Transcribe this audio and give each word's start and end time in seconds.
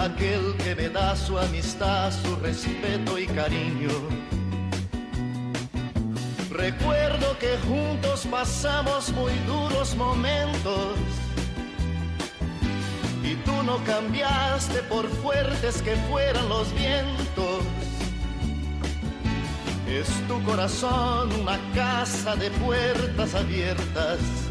aquel 0.00 0.56
que 0.56 0.74
me 0.74 0.88
da 0.88 1.14
su 1.14 1.38
amistad, 1.38 2.10
su 2.10 2.34
respeto 2.36 3.18
y 3.18 3.26
cariño. 3.26 3.90
Recuerdo 6.50 7.38
que 7.38 7.58
juntos 7.68 8.26
pasamos 8.30 9.12
muy 9.12 9.32
duros 9.46 9.94
momentos 9.96 10.96
y 13.22 13.34
tú 13.44 13.62
no 13.62 13.76
cambiaste 13.84 14.82
por 14.84 15.06
fuertes 15.08 15.82
que 15.82 15.94
fueran 16.10 16.48
los 16.48 16.72
vientos. 16.74 17.64
Es 19.86 20.08
tu 20.28 20.42
corazón 20.44 21.32
una 21.40 21.58
casa 21.74 22.36
de 22.36 22.50
puertas 22.52 23.34
abiertas. 23.34 24.49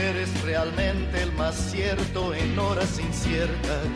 Eres 0.00 0.42
realmente 0.42 1.22
el 1.22 1.32
más 1.32 1.54
cierto 1.54 2.34
en 2.34 2.58
horas 2.58 2.98
inciertas. 2.98 3.86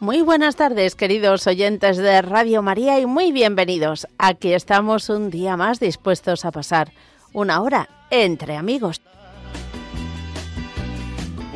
Muy 0.00 0.20
buenas 0.20 0.56
tardes, 0.56 0.96
queridos 0.96 1.46
oyentes 1.46 1.96
de 1.96 2.20
Radio 2.20 2.60
María, 2.60 2.98
y 2.98 3.06
muy 3.06 3.32
bienvenidos. 3.32 4.06
Aquí 4.18 4.52
estamos 4.52 5.08
un 5.08 5.30
día 5.30 5.56
más 5.56 5.80
dispuestos 5.80 6.44
a 6.44 6.50
pasar 6.50 6.92
una 7.32 7.62
hora 7.62 7.88
entre 8.10 8.56
amigos. 8.56 9.00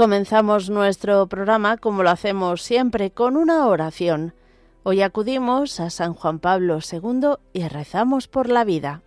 Comenzamos 0.00 0.70
nuestro 0.70 1.26
programa 1.26 1.76
como 1.76 2.02
lo 2.02 2.08
hacemos 2.08 2.62
siempre 2.62 3.10
con 3.10 3.36
una 3.36 3.66
oración. 3.66 4.32
Hoy 4.82 5.02
acudimos 5.02 5.78
a 5.78 5.90
San 5.90 6.14
Juan 6.14 6.38
Pablo 6.38 6.78
II 6.78 7.34
y 7.52 7.68
rezamos 7.68 8.26
por 8.26 8.48
la 8.48 8.64
vida. 8.64 9.02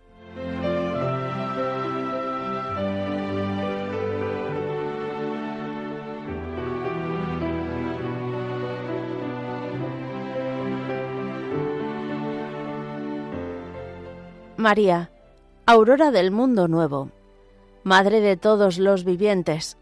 María, 14.56 15.10
aurora 15.66 16.12
del 16.12 16.30
mundo 16.30 16.68
nuevo, 16.68 17.10
Madre 17.82 18.20
de 18.20 18.36
todos 18.36 18.78
los 18.78 19.02
vivientes, 19.02 19.76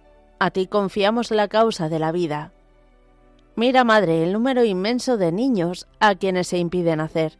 a 0.44 0.50
ti 0.50 0.66
confiamos 0.66 1.30
la 1.30 1.46
causa 1.46 1.88
de 1.88 2.00
la 2.00 2.10
vida. 2.10 2.50
Mira, 3.54 3.84
Madre, 3.84 4.24
el 4.24 4.32
número 4.32 4.64
inmenso 4.64 5.16
de 5.16 5.30
niños 5.30 5.86
a 6.00 6.16
quienes 6.16 6.48
se 6.48 6.58
impide 6.58 6.96
nacer, 6.96 7.38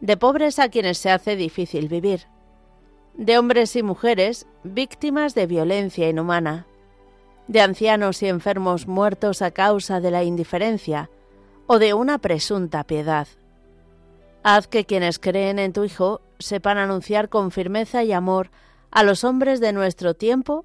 de 0.00 0.16
pobres 0.16 0.58
a 0.58 0.68
quienes 0.68 0.98
se 0.98 1.12
hace 1.12 1.36
difícil 1.36 1.86
vivir, 1.86 2.26
de 3.16 3.38
hombres 3.38 3.76
y 3.76 3.84
mujeres 3.84 4.48
víctimas 4.64 5.36
de 5.36 5.46
violencia 5.46 6.08
inhumana, 6.08 6.66
de 7.46 7.60
ancianos 7.60 8.20
y 8.24 8.26
enfermos 8.26 8.88
muertos 8.88 9.40
a 9.40 9.52
causa 9.52 10.00
de 10.00 10.10
la 10.10 10.24
indiferencia 10.24 11.10
o 11.68 11.78
de 11.78 11.94
una 11.94 12.18
presunta 12.18 12.82
piedad. 12.82 13.28
Haz 14.42 14.66
que 14.66 14.86
quienes 14.86 15.20
creen 15.20 15.60
en 15.60 15.72
tu 15.72 15.84
Hijo 15.84 16.20
sepan 16.40 16.78
anunciar 16.78 17.28
con 17.28 17.52
firmeza 17.52 18.02
y 18.02 18.10
amor 18.10 18.50
a 18.90 19.04
los 19.04 19.22
hombres 19.22 19.60
de 19.60 19.72
nuestro 19.72 20.14
tiempo 20.14 20.64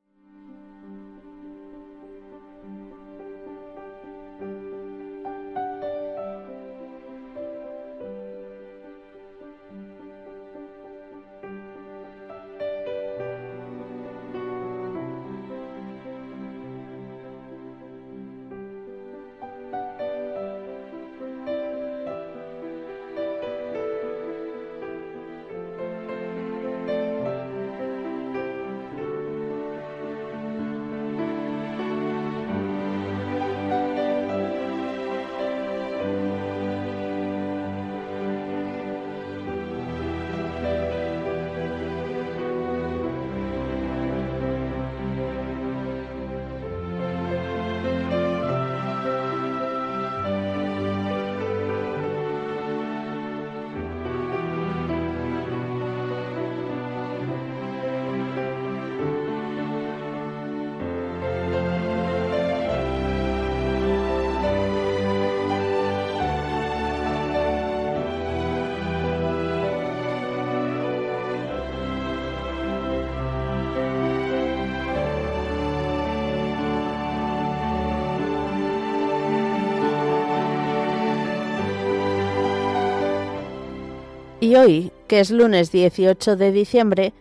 Y 84.51 84.57
hoy, 84.57 84.91
que 85.07 85.21
es 85.21 85.31
lunes 85.31 85.71
18 85.71 86.35
de 86.35 86.51
diciembre, 86.51 87.13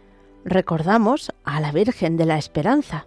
recordamos 0.45 1.33
a 1.45 1.61
la 1.61 1.71
Virgen 1.71 2.17
de 2.17 2.27
la 2.27 2.37
Esperanza. 2.39 3.07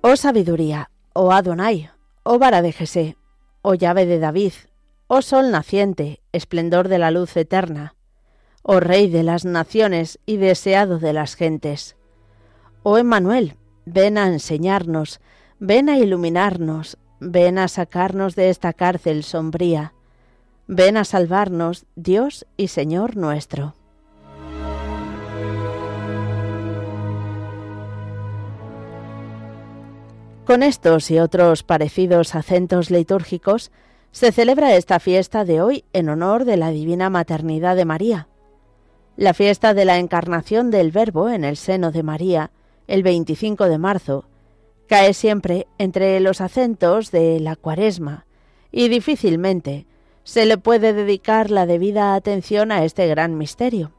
Oh 0.00 0.16
sabiduría, 0.16 0.90
oh 1.12 1.30
Adonai, 1.30 1.90
oh 2.24 2.40
vara 2.40 2.60
de 2.60 2.72
Jesé, 2.72 3.16
oh 3.62 3.74
llave 3.74 4.04
de 4.04 4.18
David, 4.18 4.52
oh 5.12 5.22
sol 5.22 5.50
naciente, 5.50 6.22
esplendor 6.30 6.86
de 6.86 7.00
la 7.00 7.10
luz 7.10 7.36
eterna, 7.36 7.96
oh 8.62 8.78
rey 8.78 9.10
de 9.10 9.24
las 9.24 9.44
naciones 9.44 10.20
y 10.24 10.36
deseado 10.36 11.00
de 11.00 11.12
las 11.12 11.34
gentes. 11.34 11.96
Oh 12.84 12.96
Emmanuel, 12.96 13.56
ven 13.84 14.18
a 14.18 14.28
enseñarnos, 14.28 15.20
ven 15.58 15.88
a 15.88 15.98
iluminarnos, 15.98 16.96
ven 17.18 17.58
a 17.58 17.66
sacarnos 17.66 18.36
de 18.36 18.50
esta 18.50 18.72
cárcel 18.72 19.24
sombría, 19.24 19.94
ven 20.68 20.96
a 20.96 21.04
salvarnos, 21.04 21.86
Dios 21.96 22.46
y 22.56 22.68
Señor 22.68 23.16
nuestro. 23.16 23.74
Con 30.46 30.62
estos 30.62 31.10
y 31.10 31.18
otros 31.18 31.64
parecidos 31.64 32.36
acentos 32.36 32.92
litúrgicos, 32.92 33.72
se 34.12 34.32
celebra 34.32 34.74
esta 34.74 35.00
fiesta 35.00 35.44
de 35.44 35.62
hoy 35.62 35.84
en 35.92 36.08
honor 36.08 36.44
de 36.44 36.56
la 36.56 36.70
Divina 36.70 37.10
Maternidad 37.10 37.76
de 37.76 37.84
María. 37.84 38.28
La 39.16 39.34
fiesta 39.34 39.74
de 39.74 39.84
la 39.84 39.98
encarnación 39.98 40.70
del 40.70 40.90
Verbo 40.90 41.28
en 41.28 41.44
el 41.44 41.56
seno 41.56 41.92
de 41.92 42.02
María, 42.02 42.50
el 42.86 43.02
25 43.02 43.68
de 43.68 43.78
marzo, 43.78 44.24
cae 44.88 45.14
siempre 45.14 45.68
entre 45.78 46.18
los 46.20 46.40
acentos 46.40 47.10
de 47.10 47.38
la 47.40 47.56
cuaresma 47.56 48.26
y 48.72 48.88
difícilmente 48.88 49.86
se 50.24 50.46
le 50.46 50.58
puede 50.58 50.92
dedicar 50.92 51.50
la 51.50 51.66
debida 51.66 52.14
atención 52.14 52.72
a 52.72 52.84
este 52.84 53.06
gran 53.06 53.38
misterio. 53.38 53.92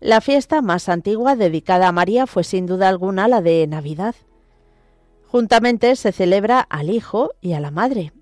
La 0.00 0.20
fiesta 0.20 0.62
más 0.62 0.88
antigua 0.88 1.36
dedicada 1.36 1.88
a 1.88 1.92
María 1.92 2.26
fue 2.26 2.44
sin 2.44 2.66
duda 2.66 2.88
alguna 2.88 3.28
la 3.28 3.42
de 3.42 3.66
Navidad, 3.66 4.14
Juntamente 5.30 5.94
se 5.94 6.10
celebra 6.10 6.58
al 6.58 6.90
Hijo 6.90 7.34
y 7.40 7.52
a 7.52 7.60
la 7.60 7.70
Madre. 7.70 8.12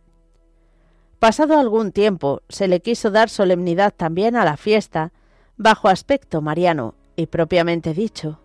Pasado 1.19 1.59
algún 1.59 1.91
tiempo 1.91 2.43
se 2.49 2.69
le 2.69 2.81
quiso 2.81 3.11
dar 3.11 3.29
solemnidad 3.29 3.93
también 3.97 4.37
a 4.37 4.45
la 4.45 4.57
fiesta, 4.57 5.13
bajo 5.57 5.89
aspecto 5.89 6.41
mariano 6.41 6.95
y 7.17 7.27
propiamente 7.27 7.93
dicho, 7.93 8.39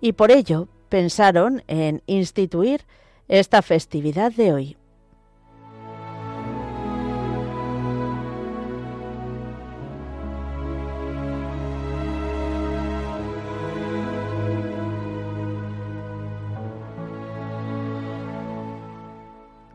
y 0.00 0.12
por 0.12 0.32
ello 0.32 0.66
pensaron 0.88 1.62
en 1.68 2.02
instituir 2.06 2.82
esta 3.28 3.62
festividad 3.62 4.32
de 4.32 4.52
hoy. 4.52 4.76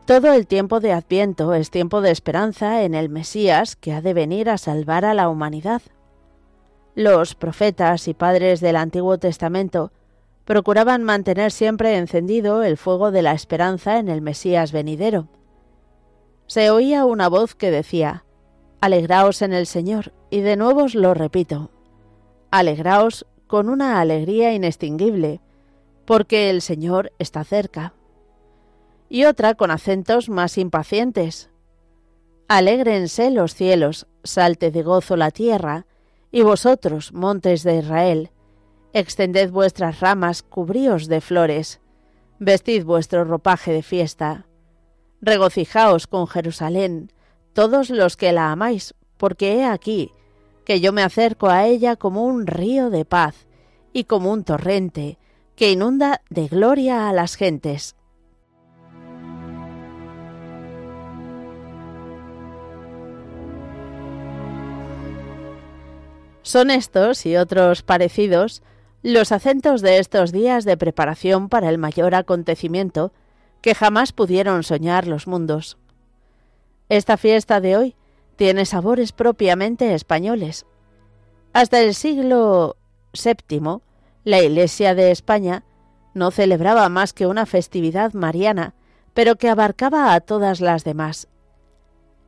Todo 0.06 0.32
el 0.32 0.46
tiempo 0.46 0.78
de 0.78 0.92
Adviento 0.92 1.52
es 1.52 1.72
tiempo 1.72 2.00
de 2.00 2.12
esperanza 2.12 2.84
en 2.84 2.94
el 2.94 3.08
Mesías 3.08 3.74
que 3.74 3.92
ha 3.92 4.00
de 4.00 4.14
venir 4.14 4.48
a 4.48 4.56
salvar 4.56 5.04
a 5.04 5.14
la 5.14 5.28
humanidad. 5.28 5.82
Los 6.94 7.34
profetas 7.34 8.06
y 8.06 8.14
padres 8.14 8.60
del 8.60 8.76
Antiguo 8.76 9.18
Testamento 9.18 9.90
procuraban 10.44 11.02
mantener 11.02 11.50
siempre 11.50 11.96
encendido 11.96 12.62
el 12.62 12.76
fuego 12.76 13.10
de 13.10 13.22
la 13.22 13.32
esperanza 13.32 13.98
en 13.98 14.08
el 14.08 14.22
Mesías 14.22 14.70
venidero. 14.70 15.26
Se 16.46 16.70
oía 16.70 17.04
una 17.04 17.28
voz 17.28 17.56
que 17.56 17.72
decía, 17.72 18.24
Alegraos 18.80 19.42
en 19.42 19.52
el 19.52 19.66
Señor, 19.66 20.12
y 20.30 20.40
de 20.40 20.54
nuevo 20.54 20.84
os 20.84 20.94
lo 20.94 21.14
repito, 21.14 21.72
alegraos 22.52 23.26
con 23.48 23.68
una 23.68 24.00
alegría 24.00 24.54
inextinguible, 24.54 25.40
porque 26.04 26.48
el 26.48 26.62
Señor 26.62 27.10
está 27.18 27.42
cerca 27.42 27.92
y 29.08 29.24
otra 29.24 29.54
con 29.54 29.70
acentos 29.70 30.28
más 30.28 30.58
impacientes. 30.58 31.50
Alégrense 32.48 33.30
los 33.30 33.54
cielos, 33.54 34.06
salte 34.24 34.70
de 34.70 34.82
gozo 34.82 35.16
la 35.16 35.30
tierra, 35.30 35.86
y 36.30 36.42
vosotros, 36.42 37.12
montes 37.12 37.62
de 37.62 37.78
Israel, 37.78 38.30
extended 38.92 39.50
vuestras 39.50 40.00
ramas, 40.00 40.42
cubríos 40.42 41.06
de 41.08 41.20
flores, 41.20 41.80
vestid 42.38 42.84
vuestro 42.84 43.24
ropaje 43.24 43.72
de 43.72 43.82
fiesta. 43.82 44.46
Regocijaos 45.20 46.06
con 46.06 46.26
Jerusalén, 46.26 47.12
todos 47.52 47.90
los 47.90 48.16
que 48.16 48.32
la 48.32 48.52
amáis, 48.52 48.94
porque 49.16 49.54
he 49.54 49.64
aquí 49.64 50.12
que 50.66 50.80
yo 50.80 50.92
me 50.92 51.02
acerco 51.02 51.48
a 51.48 51.64
ella 51.64 51.96
como 51.96 52.24
un 52.24 52.46
río 52.46 52.90
de 52.90 53.04
paz 53.04 53.46
y 53.92 54.04
como 54.04 54.32
un 54.32 54.44
torrente 54.44 55.16
que 55.54 55.70
inunda 55.70 56.22
de 56.28 56.48
gloria 56.48 57.08
a 57.08 57.12
las 57.12 57.36
gentes. 57.36 57.95
Son 66.46 66.70
estos 66.70 67.26
y 67.26 67.36
otros 67.36 67.82
parecidos 67.82 68.62
los 69.02 69.32
acentos 69.32 69.82
de 69.82 69.98
estos 69.98 70.30
días 70.30 70.64
de 70.64 70.76
preparación 70.76 71.48
para 71.48 71.68
el 71.70 71.76
mayor 71.76 72.14
acontecimiento 72.14 73.10
que 73.62 73.74
jamás 73.74 74.12
pudieron 74.12 74.62
soñar 74.62 75.08
los 75.08 75.26
mundos. 75.26 75.76
Esta 76.88 77.16
fiesta 77.16 77.60
de 77.60 77.76
hoy 77.76 77.96
tiene 78.36 78.64
sabores 78.64 79.10
propiamente 79.10 79.92
españoles. 79.92 80.66
Hasta 81.52 81.80
el 81.80 81.96
siglo 81.96 82.76
VII, 83.12 83.80
la 84.22 84.40
Iglesia 84.40 84.94
de 84.94 85.10
España 85.10 85.64
no 86.14 86.30
celebraba 86.30 86.88
más 86.88 87.12
que 87.12 87.26
una 87.26 87.46
festividad 87.46 88.12
mariana, 88.12 88.74
pero 89.14 89.34
que 89.34 89.48
abarcaba 89.48 90.14
a 90.14 90.20
todas 90.20 90.60
las 90.60 90.84
demás. 90.84 91.26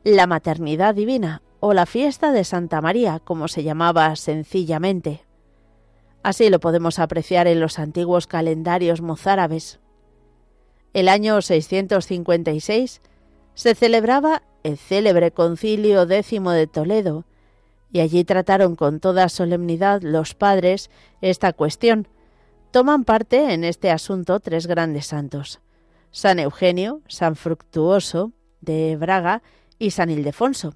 La 0.03 0.27
maternidad 0.27 0.93
divina 0.93 1.41
o 1.59 1.73
la 1.73 1.85
fiesta 1.85 2.31
de 2.31 2.43
Santa 2.43 2.81
María, 2.81 3.19
como 3.19 3.47
se 3.47 3.63
llamaba 3.63 4.15
sencillamente. 4.15 5.25
Así 6.23 6.49
lo 6.49 6.59
podemos 6.59 6.99
apreciar 6.99 7.47
en 7.47 7.59
los 7.59 7.79
antiguos 7.79 8.27
calendarios 8.27 9.01
mozárabes. 9.01 9.79
El 10.93 11.07
año 11.07 11.41
656 11.41 13.01
se 13.53 13.75
celebraba 13.75 14.43
el 14.63 14.77
célebre 14.77 15.31
concilio 15.31 16.05
décimo 16.05 16.51
de 16.51 16.67
Toledo, 16.67 17.25
y 17.91 18.01
allí 18.01 18.23
trataron 18.23 18.75
con 18.75 18.99
toda 18.99 19.29
solemnidad 19.29 20.01
los 20.01 20.35
padres 20.35 20.89
esta 21.21 21.53
cuestión. 21.53 22.07
Toman 22.71 23.03
parte 23.03 23.53
en 23.53 23.63
este 23.63 23.89
asunto 23.89 24.39
tres 24.39 24.67
grandes 24.67 25.07
santos, 25.07 25.59
San 26.11 26.39
Eugenio, 26.39 27.01
San 27.07 27.35
Fructuoso 27.35 28.31
de 28.61 28.95
Braga 28.95 29.41
y 29.79 29.91
San 29.91 30.09
Ildefonso. 30.09 30.75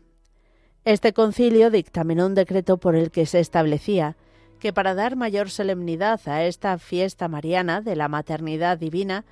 Este 0.86 1.14
concilio 1.14 1.70
dictaminó 1.70 2.26
un 2.26 2.36
decreto 2.36 2.78
por 2.78 2.96
el 2.96 3.10
que 3.10 3.26
se 3.26 3.40
establecía 3.40 4.18
que 4.60 4.74
para 4.74 4.96
dar 4.96 5.16
mayor 5.16 5.50
solemnidad 5.50 6.20
a 6.26 6.44
esta 6.44 6.78
fiesta 6.78 7.28
mariana 7.28 7.82
de 7.82 7.96
la 7.96 8.08
maternidad 8.08 8.78
divina, 8.78 9.26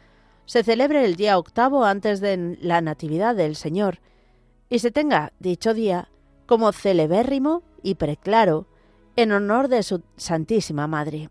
se 0.46 0.64
celebre 0.64 1.06
el 1.06 1.16
día 1.16 1.38
octavo 1.38 1.86
antes 1.86 2.20
de 2.20 2.58
la 2.62 2.82
Natividad 2.82 3.36
del 3.36 3.56
Señor, 3.56 4.00
y 4.70 4.80
se 4.80 4.92
tenga 4.92 5.32
dicho 5.40 5.74
día 5.74 6.10
como 6.46 6.72
celebérrimo 6.72 7.64
y 7.82 7.96
preclaro 7.96 8.68
en 9.16 9.32
honor 9.32 9.68
de 9.68 9.84
su 9.84 10.04
Santísima 10.18 10.88
Madre. 10.88 11.30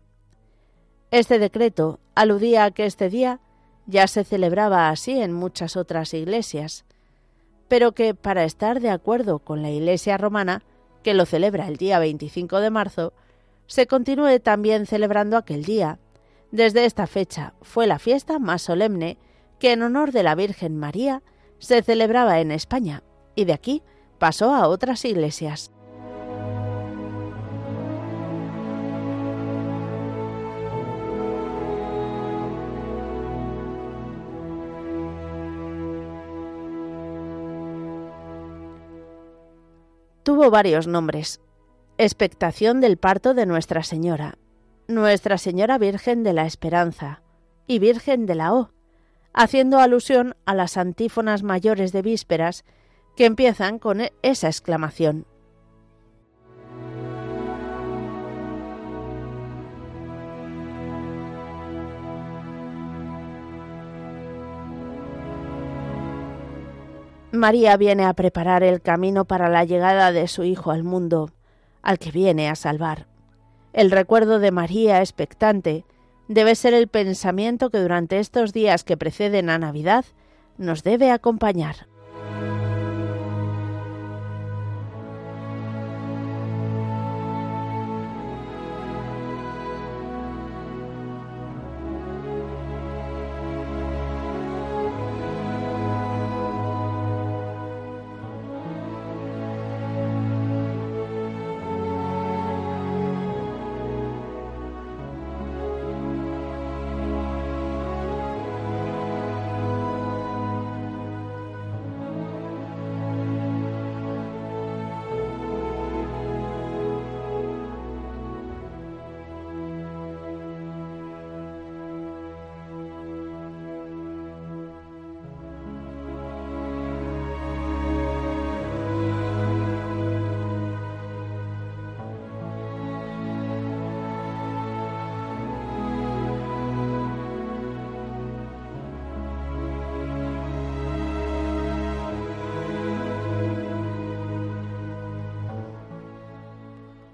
Este 1.11 1.39
decreto 1.39 1.99
aludía 2.15 2.65
a 2.65 2.71
que 2.71 2.85
este 2.85 3.09
día 3.09 3.39
ya 3.85 4.07
se 4.07 4.23
celebraba 4.23 4.89
así 4.89 5.19
en 5.19 5.33
muchas 5.33 5.75
otras 5.75 6.13
iglesias, 6.13 6.85
pero 7.71 7.93
que 7.93 8.13
para 8.13 8.43
estar 8.43 8.81
de 8.81 8.89
acuerdo 8.89 9.39
con 9.39 9.61
la 9.61 9.69
Iglesia 9.69 10.17
romana, 10.17 10.61
que 11.03 11.13
lo 11.13 11.25
celebra 11.25 11.69
el 11.69 11.77
día 11.77 11.99
25 11.99 12.59
de 12.59 12.69
marzo, 12.69 13.13
se 13.65 13.87
continúe 13.87 14.41
también 14.41 14.85
celebrando 14.85 15.37
aquel 15.37 15.63
día. 15.63 15.97
Desde 16.51 16.83
esta 16.83 17.07
fecha 17.07 17.53
fue 17.61 17.87
la 17.87 17.97
fiesta 17.97 18.39
más 18.39 18.63
solemne 18.63 19.17
que 19.57 19.71
en 19.71 19.83
honor 19.83 20.11
de 20.11 20.21
la 20.21 20.35
Virgen 20.35 20.75
María 20.75 21.23
se 21.59 21.81
celebraba 21.81 22.41
en 22.41 22.51
España 22.51 23.03
y 23.35 23.45
de 23.45 23.53
aquí 23.53 23.83
pasó 24.19 24.53
a 24.53 24.67
otras 24.67 25.05
iglesias. 25.05 25.71
Tuvo 40.23 40.49
varios 40.49 40.87
nombres. 40.87 41.41
Expectación 41.97 42.81
del 42.81 42.97
parto 42.97 43.33
de 43.33 43.45
Nuestra 43.45 43.83
Señora, 43.83 44.37
Nuestra 44.87 45.37
Señora 45.37 45.77
Virgen 45.77 46.23
de 46.23 46.33
la 46.33 46.45
Esperanza 46.45 47.21
y 47.67 47.79
Virgen 47.79 48.25
de 48.25 48.35
la 48.35 48.53
O, 48.53 48.71
haciendo 49.33 49.79
alusión 49.79 50.35
a 50.45 50.53
las 50.53 50.77
antífonas 50.77 51.43
mayores 51.43 51.91
de 51.91 52.01
vísperas 52.01 52.65
que 53.15 53.25
empiezan 53.25 53.79
con 53.79 54.01
esa 54.21 54.47
exclamación. 54.47 55.25
María 67.31 67.77
viene 67.77 68.05
a 68.05 68.13
preparar 68.13 68.61
el 68.61 68.81
camino 68.81 69.23
para 69.25 69.49
la 69.49 69.63
llegada 69.63 70.11
de 70.11 70.27
su 70.27 70.43
Hijo 70.43 70.71
al 70.71 70.83
mundo, 70.83 71.31
al 71.81 71.97
que 71.97 72.11
viene 72.11 72.49
a 72.49 72.55
salvar. 72.55 73.07
El 73.71 73.89
recuerdo 73.89 74.39
de 74.39 74.51
María 74.51 74.99
expectante 74.99 75.85
debe 76.27 76.55
ser 76.55 76.73
el 76.73 76.89
pensamiento 76.89 77.69
que 77.69 77.79
durante 77.79 78.19
estos 78.19 78.51
días 78.51 78.83
que 78.83 78.97
preceden 78.97 79.49
a 79.49 79.57
Navidad 79.57 80.03
nos 80.57 80.83
debe 80.83 81.09
acompañar. 81.09 81.87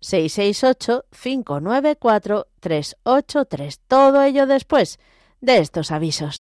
668 0.00 1.04
594 1.10 2.46
383. 2.60 3.80
Todo 3.86 4.22
ello 4.22 4.46
después 4.46 4.98
de 5.40 5.58
estos 5.58 5.90
avisos. 5.90 6.41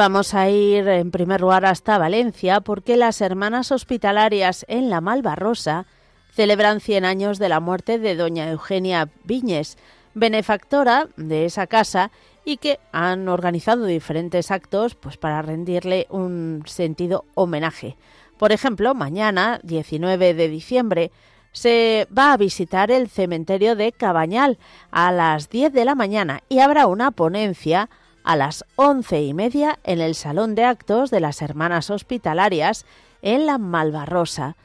Vamos 0.00 0.32
a 0.32 0.48
ir 0.48 0.88
en 0.88 1.10
primer 1.10 1.42
lugar 1.42 1.66
hasta 1.66 1.98
Valencia 1.98 2.62
porque 2.62 2.96
las 2.96 3.20
hermanas 3.20 3.70
hospitalarias 3.70 4.64
en 4.66 4.88
la 4.88 5.02
Malvarrosa 5.02 5.84
celebran 6.32 6.80
100 6.80 7.04
años 7.04 7.38
de 7.38 7.50
la 7.50 7.60
muerte 7.60 7.98
de 7.98 8.16
doña 8.16 8.48
Eugenia 8.48 9.10
Viñes, 9.24 9.76
benefactora 10.14 11.08
de 11.18 11.44
esa 11.44 11.66
casa 11.66 12.10
y 12.46 12.56
que 12.56 12.80
han 12.92 13.28
organizado 13.28 13.84
diferentes 13.84 14.50
actos 14.50 14.94
pues 14.94 15.18
para 15.18 15.42
rendirle 15.42 16.06
un 16.08 16.62
sentido 16.64 17.26
homenaje. 17.34 17.98
Por 18.38 18.52
ejemplo, 18.52 18.94
mañana, 18.94 19.60
19 19.64 20.32
de 20.32 20.48
diciembre, 20.48 21.10
se 21.52 22.08
va 22.16 22.32
a 22.32 22.38
visitar 22.38 22.90
el 22.90 23.10
cementerio 23.10 23.76
de 23.76 23.92
Cabañal 23.92 24.56
a 24.90 25.12
las 25.12 25.50
10 25.50 25.74
de 25.74 25.84
la 25.84 25.94
mañana 25.94 26.40
y 26.48 26.60
habrá 26.60 26.86
una 26.86 27.10
ponencia 27.10 27.90
a 28.30 28.36
las 28.36 28.64
once 28.76 29.20
y 29.20 29.34
media 29.34 29.80
en 29.82 30.00
el 30.00 30.14
Salón 30.14 30.54
de 30.54 30.62
Actos 30.62 31.10
de 31.10 31.18
las 31.18 31.42
Hermanas 31.42 31.90
Hospitalarias 31.90 32.86
en 33.22 33.44
la 33.44 33.58
Malvarrosa. 33.58 34.56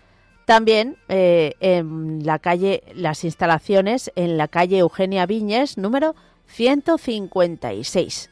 También 0.45 0.97
eh, 1.09 1.55
en 1.61 2.23
la 2.23 2.37
calle, 2.37 2.83
las 2.93 3.23
instalaciones 3.23 4.11
en 4.15 4.37
la 4.37 4.49
calle 4.49 4.77
Eugenia 4.77 5.25
Viñes, 5.25 5.79
número 5.79 6.13
156. 6.45 8.29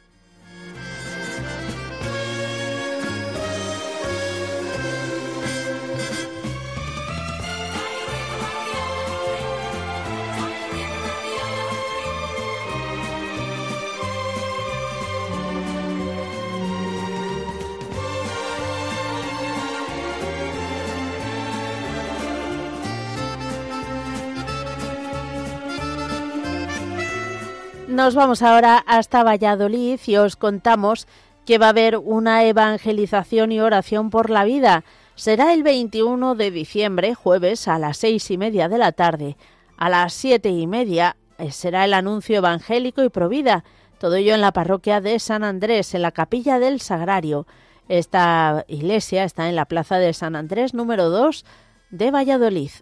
Nos 27.94 28.16
vamos 28.16 28.42
ahora 28.42 28.78
hasta 28.88 29.22
Valladolid 29.22 30.00
y 30.04 30.16
os 30.16 30.34
contamos 30.34 31.06
que 31.46 31.58
va 31.58 31.66
a 31.66 31.68
haber 31.68 31.96
una 31.96 32.42
evangelización 32.42 33.52
y 33.52 33.60
oración 33.60 34.10
por 34.10 34.30
la 34.30 34.42
vida. 34.42 34.82
Será 35.14 35.52
el 35.52 35.62
21 35.62 36.34
de 36.34 36.50
diciembre, 36.50 37.14
jueves, 37.14 37.68
a 37.68 37.78
las 37.78 37.98
seis 37.98 38.32
y 38.32 38.36
media 38.36 38.68
de 38.68 38.78
la 38.78 38.90
tarde. 38.90 39.36
A 39.76 39.90
las 39.90 40.12
siete 40.12 40.48
y 40.48 40.66
media 40.66 41.16
eh, 41.38 41.52
será 41.52 41.84
el 41.84 41.94
anuncio 41.94 42.38
evangélico 42.38 43.04
y 43.04 43.10
provida. 43.10 43.62
Todo 44.00 44.16
ello 44.16 44.34
en 44.34 44.40
la 44.40 44.52
parroquia 44.52 45.00
de 45.00 45.20
San 45.20 45.44
Andrés, 45.44 45.94
en 45.94 46.02
la 46.02 46.10
capilla 46.10 46.58
del 46.58 46.80
Sagrario. 46.80 47.46
Esta 47.88 48.64
iglesia 48.66 49.22
está 49.22 49.48
en 49.48 49.54
la 49.54 49.66
plaza 49.66 49.98
de 49.98 50.12
San 50.14 50.34
Andrés 50.34 50.74
número 50.74 51.10
2 51.10 51.44
de 51.90 52.10
Valladolid. 52.10 52.72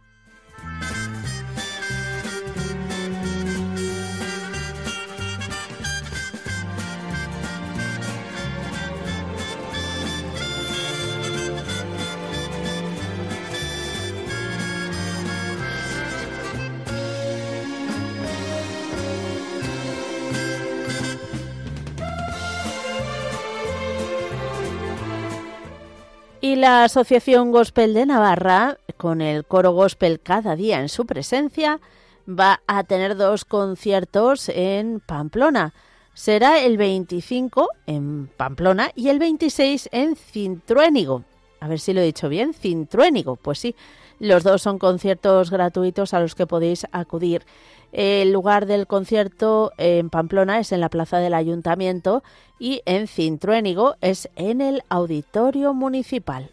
Y 26.53 26.57
la 26.57 26.85
Asociación 26.85 27.51
Gospel 27.51 27.95
de 27.95 28.05
Navarra, 28.05 28.77
con 28.99 29.23
el 29.23 29.47
coro 29.47 29.73
gospel 29.73 30.21
cada 30.21 30.55
día 30.55 30.81
en 30.81 30.91
su 30.91 31.07
presencia, 31.07 31.81
va 32.29 32.61
a 32.67 32.85
tener 32.85 33.17
dos 33.17 33.47
conciertos 33.47 34.51
en 34.51 35.01
Pamplona. 35.01 35.73
Será 36.13 36.63
el 36.63 36.77
25 36.77 37.69
en 37.87 38.27
Pamplona 38.37 38.91
y 38.95 39.09
el 39.09 39.19
26 39.19 39.89
en 39.93 40.15
Cintruénigo. 40.15 41.25
A 41.59 41.69
ver 41.69 41.81
si 41.81 41.95
lo 41.95 42.03
he 42.03 42.05
dicho 42.05 42.29
bien, 42.29 42.53
Cintruénigo. 42.53 43.37
Pues 43.37 43.59
sí, 43.59 43.75
los 44.19 44.45
dos 44.45 44.61
son 44.61 44.79
conciertos 44.79 45.51
gratuitos 45.51 46.13
a 46.13 46.21
los 46.21 46.35
que 46.35 46.47
podéis 46.47 46.87
acudir. 46.93 47.47
El 47.93 48.33
lugar 48.33 48.65
del 48.67 48.87
concierto 48.87 49.73
en 49.77 50.09
Pamplona 50.09 50.59
es 50.59 50.73
en 50.73 50.81
la 50.81 50.89
plaza 50.89 51.19
del 51.19 51.35
ayuntamiento 51.35 52.23
y 52.59 52.81
en 52.87 53.07
Cintruénigo 53.07 53.97
es 54.01 54.31
en 54.35 54.63
el 54.63 54.83
auditorio 54.89 55.75
municipal. 55.75 56.51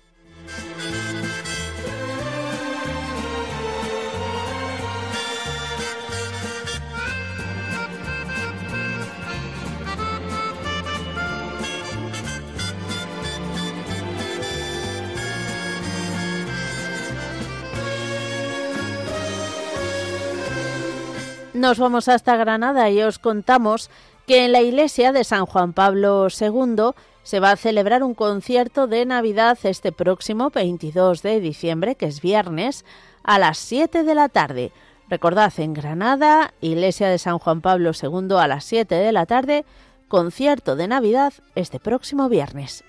Nos 21.60 21.78
vamos 21.78 22.08
hasta 22.08 22.38
Granada 22.38 22.90
y 22.90 23.02
os 23.02 23.20
contamos 23.20 23.90
que 24.26 24.46
en 24.46 24.54
la 24.54 24.62
iglesia 24.62 25.12
de 25.12 25.26
San 25.26 25.46
Juan 25.46 25.74
Pablo 25.74 26.30
II 26.30 26.94
se 27.24 27.42
va 27.42 27.52
a 27.52 27.58
celebrar 27.58 28.02
un 28.02 28.14
concierto 28.14 28.88
de 28.88 29.06
Navidad 29.06 29.58
este 29.64 29.92
próximo 29.92 30.52
22 30.52 31.22
de 31.22 31.42
diciembre, 31.42 31.96
que 31.96 32.06
es 32.06 32.22
viernes, 32.22 32.86
a 33.24 33.40
las 33.40 33.58
7 33.58 34.04
de 34.04 34.16
la 34.16 34.30
tarde. 34.30 34.72
Recordad, 35.10 35.52
en 35.58 35.74
Granada, 35.74 36.54
iglesia 36.62 37.10
de 37.10 37.18
San 37.18 37.40
Juan 37.40 37.60
Pablo 37.60 37.92
II 37.92 38.38
a 38.40 38.48
las 38.48 38.64
7 38.64 38.96
de 38.96 39.12
la 39.12 39.26
tarde, 39.26 39.66
concierto 40.08 40.78
de 40.78 40.88
Navidad 40.88 41.34
este 41.56 41.82
próximo 41.82 42.30
viernes. 42.30 42.86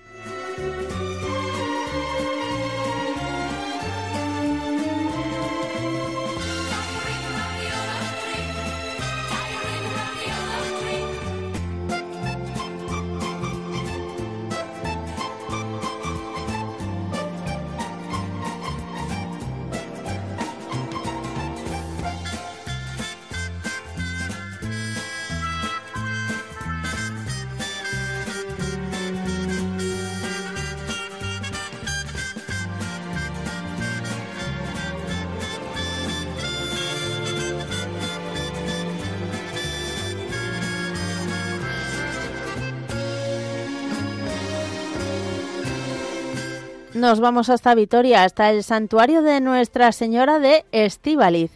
Nos 47.11 47.19
vamos 47.19 47.49
hasta 47.49 47.75
Vitoria, 47.75 48.23
hasta 48.23 48.51
el 48.51 48.63
santuario 48.63 49.21
de 49.21 49.41
Nuestra 49.41 49.91
Señora 49.91 50.39
de 50.39 50.63
Estíbaliz, 50.71 51.51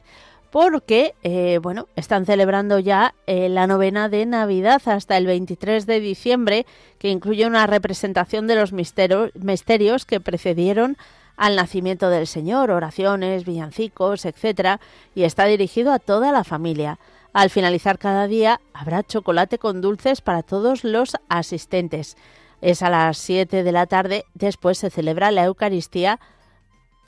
porque, 0.52 1.14
eh, 1.24 1.60
bueno, 1.62 1.88
están 1.96 2.26
celebrando 2.26 2.78
ya 2.78 3.16
eh, 3.26 3.48
la 3.48 3.66
novena 3.66 4.10
de 4.10 4.26
Navidad 4.26 4.82
hasta 4.84 5.16
el 5.16 5.28
23 5.28 5.86
de 5.86 6.02
diciembre, 6.02 6.66
que 7.00 7.08
incluye 7.08 7.48
una 7.48 7.68
representación 7.68 8.48
de 8.48 8.56
los 8.56 8.74
misterios 8.74 10.06
que 10.06 10.20
precedieron 10.20 10.98
al 11.38 11.56
nacimiento 11.56 12.10
del 12.10 12.28
Señor, 12.28 12.70
oraciones, 12.70 13.46
villancicos, 13.46 14.26
etcétera, 14.26 14.82
y 15.16 15.24
está 15.24 15.46
dirigido 15.46 15.94
a 15.94 16.00
toda 16.00 16.34
la 16.34 16.44
familia. 16.44 17.00
Al 17.32 17.50
finalizar 17.50 17.98
cada 17.98 18.28
día 18.28 18.60
habrá 18.74 19.04
chocolate 19.04 19.58
con 19.58 19.80
dulces 19.80 20.20
para 20.20 20.44
todos 20.44 20.84
los 20.84 21.16
asistentes 21.30 22.18
es 22.62 22.82
a 22.82 22.90
las 22.90 23.18
7 23.18 23.64
de 23.64 23.72
la 23.72 23.86
tarde. 23.86 24.26
Después 24.34 24.78
se 24.78 24.90
celebra 24.90 25.32
la 25.32 25.46
Eucaristía. 25.46 26.20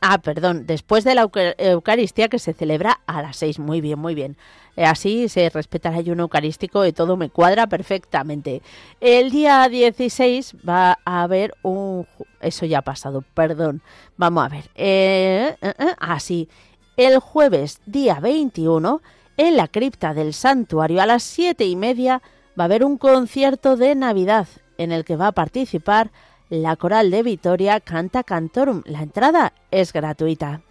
Ah, 0.01 0.19
perdón, 0.19 0.67
después 0.67 1.03
de 1.03 1.15
la 1.15 1.29
Eucaristía 1.57 2.27
que 2.27 2.39
se 2.39 2.53
celebra 2.53 2.99
a 3.07 3.21
las 3.21 3.37
6. 3.37 3.59
Muy 3.59 3.81
bien, 3.81 3.99
muy 3.99 4.13
bien. 4.13 4.37
Eh, 4.75 4.85
así 4.85 5.27
se 5.27 5.49
respeta 5.49 5.89
el 5.89 5.95
ayuno 5.95 6.23
eucarístico 6.23 6.85
y 6.85 6.93
todo 6.93 7.17
me 7.17 7.29
cuadra 7.29 7.65
perfectamente. 7.65 8.61
El 9.01 9.31
día 9.31 9.67
16 9.67 10.55
va 10.67 10.99
a 11.03 11.23
haber 11.23 11.55
un... 11.63 12.07
Eso 12.41 12.67
ya 12.67 12.79
ha 12.79 12.83
pasado, 12.83 13.23
perdón. 13.33 13.81
Vamos 14.17 14.45
a 14.45 14.49
ver. 14.49 14.69
Eh, 14.75 15.55
eh, 15.61 15.73
así. 15.97 16.47
El 16.95 17.17
jueves, 17.17 17.81
día 17.87 18.19
21, 18.19 19.01
en 19.37 19.57
la 19.57 19.67
cripta 19.67 20.13
del 20.13 20.33
santuario 20.33 21.01
a 21.01 21.07
las 21.07 21.23
siete 21.23 21.65
y 21.65 21.75
media 21.75 22.21
va 22.57 22.63
a 22.63 22.65
haber 22.65 22.83
un 22.83 22.97
concierto 22.97 23.77
de 23.77 23.95
Navidad 23.95 24.47
en 24.77 24.91
el 24.91 25.05
que 25.05 25.15
va 25.15 25.27
a 25.27 25.31
participar 25.31 26.11
la 26.49 26.75
coral 26.75 27.11
de 27.11 27.23
Vitoria 27.23 27.79
Canta 27.79 28.23
Cantorum. 28.23 28.83
La 28.85 29.01
entrada 29.01 29.53
es 29.71 29.93
gratuita. 29.93 30.61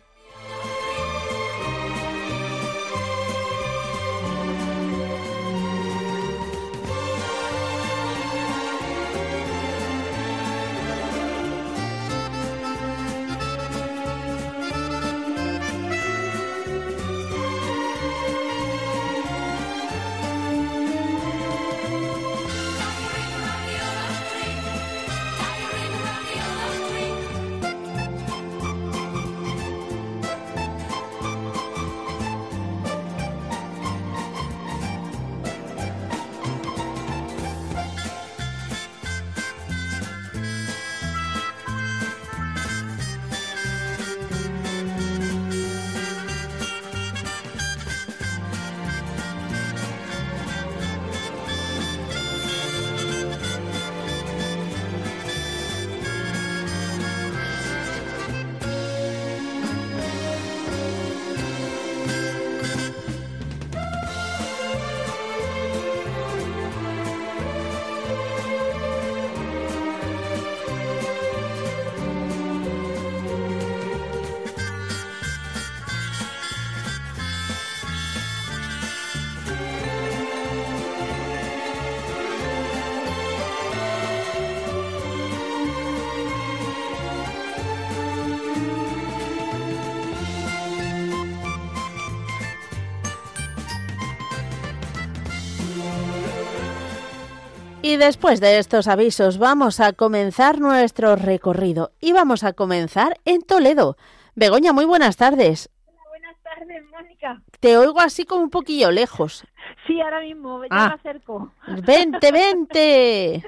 Y 97.87 97.99
después 97.99 98.41
de 98.41 98.59
estos 98.59 98.89
avisos 98.89 99.39
vamos 99.39 99.79
a 99.79 99.93
comenzar 99.93 100.59
nuestro 100.59 101.15
recorrido 101.15 101.93
y 102.01 102.13
vamos 102.13 102.43
a 102.43 102.53
comenzar 102.53 103.21
en 103.25 103.43
Toledo. 103.43 103.97
Begoña, 104.35 104.73
muy 104.73 104.85
buenas 104.85 105.17
tardes. 105.17 105.71
Hola, 105.87 106.01
buenas 106.09 106.37
tardes, 106.43 106.83
Mónica. 106.91 107.41
Te 107.61 107.79
oigo 107.79 108.01
así 108.01 108.25
como 108.25 108.43
un 108.43 108.51
poquillo 108.51 108.91
lejos. 108.91 109.45
Sí, 109.87 110.01
ahora 110.01 110.21
mismo, 110.21 110.63
ya 110.65 110.69
Ah. 110.73 110.89
me 110.89 110.95
acerco. 110.95 111.53
Vente, 111.87 112.33
vente. 112.33 113.45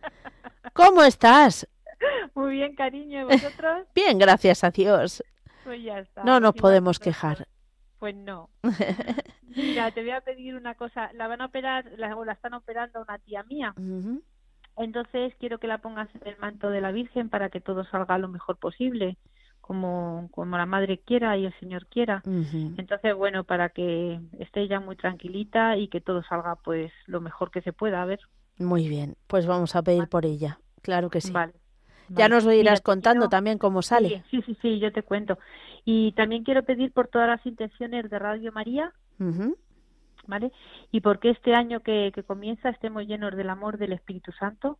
¿Cómo 0.72 1.04
estás? 1.04 1.68
Muy 2.34 2.54
bien, 2.54 2.74
cariño, 2.74 3.20
¿y 3.20 3.24
vosotros? 3.26 3.86
Bien, 3.94 4.18
gracias 4.18 4.64
a 4.64 4.72
Dios. 4.72 5.22
Pues 5.62 5.80
ya 5.84 6.00
está. 6.00 6.24
No 6.24 6.40
nos 6.40 6.54
podemos 6.54 6.98
quejar. 6.98 7.46
Pues 8.02 8.16
no. 8.16 8.50
Mira, 9.56 9.92
te 9.92 10.00
voy 10.00 10.10
a 10.10 10.20
pedir 10.22 10.56
una 10.56 10.74
cosa. 10.74 11.12
La 11.12 11.28
van 11.28 11.40
a 11.40 11.46
operar, 11.46 11.84
la, 11.98 12.16
o 12.16 12.24
la 12.24 12.32
están 12.32 12.52
operando 12.52 13.00
una 13.00 13.16
tía 13.20 13.44
mía. 13.44 13.76
Entonces 14.76 15.32
quiero 15.38 15.58
que 15.58 15.68
la 15.68 15.78
pongas 15.78 16.08
en 16.16 16.26
el 16.26 16.36
manto 16.38 16.70
de 16.70 16.80
la 16.80 16.90
Virgen 16.90 17.28
para 17.28 17.48
que 17.48 17.60
todo 17.60 17.84
salga 17.84 18.18
lo 18.18 18.26
mejor 18.26 18.56
posible, 18.56 19.18
como, 19.60 20.28
como 20.32 20.58
la 20.58 20.66
madre 20.66 20.98
quiera 20.98 21.36
y 21.36 21.46
el 21.46 21.56
Señor 21.60 21.86
quiera. 21.86 22.24
Entonces, 22.76 23.14
bueno, 23.14 23.44
para 23.44 23.68
que 23.68 24.18
esté 24.40 24.66
ya 24.66 24.80
muy 24.80 24.96
tranquilita 24.96 25.76
y 25.76 25.86
que 25.86 26.00
todo 26.00 26.24
salga 26.24 26.56
pues 26.56 26.90
lo 27.06 27.20
mejor 27.20 27.52
que 27.52 27.62
se 27.62 27.72
pueda, 27.72 28.02
a 28.02 28.06
ver. 28.06 28.18
Muy 28.58 28.88
bien, 28.88 29.14
pues 29.28 29.46
vamos 29.46 29.76
a 29.76 29.82
pedir 29.82 30.08
por 30.08 30.26
ella. 30.26 30.58
Claro 30.82 31.08
que 31.08 31.20
sí. 31.20 31.30
Vale. 31.30 31.52
Ya 32.14 32.28
nos 32.28 32.44
lo 32.44 32.52
irás 32.52 32.80
Mira, 32.80 32.82
contando 32.82 33.20
quiero- 33.22 33.30
también 33.30 33.58
cómo 33.58 33.82
sale. 33.82 34.22
Sí, 34.30 34.42
sí, 34.46 34.56
sí, 34.60 34.78
yo 34.78 34.92
te 34.92 35.02
cuento. 35.02 35.38
Y 35.84 36.12
también 36.12 36.44
quiero 36.44 36.62
pedir 36.64 36.92
por 36.92 37.08
todas 37.08 37.28
las 37.28 37.44
intenciones 37.46 38.08
de 38.10 38.18
Radio 38.18 38.52
María. 38.52 38.92
¿vale? 40.26 40.52
Y 40.90 41.00
porque 41.00 41.30
este 41.30 41.54
año 41.54 41.80
que, 41.80 42.12
que 42.14 42.22
comienza 42.22 42.68
estemos 42.70 43.06
llenos 43.06 43.36
del 43.36 43.50
amor 43.50 43.78
del 43.78 43.92
Espíritu 43.92 44.32
Santo. 44.32 44.78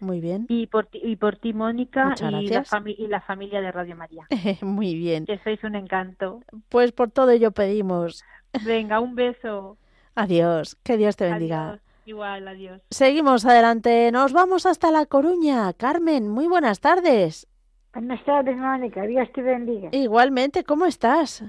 Muy 0.00 0.20
bien. 0.20 0.46
Y 0.48 0.66
por 0.66 0.86
ti, 0.86 1.00
y 1.02 1.16
por 1.16 1.36
ti 1.36 1.52
Mónica, 1.52 2.14
y 2.18 2.48
la, 2.48 2.62
y 2.86 3.20
familia 3.20 3.60
de 3.60 3.72
Radio 3.72 3.96
María. 3.96 4.26
Muy 4.62 4.94
bien. 4.94 5.24
Que 5.26 5.38
sois 5.38 5.62
un 5.64 5.74
encanto. 5.74 6.42
Pues 6.68 6.92
por 6.92 7.10
todo 7.10 7.30
ello 7.30 7.52
pedimos. 7.52 8.22
Venga, 8.64 9.00
un 9.00 9.14
beso. 9.14 9.78
Adiós. 10.14 10.76
Que 10.82 10.96
Dios 10.96 11.16
te 11.16 11.24
bendiga. 11.30 11.68
Adiós. 11.70 11.80
Igual, 12.06 12.46
adiós. 12.48 12.80
Seguimos 12.90 13.44
adelante. 13.44 14.10
Nos 14.12 14.32
vamos 14.32 14.64
hasta 14.64 14.90
La 14.92 15.06
Coruña. 15.06 15.72
Carmen, 15.72 16.28
muy 16.28 16.46
buenas 16.46 16.80
tardes. 16.80 17.48
Buenas 17.92 18.24
tardes, 18.24 18.56
Mónica. 18.56 19.02
Dios 19.02 19.28
te 19.34 19.42
bendiga. 19.42 19.88
Igualmente, 19.92 20.62
¿cómo 20.62 20.86
estás? 20.86 21.42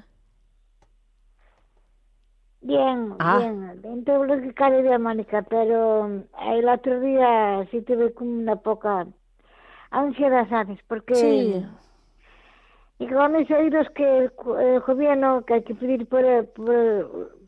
Bien, 2.61 3.13
Ah. 3.19 3.37
bien. 3.39 3.81
Dentro 3.83 4.21
de 4.23 4.27
lo 4.35 4.41
que 4.41 4.53
cabe 4.55 4.81
bien, 4.81 5.01
Mónica, 5.01 5.43
pero 5.43 6.07
eh, 6.11 6.23
el 6.53 6.67
otro 6.67 6.99
día 7.01 7.65
sí 7.69 7.81
tuve 7.83 8.11
como 8.13 8.31
una 8.31 8.55
poca 8.55 9.05
ansiedad, 9.91 10.49
¿sabes? 10.49 10.79
Porque... 10.87 11.15
Sí. 11.15 11.65
Y 12.99 13.07
con 13.07 13.31
mis 13.33 13.49
oídos 13.51 13.87
que 13.93 14.03
el, 14.25 14.31
el 14.59 14.79
gobierno, 14.79 15.45
que 15.45 15.53
hay 15.53 15.63
que 15.63 15.75
pedir 15.75 16.07
por, 16.07 16.23
por, 16.55 16.73
el- 16.73 17.07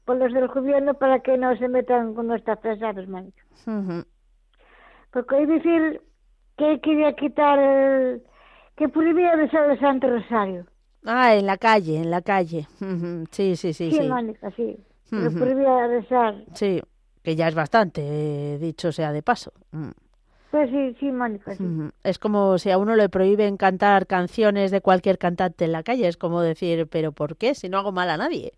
por 0.10 0.18
los 0.18 0.34
del 0.34 0.48
gobierno 0.48 0.96
para 0.96 1.20
que 1.20 1.38
no 1.38 1.56
se 1.58 1.68
metan 1.68 2.16
con 2.16 2.26
nuestras 2.26 2.60
frases, 2.62 3.08
Mónica. 3.08 3.44
Ujú. 3.68 4.04
Porque 5.12 5.36
hay 5.36 5.46
decir 5.46 6.02
que 6.58 6.80
quería 6.82 7.14
quitar 7.14 7.60
el... 7.60 8.24
que 8.76 8.90
prohibía 8.90 9.36
besar 9.36 9.70
el 9.70 9.80
Santo 9.80 10.10
Rosario. 10.10 10.66
Ah, 11.06 11.36
en 11.36 11.46
la 11.46 11.58
calle, 11.60 11.98
en 11.98 12.10
la 12.10 12.24
calle. 12.24 12.68
Ujú. 12.82 13.26
Sí, 13.30 13.56
sí, 13.56 13.72
sí, 13.72 13.92
Sí, 13.92 13.98
sí. 13.98 14.08
Mónica, 14.08 14.50
sí. 14.56 14.78
Lo 15.12 15.28
Ujú. 15.28 15.38
prohibía 15.38 15.86
besar. 15.86 16.44
Sí, 16.56 16.82
que 17.22 17.36
ya 17.36 17.48
es 17.48 17.54
bastante, 17.54 18.02
eh, 18.02 18.58
dicho 18.58 18.92
sea 18.92 19.12
de 19.12 19.22
paso. 19.22 19.54
Mm. 19.74 19.92
Pues 20.50 20.72
sí, 20.72 20.96
sí, 21.00 21.12
Mónica, 21.12 21.56
sí. 21.56 21.64
Es 22.04 22.18
como 22.18 22.58
si 22.58 22.72
a 22.72 22.80
uno 22.80 22.96
le 22.96 23.10
prohíben 23.10 23.58
cantar 23.58 24.08
canciones 24.08 24.72
de 24.72 24.82
cualquier 24.82 25.20
cantante 25.20 25.66
en 25.66 25.72
la 25.72 25.84
calle. 25.84 26.08
Es 26.08 26.18
como 26.18 26.42
decir, 26.42 26.88
¿pero 26.88 27.12
por 27.12 27.38
qué? 27.38 27.54
Si 27.54 27.70
no 27.70 27.78
hago 27.78 27.92
mal 27.92 28.10
a 28.10 28.18
nadie. 28.18 28.54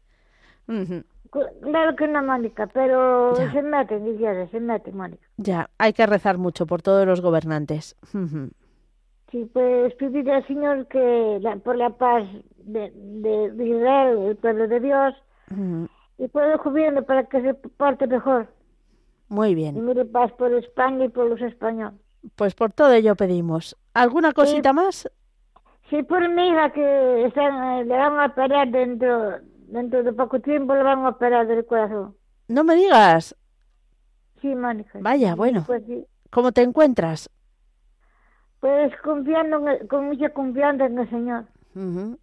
Claro 1.32 1.96
que 1.96 2.08
no, 2.08 2.22
Mónica, 2.24 2.68
pero 2.68 3.34
Ya. 3.38 3.52
se 3.54 3.62
meten, 3.62 4.04
dijeras, 4.06 4.50
se 4.52 4.60
meten, 4.60 4.98
Mónica. 4.98 5.26
Ya, 5.38 5.70
hay 5.78 5.94
que 5.94 6.06
rezar 6.06 6.38
mucho 6.38 6.66
por 6.66 6.82
todos 6.82 7.06
los 7.08 7.22
gobernantes. 7.22 7.96
Sí, 9.32 9.46
pues 9.54 9.94
pedir 9.96 10.30
al 10.30 10.46
Señor 10.46 10.88
que 10.88 11.40
la- 11.42 11.56
por 11.56 11.78
la 11.78 11.90
paz 11.92 12.24
de, 12.58 12.92
de, 12.94 13.52
de 13.52 13.66
Israel, 13.68 14.18
el 14.28 14.36
pueblo 14.36 14.68
de 14.68 14.80
Dios, 14.82 15.14
y 16.18 16.28
por 16.28 16.44
el 16.44 16.58
gobierno 16.58 17.04
para 17.04 17.24
que 17.24 17.42
se 17.42 17.54
porte 17.54 18.08
mejor. 18.08 18.48
Muy 19.30 19.50
Y 19.52 19.56
bien, 19.56 19.86
mire 19.86 20.04
paz 20.04 20.32
por 20.34 20.54
España 20.54 21.06
y 21.06 21.10
por 21.10 21.28
los 21.30 21.42
españoles. 21.42 21.98
pues 22.36 22.54
por 22.56 22.74
todo 22.74 22.92
ello 22.92 23.16
pedimos. 23.16 23.78
¿Alguna 23.94 24.34
cosita 24.34 24.74
más? 24.74 25.10
Sí, 25.90 26.04
por 26.04 26.28
mi 26.30 26.50
hija 26.50 26.70
que 26.72 27.26
están, 27.26 27.80
eh, 27.80 27.86
le 27.86 27.98
van 27.98 28.20
a 28.20 28.26
operar 28.28 28.70
dentro, 28.70 29.38
dentro 29.72 30.04
de 30.04 30.14
poco 30.14 30.40
tiempo, 30.40 30.74
le 30.76 30.84
van 30.84 31.00
a 31.06 31.10
operar 31.10 31.48
del 31.48 31.66
corazón. 31.66 32.16
No 32.48 32.64
me 32.64 32.76
digas. 32.76 33.36
Sí, 34.42 34.54
Mónica. 34.56 35.00
Vaya, 35.02 35.36
bueno. 35.36 35.64
Pues 35.66 35.84
sí. 35.86 36.06
¿Cómo 36.30 36.52
te 36.52 36.62
encuentras? 36.62 37.30
Pues 38.60 38.92
confiando 39.04 39.58
en 39.58 39.68
el- 39.68 39.88
con 39.88 40.06
mucha 40.08 40.30
confianza 40.30 40.86
en 40.86 41.00
el 41.00 41.10
Señor. 41.10 41.46
Ujú. 41.76 42.20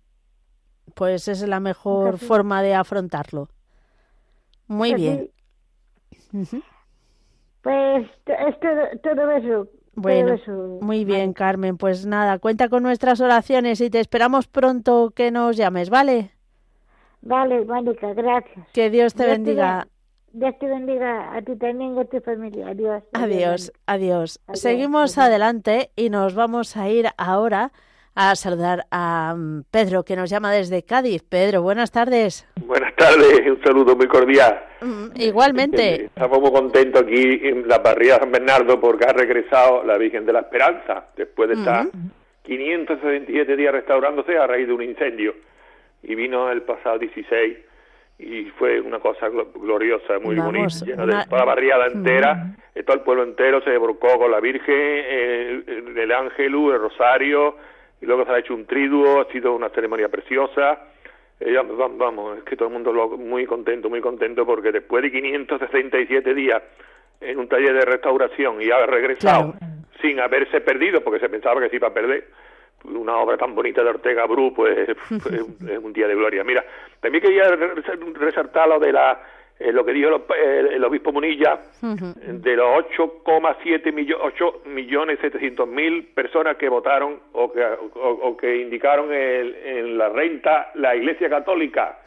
Pues 0.94 1.28
esa 1.28 1.44
es 1.44 1.48
la 1.48 1.60
mejor 1.60 2.18
forma 2.18 2.62
de 2.62 2.74
afrontarlo. 2.74 3.48
Muy 4.66 4.90
Pues 4.90 5.00
bien. 5.02 5.30
sí. 6.40 6.62
Pues 7.62 8.06
es 8.26 8.60
todo, 8.60 8.82
todo 9.02 9.30
eso. 9.32 9.48
todo 9.64 9.68
Bueno, 9.94 10.32
eso, 10.34 10.78
muy 10.80 11.04
bien, 11.04 11.32
Carmen. 11.32 11.76
Pues 11.76 12.06
nada, 12.06 12.38
cuenta 12.38 12.68
con 12.68 12.82
nuestras 12.84 13.20
oraciones 13.20 13.80
y 13.80 13.90
te 13.90 13.98
esperamos 14.00 14.46
pronto 14.46 15.10
que 15.14 15.30
nos 15.30 15.56
llames, 15.56 15.90
¿vale? 15.90 16.30
Vale, 17.22 17.64
Mónica, 17.64 18.12
gracias. 18.14 18.66
Que 18.72 18.90
Dios 18.90 19.14
te 19.14 19.24
Dios 19.24 19.36
bendiga. 19.36 19.78
ben- 19.78 19.88
Dios 20.40 20.58
te 20.60 20.66
bendiga 20.66 21.34
a 21.34 21.42
ti 21.42 21.56
también 21.56 21.96
y 21.96 22.00
a 22.00 22.04
tu 22.04 22.20
familia. 22.20 22.68
Adiós. 22.68 23.02
Adiós, 23.14 23.72
adiós. 23.86 24.40
Adiós, 24.46 24.60
Seguimos 24.60 25.16
adiós. 25.18 25.26
adelante 25.28 25.90
y 25.96 26.10
nos 26.10 26.34
vamos 26.34 26.76
a 26.76 26.88
ir 26.88 27.06
ahora 27.16 27.72
a 28.14 28.34
saludar 28.34 28.84
a 28.90 29.34
mm, 29.36 29.62
Pedro, 29.70 30.02
que 30.04 30.16
nos 30.16 30.28
llama 30.28 30.52
desde 30.52 30.82
Cádiz. 30.84 31.22
Pedro, 31.22 31.62
buenas 31.62 31.90
tardes. 31.92 32.46
Buenas 32.66 32.94
tardes, 32.96 33.40
un 33.50 33.62
saludo 33.62 33.96
muy 33.96 34.06
cordial. 34.08 34.60
Mm, 34.80 35.06
Igualmente. 35.20 36.04
Estamos 36.06 36.40
muy 36.40 36.50
contentos 36.52 37.02
aquí 37.02 37.40
en 37.42 37.66
la 37.66 37.82
parrilla 37.82 38.14
de 38.14 38.20
San 38.20 38.32
Bernardo 38.32 38.80
porque 38.80 39.06
ha 39.06 39.12
regresado 39.12 39.82
la 39.84 39.96
Virgen 39.96 40.26
de 40.26 40.32
la 40.34 40.40
Esperanza 40.40 41.06
después 41.16 41.48
de 41.48 41.54
estar 41.56 41.86
567 42.42 43.56
días 43.56 43.72
restaurándose 43.72 44.36
a 44.36 44.46
raíz 44.46 44.66
de 44.66 44.72
un 44.72 44.82
incendio. 44.82 45.34
Y 46.02 46.14
vino 46.14 46.50
el 46.50 46.62
pasado 46.62 46.98
16 46.98 47.58
y 48.20 48.44
fue 48.58 48.80
una 48.80 48.98
cosa 48.98 49.28
glo- 49.28 49.52
gloriosa, 49.54 50.18
muy 50.18 50.36
Vamos, 50.36 50.52
bonita, 50.52 50.84
llena 50.84 51.04
una- 51.04 51.18
de 51.20 51.24
toda 51.26 51.38
la 51.38 51.44
barriada 51.44 51.86
entera, 51.86 52.46
eh, 52.74 52.82
todo 52.82 52.96
el 52.96 53.02
pueblo 53.02 53.22
entero 53.22 53.60
se 53.62 53.76
volcó 53.78 54.18
con 54.18 54.30
la 54.30 54.40
Virgen, 54.40 54.74
el, 54.76 55.64
el, 55.66 55.98
el 55.98 56.12
ángelus, 56.12 56.74
el 56.74 56.80
rosario, 56.80 57.56
y 58.00 58.06
luego 58.06 58.24
se 58.24 58.32
ha 58.32 58.38
hecho 58.38 58.54
un 58.54 58.66
triduo, 58.66 59.20
ha 59.20 59.26
sido 59.32 59.54
una 59.54 59.68
ceremonia 59.70 60.08
preciosa. 60.08 60.80
Eh, 61.40 61.56
vamos, 61.96 62.38
es 62.38 62.44
que 62.44 62.56
todo 62.56 62.66
el 62.68 62.74
mundo 62.74 62.92
lo, 62.92 63.08
muy 63.10 63.46
contento, 63.46 63.88
muy 63.88 64.00
contento, 64.00 64.44
porque 64.44 64.72
después 64.72 65.02
de 65.04 65.12
567 65.12 66.34
días 66.34 66.62
en 67.20 67.38
un 67.38 67.48
taller 67.48 67.72
de 67.74 67.84
restauración 67.84 68.60
y 68.62 68.70
ha 68.70 68.84
regresado 68.86 69.52
Claro. 69.52 69.66
sin 70.00 70.18
haberse 70.20 70.60
perdido, 70.60 71.00
porque 71.02 71.20
se 71.20 71.28
pensaba 71.28 71.60
que 71.60 71.68
se 71.68 71.76
iba 71.76 71.88
a 71.88 71.94
perder, 71.94 72.26
una 72.84 73.16
obra 73.18 73.36
tan 73.36 73.54
bonita 73.54 73.82
de 73.82 73.90
Ortega 73.90 74.26
Bru, 74.26 74.52
pues 74.54 74.88
un- 75.10 75.68
es 75.68 75.78
un 75.78 75.92
día 75.92 76.06
de 76.08 76.14
gloria. 76.14 76.44
Mira, 76.44 76.64
también 77.00 77.22
quería 77.22 77.44
re- 77.50 77.74
resaltar 78.14 78.68
lo 78.68 78.78
de 78.78 78.92
la 78.92 79.20
eh, 79.60 79.72
lo 79.72 79.84
que 79.84 79.92
dijo 79.92 80.08
el, 80.10 80.22
el- 80.40 80.66
el 80.74 80.84
obispo 80.84 81.10
Munilla, 81.12 81.58
Ujú. 81.82 82.14
de 82.16 82.54
los 82.54 82.84
8,7 82.96 83.92
millones, 83.92 84.24
8 84.36 84.62
millones 84.66 85.18
700 85.20 85.66
mil 85.66 86.04
personas 86.14 86.56
que 86.56 86.68
votaron 86.68 87.18
o 87.32 87.50
que, 87.52 87.60
o, 87.64 88.08
o 88.22 88.36
que 88.36 88.56
indicaron 88.58 89.12
el- 89.12 89.56
en 89.56 89.98
la 89.98 90.10
renta 90.10 90.70
la 90.76 90.94
Iglesia 90.94 91.28
Católica. 91.28 91.98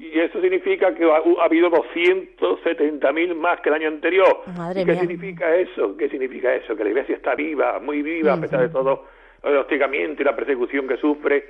Y 0.00 0.18
eso 0.18 0.40
significa 0.40 0.92
que 0.92 1.04
ha, 1.04 1.18
ha 1.40 1.44
habido 1.44 1.70
270 1.70 3.12
mil 3.12 3.34
más 3.36 3.60
que 3.60 3.68
el 3.68 3.76
año 3.76 3.86
anterior. 3.88 4.40
Madre 4.56 4.82
¿Y 4.82 4.84
qué 4.84 4.92
mía. 4.92 5.00
significa 5.00 5.54
eso? 5.54 5.96
¿Qué 5.96 6.08
significa 6.08 6.54
eso? 6.54 6.74
Que 6.76 6.84
la 6.84 6.90
Iglesia 6.90 7.14
está 7.16 7.34
viva, 7.36 7.78
muy 7.78 8.02
viva, 8.02 8.32
a 8.34 8.40
pesar 8.40 8.60
de 8.60 8.68
todo 8.70 9.04
el 9.42 9.56
hostigamiento 9.56 10.22
y 10.22 10.24
la 10.24 10.36
persecución 10.36 10.86
que 10.86 10.96
sufre. 10.96 11.44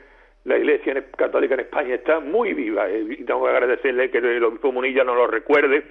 La 0.44 0.56
Iglesia 0.56 1.04
católica 1.16 1.54
en 1.54 1.60
España 1.60 1.94
está 1.94 2.18
muy 2.18 2.52
viva 2.52 2.88
eh, 2.88 3.06
y 3.10 3.24
tengo 3.24 3.44
que 3.44 3.50
agradecerle 3.50 4.10
que 4.10 4.18
el 4.18 4.42
obispo 4.44 4.72
Munilla 4.72 5.04
nos 5.04 5.16
lo 5.16 5.26
recuerde 5.28 5.84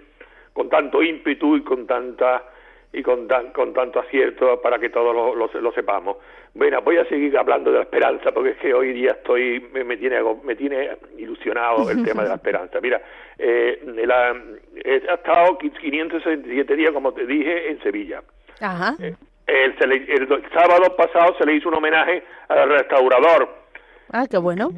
con 0.53 0.69
tanto 0.69 1.01
ímpetu 1.01 1.55
y 1.55 1.63
con 1.63 1.87
tanta 1.87 2.43
y 2.93 3.01
con, 3.01 3.27
con 3.53 3.73
tanto 3.73 3.99
acierto 3.99 4.61
para 4.61 4.77
que 4.77 4.89
todos 4.89 5.15
lo, 5.15 5.61
lo, 5.61 5.71
sepamos. 5.71 6.17
Bueno, 6.53 6.81
voy 6.81 6.97
a 6.97 7.05
seguir 7.05 7.37
hablando 7.37 7.71
de 7.71 7.77
la 7.77 7.83
esperanza 7.83 8.33
porque 8.33 8.49
es 8.49 8.57
que 8.57 8.73
hoy 8.73 8.91
día 8.91 9.11
estoy 9.11 9.65
me, 9.71 9.85
me 9.85 9.95
tiene 9.95 10.19
me 10.43 10.55
tiene 10.57 10.97
ilusionado 11.17 11.89
el 11.89 12.03
tema 12.05 12.23
de 12.23 12.29
la 12.29 12.35
esperanza. 12.35 12.81
Mira, 12.81 13.01
eh, 13.37 13.81
la, 14.05 14.35
he 14.83 14.95
estado 14.97 15.57
567 15.57 16.75
días, 16.75 16.91
como 16.91 17.13
te 17.13 17.25
dije, 17.25 17.71
en 17.71 17.81
Sevilla. 17.81 18.21
Ajá. 18.59 18.95
Eh, 18.99 19.15
el, 19.47 20.27
sábado 20.53 20.95
pasado 20.95 21.35
se 21.37 21.45
le 21.45 21.55
hizo 21.55 21.69
un 21.69 21.75
homenaje 21.75 22.23
al 22.47 22.69
restaurador. 22.69 23.49
Ah, 24.11 24.25
qué 24.29 24.37
bueno. 24.37 24.69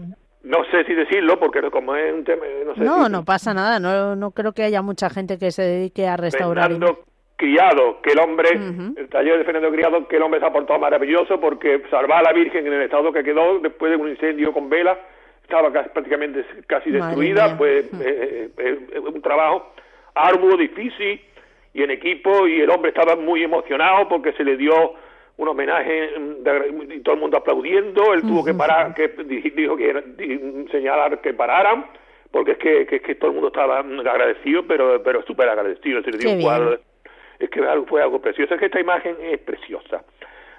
No 0.43 0.65
sé 0.65 0.84
si 0.86 0.93
decirlo 0.93 1.39
porque 1.39 1.62
como 1.71 1.95
es 1.95 2.13
un 2.13 2.23
tema... 2.23 2.43
No, 2.65 2.76
sé 2.76 2.82
no, 2.82 3.10
no 3.10 3.23
pasa 3.23 3.54
nada. 3.54 3.80
No, 3.80 4.15
no 4.15 4.32
creo 4.32 4.52
que 4.52 4.63
haya 4.63 4.82
mucha 4.82 5.10
gente 5.10 5.38
que 5.38 5.52
se 5.52 5.62
dedique 5.63 6.08
a 6.08 6.17
restaurar. 6.17 6.69
Fernando 6.69 6.99
Criado, 7.36 8.02
que 8.02 8.12
el 8.12 8.19
hombre, 8.19 8.49
el 8.52 9.10
taller 9.10 9.38
de 9.38 9.43
Fernando 9.43 9.71
Criado, 9.71 10.08
que 10.08 10.17
el 10.17 10.21
hombre 10.21 10.39
se 10.39 10.45
ha 10.45 10.54
portado 10.54 10.80
maravilloso 10.80 11.39
porque 11.39 11.82
salvar 11.89 12.19
a 12.19 12.32
la 12.32 12.34
Virgen 12.34 12.67
en 12.67 12.73
el 12.73 12.84
estado 12.84 13.12
que 13.12 13.23
quedó 13.23 13.60
después 13.60 13.91
de 13.91 13.97
un 13.97 14.10
incendio 14.10 14.54
con 14.54 14.69
vela, 14.69 14.97
estaba 15.41 15.71
casi, 15.71 15.89
prácticamente 15.89 16.45
casi 16.67 16.91
destruida, 16.91 17.58
pues 17.58 17.86
eh, 18.02 18.49
eh, 18.58 18.80
eh, 18.93 18.99
un 18.99 19.21
trabajo 19.21 19.73
arduo, 20.13 20.56
difícil 20.58 21.19
y 21.73 21.83
en 21.83 21.91
equipo 21.91 22.47
y 22.47 22.62
el 22.62 22.69
hombre 22.69 22.89
estaba 22.89 23.15
muy 23.15 23.43
emocionado 23.43 24.07
porque 24.07 24.33
se 24.33 24.43
le 24.43 24.57
dio 24.57 24.93
un 25.38 25.47
homenaje 25.47 26.12
y 26.89 26.99
todo 26.99 27.15
el 27.15 27.21
mundo 27.21 27.38
aplaudiendo, 27.38 28.13
él 28.13 28.21
tuvo 28.21 28.45
que 28.45 28.53
parar, 28.53 28.93
que 28.93 29.07
dijo 29.25 29.75
que 29.75 30.67
señalar 30.71 31.21
que 31.21 31.33
pararan 31.33 31.86
porque 32.31 32.51
es 32.51 32.57
que, 32.57 32.86
que, 32.86 32.99
que 32.99 33.15
todo 33.15 33.29
el 33.29 33.36
mundo 33.36 33.47
estaba 33.49 33.79
agradecido, 33.79 34.63
pero 34.67 35.01
pero 35.03 35.23
súper 35.23 35.49
agradecido, 35.49 36.01
se 36.03 36.12
le 36.12 36.17
dio 36.17 36.31
un 36.31 36.41
cuadro 36.41 36.79
es 37.43 37.49
que 37.49 37.62
fue 37.88 38.01
algo 38.01 38.19
precioso, 38.19 38.53
es 38.53 38.59
que 38.59 38.67
esta 38.67 38.79
imagen 38.79 39.17
es 39.21 39.39
preciosa. 39.39 40.03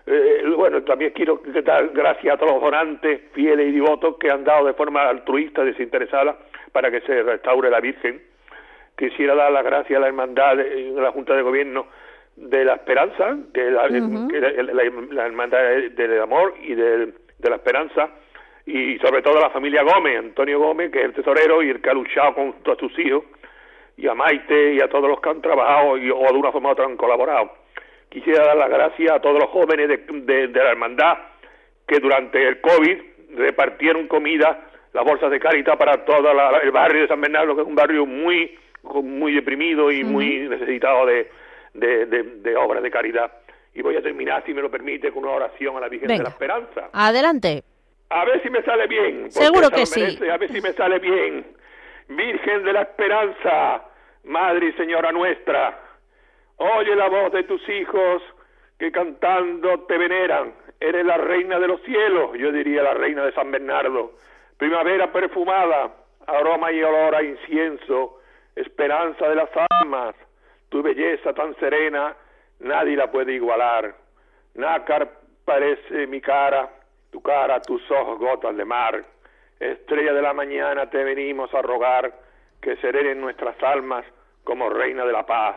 Eh, 0.06 0.42
bueno, 0.54 0.82
también 0.82 1.12
quiero 1.12 1.40
dar 1.64 1.88
gracias 1.88 2.34
a 2.34 2.36
todos 2.36 2.52
los 2.52 2.62
donantes 2.62 3.22
fieles 3.32 3.68
y 3.68 3.72
devotos 3.72 4.16
que 4.18 4.30
han 4.30 4.44
dado 4.44 4.66
de 4.66 4.74
forma 4.74 5.08
altruista, 5.08 5.64
desinteresada, 5.64 6.36
para 6.72 6.90
que 6.90 7.00
se 7.02 7.22
restaure 7.22 7.70
la 7.70 7.80
Virgen. 7.80 8.22
Quisiera 8.96 9.34
dar 9.34 9.50
las 9.52 9.64
gracias 9.64 9.96
a 9.96 10.00
la 10.00 10.06
hermandad 10.06 10.60
en 10.60 10.96
la 11.02 11.10
Junta 11.10 11.34
de 11.34 11.42
Gobierno 11.42 11.86
de 12.36 12.64
la 12.64 12.74
Esperanza, 12.74 13.36
de 13.52 13.70
la, 13.70 13.88
la, 13.88 15.24
hermandad 15.24 15.58
del 15.92 16.20
amor 16.20 16.54
y 16.62 16.74
de, 16.74 17.12
la 17.40 17.56
esperanza, 17.56 18.10
y 18.66 18.98
sobre 18.98 19.22
todo 19.22 19.38
a 19.38 19.42
la 19.42 19.50
familia 19.50 19.82
Gómez, 19.82 20.18
Antonio 20.18 20.58
Gómez, 20.58 20.90
que 20.90 21.00
es 21.00 21.04
el 21.06 21.12
tesorero 21.12 21.62
y 21.62 21.70
el 21.70 21.80
que 21.80 21.90
ha 21.90 21.94
luchado 21.94 22.34
con 22.34 22.52
todos 22.62 22.78
sus 22.78 22.98
hijos 22.98 23.24
y 23.96 24.08
a 24.08 24.14
Maite 24.14 24.74
y 24.74 24.80
a 24.80 24.88
todos 24.88 25.08
los 25.08 25.20
que 25.20 25.30
han 25.30 25.42
trabajado 25.42 25.96
y, 25.96 26.10
o 26.10 26.18
de 26.18 26.38
una 26.38 26.50
forma 26.50 26.70
u 26.70 26.72
otra 26.72 26.86
han 26.86 26.96
colaborado. 26.96 27.52
Quisiera 28.08 28.44
dar 28.44 28.56
las 28.56 28.70
gracias 28.70 29.12
a 29.12 29.20
todos 29.20 29.40
los 29.40 29.50
jóvenes 29.50 29.88
de, 29.88 30.48
la 30.48 30.70
hermandad 30.70 31.18
que 31.86 31.98
durante 31.98 32.46
el 32.46 32.60
COVID 32.60 32.98
repartieron 33.36 34.08
comida, 34.08 34.68
las 34.92 35.04
bolsas 35.04 35.30
de 35.30 35.40
caridad 35.40 35.76
para 35.76 36.04
todo 36.04 36.30
el 36.62 36.70
barrio 36.70 37.02
de 37.02 37.08
San 37.08 37.20
Bernardo, 37.20 37.54
que 37.54 37.62
es 37.62 37.66
un 37.66 37.74
barrio 37.74 38.06
muy, 38.06 38.56
muy 39.02 39.34
deprimido 39.34 39.90
y 39.90 40.04
muy 40.04 40.48
necesitado 40.48 41.06
de, 41.06 41.30
de, 41.74 42.56
obras 42.56 42.82
de 42.82 42.90
caridad. 42.90 43.32
Y 43.74 43.82
voy 43.82 43.96
a 43.96 44.02
terminar, 44.02 44.44
si 44.46 44.54
me 44.54 44.62
lo 44.62 44.70
permite, 44.70 45.10
con 45.10 45.24
una 45.24 45.32
oración 45.32 45.76
a 45.76 45.80
la 45.80 45.88
Virgen 45.88 46.08
de 46.08 46.22
la 46.22 46.28
Esperanza. 46.28 46.90
Adelante. 46.92 47.64
A 48.10 48.24
ver 48.24 48.42
si 48.42 48.50
me 48.50 48.62
sale 48.62 48.86
bien. 48.86 49.30
Seguro 49.30 49.70
que 49.70 49.86
sí. 49.86 50.18
A 50.30 50.36
ver 50.36 50.52
si 50.52 50.60
me 50.60 50.72
sale 50.72 50.98
bien. 51.00 51.44
Virgen 52.08 52.64
de 52.64 52.72
la 52.72 52.82
Esperanza, 52.82 53.82
Madre 54.24 54.68
y 54.68 54.72
Señora 54.72 55.10
nuestra, 55.10 55.78
oye 56.56 56.94
la 56.94 57.08
voz 57.08 57.32
de 57.32 57.44
tus 57.44 57.66
hijos 57.68 58.22
que 58.78 58.92
cantando 58.92 59.80
te 59.80 59.98
veneran. 59.98 60.52
Eres 60.80 61.06
la 61.06 61.16
reina 61.16 61.58
de 61.58 61.68
los 61.68 61.80
cielos, 61.82 62.30
yo 62.38 62.52
diría 62.52 62.82
la 62.82 62.94
reina 62.94 63.24
de 63.24 63.32
San 63.32 63.50
Bernardo. 63.50 64.12
Primavera 64.58 65.10
perfumada, 65.12 65.94
aroma 66.26 66.72
y 66.72 66.82
olor 66.82 67.14
a 67.14 67.22
incienso, 67.22 68.20
esperanza 68.56 69.28
de 69.28 69.34
las 69.34 69.50
almas. 69.80 70.14
Tu 70.68 70.82
belleza 70.82 71.32
tan 71.32 71.54
serena, 71.56 72.16
nadie 72.60 72.96
la 72.96 73.10
puede 73.10 73.32
igualar. 73.32 73.94
Nácar 74.54 75.10
parece 75.44 76.06
mi 76.06 76.20
cara, 76.20 76.68
tu 77.10 77.20
cara, 77.22 77.60
tus 77.60 77.82
ojos 77.90 78.18
gotas 78.18 78.56
de 78.56 78.64
mar. 78.64 79.04
Estrella 79.60 80.12
de 80.12 80.22
la 80.22 80.32
mañana, 80.32 80.90
te 80.90 81.02
venimos 81.04 81.52
a 81.54 81.62
rogar 81.62 82.12
que 82.60 82.76
serenen 82.76 83.20
nuestras 83.20 83.60
almas 83.62 84.04
como 84.42 84.68
reina 84.68 85.04
de 85.04 85.12
la 85.12 85.24
paz. 85.24 85.56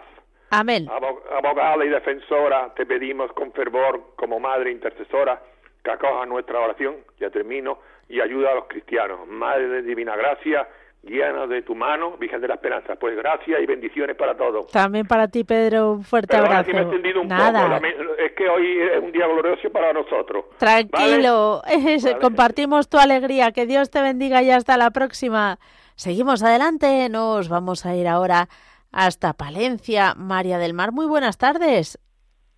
Amén. 0.50 0.88
Abogada 0.90 1.84
y 1.84 1.90
defensora, 1.90 2.74
te 2.76 2.86
pedimos 2.86 3.32
con 3.34 3.52
fervor, 3.52 4.16
como 4.16 4.40
madre 4.40 4.72
intercesora, 4.72 5.42
que 5.84 5.92
acoja 5.92 6.26
nuestra 6.26 6.60
oración, 6.60 6.98
ya 7.20 7.30
termino, 7.30 7.80
y 8.08 8.22
ayuda 8.22 8.52
a 8.52 8.56
los 8.56 8.66
cristianos. 8.68 9.28
Madre 9.28 9.68
de 9.68 9.82
divina 9.82 10.16
gracia, 10.16 10.68
guíanos 11.04 11.50
de 11.50 11.62
tu 11.62 11.76
mano, 11.76 12.18
Virgen 12.18 12.42
de 12.42 12.48
la 12.48 12.56
Esperanza. 12.56 12.96
Pues 12.96 13.16
gracias 13.16 13.60
y 13.62 13.66
bendiciones 13.66 14.16
para 14.16 14.36
todos. 14.36 14.68
También 14.72 15.08
para 15.08 15.28
ti, 15.28 15.44
Pedro, 15.44 15.94
un 15.94 16.04
fuerte 16.04 16.36
abrazo. 16.36 16.72
me 16.72 16.80
he 16.80 16.82
entendido 16.82 17.22
un 17.22 17.28
Nada. 17.28 17.80
Poco. 17.80 17.86
Es 18.20 18.32
que 18.34 18.50
hoy 18.50 18.80
es 18.96 19.04
un 19.04 19.12
día 19.12 19.28
glorioso 19.28 19.70
para 19.72 19.94
nosotros. 19.94 20.46
Tranquilo, 20.58 21.62
compartimos 22.22 22.90
tu 22.90 22.98
alegría. 22.98 23.52
Que 23.52 23.66
Dios 23.66 23.90
te 23.90 24.02
bendiga 24.02 24.44
y 24.44 24.52
hasta 24.52 24.78
la 24.78 24.92
próxima. 24.92 25.60
Seguimos 25.96 26.44
adelante, 26.44 27.10
nos 27.10 27.50
vamos 27.50 27.86
a 27.86 27.96
ir 27.96 28.08
ahora 28.08 28.50
hasta 28.92 29.34
Palencia. 29.34 30.14
María 30.16 30.58
del 30.58 30.74
Mar, 30.74 30.92
muy 30.92 31.06
buenas 31.06 31.38
tardes. 31.38 32.00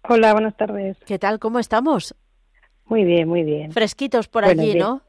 Hola, 0.07 0.33
buenas 0.33 0.55
tardes. 0.57 0.97
¿Qué 1.05 1.19
tal? 1.19 1.39
¿Cómo 1.39 1.59
estamos? 1.59 2.15
Muy 2.85 3.03
bien, 3.03 3.27
muy 3.27 3.43
bien. 3.43 3.71
Fresquitos 3.71 4.27
por 4.27 4.43
allí, 4.45 4.73
¿no? 4.75 5.01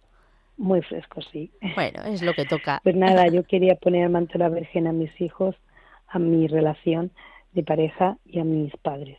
Muy 0.61 0.83
fresco, 0.83 1.23
sí. 1.23 1.51
Bueno, 1.75 2.03
es 2.05 2.21
lo 2.21 2.35
que 2.35 2.45
toca. 2.45 2.81
Pues 2.85 2.95
nada, 2.95 3.27
yo 3.29 3.45
quería 3.45 3.77
poner 3.77 4.05
el 4.05 4.11
manto 4.11 4.35
de 4.35 4.41
la 4.41 4.51
Virgen 4.51 4.87
a 4.87 4.93
mis 4.93 5.11
hijos, 5.19 5.57
a 6.07 6.19
mi 6.19 6.49
relación 6.49 7.13
de 7.53 7.63
pareja 7.63 8.19
y 8.27 8.41
a 8.41 8.45
mis 8.45 8.77
padres. 8.77 9.17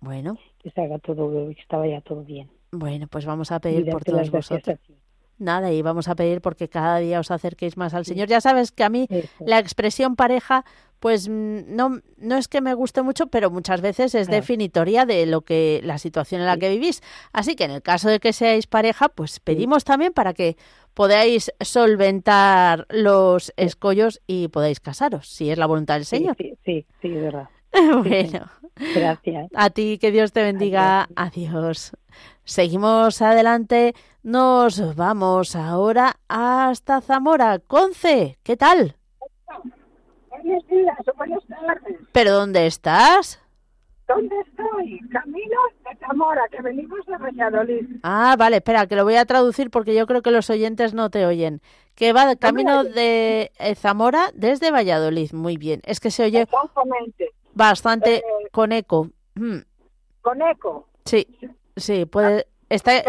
Bueno. 0.00 0.36
Que 0.62 0.70
se 0.70 0.82
haga 0.82 0.98
todo, 0.98 1.48
que 1.48 1.62
estaba 1.62 1.86
ya 1.86 2.02
todo 2.02 2.24
bien. 2.24 2.50
Bueno, 2.72 3.06
pues 3.08 3.24
vamos 3.24 3.50
a 3.52 3.58
pedir 3.58 3.90
por 3.90 4.04
todos 4.04 4.30
vosotros. 4.30 4.78
Nada, 5.38 5.72
y 5.72 5.82
vamos 5.82 6.08
a 6.08 6.14
pedir 6.14 6.40
porque 6.40 6.68
cada 6.68 6.98
día 6.98 7.20
os 7.20 7.30
acerquéis 7.30 7.76
más 7.76 7.94
al 7.94 8.04
Señor. 8.04 8.28
Ya 8.28 8.40
sabes 8.40 8.72
que 8.72 8.84
a 8.84 8.88
mí 8.88 9.08
la 9.40 9.58
expresión 9.58 10.16
pareja 10.16 10.64
pues 11.04 11.28
mm, 11.28 11.76
no, 11.76 12.00
no 12.16 12.36
es 12.38 12.48
que 12.48 12.62
me 12.62 12.72
guste 12.72 13.02
mucho, 13.02 13.26
pero 13.26 13.50
muchas 13.50 13.82
veces 13.82 14.14
es 14.14 14.26
definitoria 14.26 15.04
de 15.04 15.26
lo 15.26 15.42
que 15.42 15.82
la 15.84 15.98
situación 15.98 16.40
en 16.40 16.46
la 16.46 16.56
que 16.56 16.70
vivís. 16.70 17.02
Así 17.30 17.56
que 17.56 17.64
en 17.64 17.72
el 17.72 17.82
caso 17.82 18.08
de 18.08 18.20
que 18.20 18.32
seáis 18.32 18.66
pareja, 18.66 19.10
pues 19.10 19.38
pedimos 19.38 19.84
también 19.84 20.14
para 20.14 20.32
que 20.32 20.56
podáis 20.94 21.52
solventar 21.60 22.86
los 22.88 23.52
escollos 23.58 24.22
y 24.26 24.48
podáis 24.48 24.80
casaros, 24.80 25.28
si 25.28 25.50
es 25.50 25.58
la 25.58 25.66
voluntad 25.66 25.96
del 25.96 26.06
Señor. 26.06 26.36
Sí, 26.38 26.54
sí, 26.64 26.86
sí, 27.02 27.08
es 27.08 27.22
verdad. 27.22 27.50
bueno. 28.02 28.50
Gracias. 28.94 29.50
A 29.54 29.68
ti, 29.68 29.98
que 29.98 30.10
Dios 30.10 30.32
te 30.32 30.42
bendiga. 30.42 31.08
Adiós. 31.16 31.92
Seguimos 32.44 33.22
adelante. 33.22 33.94
Nos 34.22 34.94
vamos 34.96 35.56
ahora 35.56 36.16
hasta 36.28 37.00
Zamora. 37.00 37.58
Conce, 37.58 38.38
¿qué 38.42 38.56
tal? 38.56 38.96
Buenos 40.28 40.66
días 40.68 40.96
buenas 41.16 41.42
tardes. 41.46 42.00
¿Pero 42.12 42.32
dónde 42.32 42.66
estás? 42.66 43.40
¿Dónde 44.06 44.38
estoy? 44.40 45.00
Camino 45.08 45.58
de 45.84 45.96
Zamora, 46.06 46.42
que 46.50 46.60
venimos 46.60 47.06
de 47.06 47.16
Valladolid. 47.16 47.86
Ah, 48.02 48.36
vale, 48.38 48.56
espera, 48.56 48.86
que 48.86 48.96
lo 48.96 49.04
voy 49.04 49.16
a 49.16 49.24
traducir 49.24 49.70
porque 49.70 49.94
yo 49.94 50.06
creo 50.06 50.20
que 50.20 50.30
los 50.30 50.50
oyentes 50.50 50.92
no 50.92 51.08
te 51.08 51.24
oyen. 51.24 51.62
Que 51.94 52.12
va 52.12 52.26
de 52.26 52.36
camino 52.36 52.84
de 52.84 53.52
eh, 53.58 53.74
Zamora 53.74 54.30
desde 54.34 54.70
Valladolid. 54.70 55.32
Muy 55.32 55.56
bien. 55.56 55.80
Es 55.84 56.00
que 56.00 56.10
se 56.10 56.24
oye 56.24 56.46
bastante 57.54 58.16
eh, 58.16 58.22
con 58.52 58.72
eco. 58.72 59.08
Mm. 59.34 59.60
¿Con 60.20 60.42
eco? 60.42 60.88
Sí, 61.06 61.26
sí, 61.76 62.06
puede... 62.06 62.46
Está, 62.68 63.02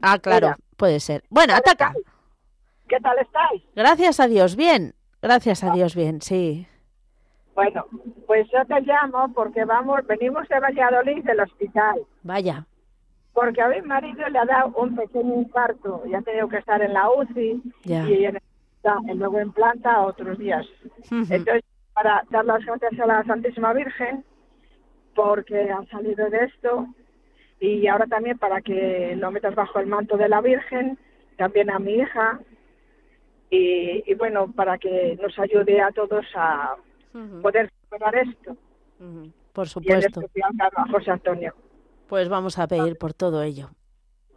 Ah, 0.00 0.18
claro, 0.18 0.54
puede 0.76 1.00
ser. 1.00 1.22
Bueno, 1.30 1.54
ataca. 1.54 1.92
¿Qué 2.88 2.98
tal 3.00 3.18
estáis? 3.18 3.62
Gracias 3.74 4.20
a 4.20 4.26
Dios, 4.26 4.56
bien. 4.56 4.94
Gracias 5.20 5.62
a 5.62 5.72
Dios, 5.72 5.94
bien, 5.94 6.20
sí. 6.20 6.66
Bueno, 7.54 7.86
pues 8.26 8.48
yo 8.50 8.64
te 8.64 8.80
llamo 8.80 9.32
porque 9.34 9.64
vamos, 9.64 10.06
venimos 10.06 10.48
de 10.48 10.58
Valladolid 10.58 11.22
del 11.24 11.40
hospital. 11.40 12.00
Vaya. 12.22 12.66
Porque 13.32 13.62
a 13.62 13.68
mi 13.68 13.80
marido 13.82 14.28
le 14.28 14.38
ha 14.38 14.44
dado 14.44 14.72
un 14.76 14.96
pequeño 14.96 15.34
infarto 15.34 16.02
y 16.06 16.14
ha 16.14 16.22
tenido 16.22 16.48
que 16.48 16.58
estar 16.58 16.82
en 16.82 16.92
la 16.92 17.10
UCI 17.10 17.62
y 17.84 18.24
en, 18.24 18.38
luego 19.14 19.38
en 19.38 19.52
planta 19.52 20.02
otros 20.02 20.38
días. 20.38 20.66
Entonces, 21.10 21.62
para 21.94 22.24
dar 22.30 22.44
las 22.44 22.64
gracias 22.64 22.98
a 22.98 23.06
la 23.06 23.24
Santísima 23.24 23.72
Virgen 23.72 24.24
porque 25.14 25.70
han 25.70 25.86
salido 25.88 26.28
de 26.30 26.44
esto 26.44 26.86
y 27.62 27.86
ahora 27.86 28.06
también 28.08 28.38
para 28.38 28.60
que 28.60 29.14
lo 29.16 29.30
metas 29.30 29.54
bajo 29.54 29.78
el 29.78 29.86
manto 29.86 30.16
de 30.16 30.28
la 30.28 30.40
Virgen, 30.40 30.98
también 31.36 31.70
a 31.70 31.78
mi 31.78 31.94
hija 31.94 32.40
y, 33.50 34.14
bueno, 34.14 34.50
para 34.50 34.78
que 34.78 35.16
nos 35.22 35.38
ayude 35.38 35.80
a 35.80 35.92
todos 35.92 36.26
a 36.34 36.74
poder 37.40 37.70
superar 37.84 38.16
esto. 38.16 38.56
Por 39.52 39.68
supuesto. 39.68 40.20
Y 40.20 40.24
en 40.24 40.24
especial 40.24 40.52
a 40.76 40.88
José 40.90 41.10
Antonio. 41.12 41.54
Pues 42.08 42.28
vamos 42.28 42.58
a 42.58 42.66
pedir 42.66 42.98
por 42.98 43.14
todo 43.14 43.42
ello. 43.42 43.70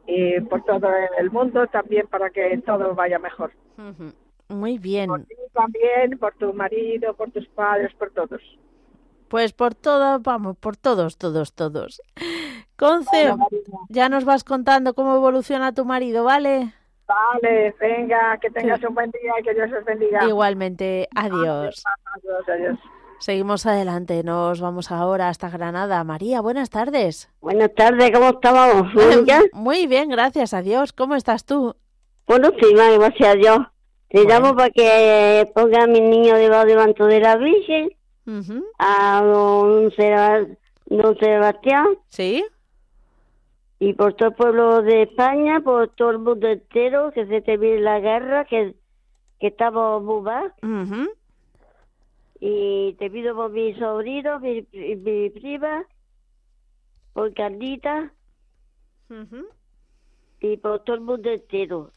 Y 0.06 0.40
por 0.42 0.64
todo 0.64 0.88
el 1.18 1.32
mundo 1.32 1.66
también 1.68 2.06
para 2.08 2.30
que 2.30 2.56
todo 2.64 2.94
vaya 2.94 3.18
mejor. 3.18 3.54
Muy 4.50 4.78
bien. 4.78 5.08
Por 5.08 5.24
ti 5.24 5.36
también, 5.52 6.20
por 6.20 6.36
tu 6.36 6.54
marido, 6.54 7.16
por 7.16 7.32
tus 7.32 7.48
padres, 7.48 7.92
por 7.96 8.12
todos. 8.12 8.42
Pues 9.28 9.54
por 9.54 9.76
todo, 9.76 10.20
vamos, 10.20 10.58
por 10.58 10.78
todos, 10.78 11.18
todos, 11.18 11.54
todos. 11.54 12.02
Conce, 12.78 13.34
ya 13.90 14.10
nos 14.10 14.26
vas 14.26 14.44
contando 14.44 14.94
cómo 14.94 15.16
evoluciona 15.16 15.74
tu 15.74 15.86
marido, 15.86 16.24
¿vale? 16.24 16.74
Vale, 17.08 17.76
venga, 17.80 18.38
que 18.42 18.50
tengas 18.50 18.84
un 18.84 18.96
buen 18.96 19.12
día 19.12 19.34
y 19.40 19.44
que 19.44 19.54
Dios 19.54 19.70
os 19.78 19.86
bendiga. 19.86 20.26
Igualmente, 20.26 21.08
adiós. 21.16 21.84
Adiós, 22.16 22.50
adiós. 22.50 22.80
Seguimos 23.20 23.66
adelante, 23.66 24.24
nos 24.24 24.60
vamos 24.60 24.92
ahora 24.92 25.30
hasta 25.30 25.50
Granada. 25.50 26.04
María, 26.04 26.42
buenas 26.42 26.70
tardes. 26.70 27.30
Buenas 27.42 27.74
tardes, 27.74 28.12
¿cómo 28.12 28.30
estamos? 28.30 28.94
Muy 29.54 29.88
bien, 29.88 30.10
gracias 30.10 30.54
a 30.54 30.62
Dios. 30.62 30.94
¿Cómo 30.94 31.16
estás 31.16 31.46
tú? 31.46 31.76
Bueno, 32.28 32.50
sí, 32.60 32.74
gracias 32.74 33.30
a 33.30 33.36
Dios. 33.36 33.60
Te 34.10 34.26
llamo 34.26 34.56
para 34.56 34.70
que 34.70 35.50
ponga 35.54 35.84
a 35.84 35.88
mi 35.88 36.02
niño 36.02 36.36
debajo 36.36 36.66
del 36.66 36.78
manto 36.78 37.06
de 37.06 37.20
la 37.20 37.38
Virgen, 37.38 37.90
a 38.80 39.22
don, 39.24 39.92
Sebastián. 39.92 41.98
Sí. 42.10 42.46
Y 43.80 43.94
por 43.94 44.14
todo 44.14 44.30
el 44.30 44.36
pueblo 44.36 44.82
de 44.82 45.04
España, 45.04 45.60
por 45.60 45.90
todo 45.90 46.12
el 46.12 46.20
mundo 46.20 46.48
entero, 46.48 47.12
que 47.12 47.26
se 47.28 47.42
termine 47.42 47.80
la 47.80 48.00
guerra, 48.00 48.46
que, 48.46 48.74
que 49.40 49.48
estamos 49.48 50.02
muy 50.04 50.22
mal. 50.22 50.54
Y 52.40 52.94
te 53.00 53.10
pido 53.10 53.36
por 53.36 53.52
mi 53.52 53.74
sobrino, 53.76 54.40
mi, 54.40 54.66
mi 54.72 55.30
prima, 55.30 55.86
por 57.14 57.34
Carlita, 57.34 58.14
y 60.40 60.58
por 60.58 60.84
todo 60.84 60.96
el 60.96 61.02
mundo 61.02 61.30
entero. 61.30 61.92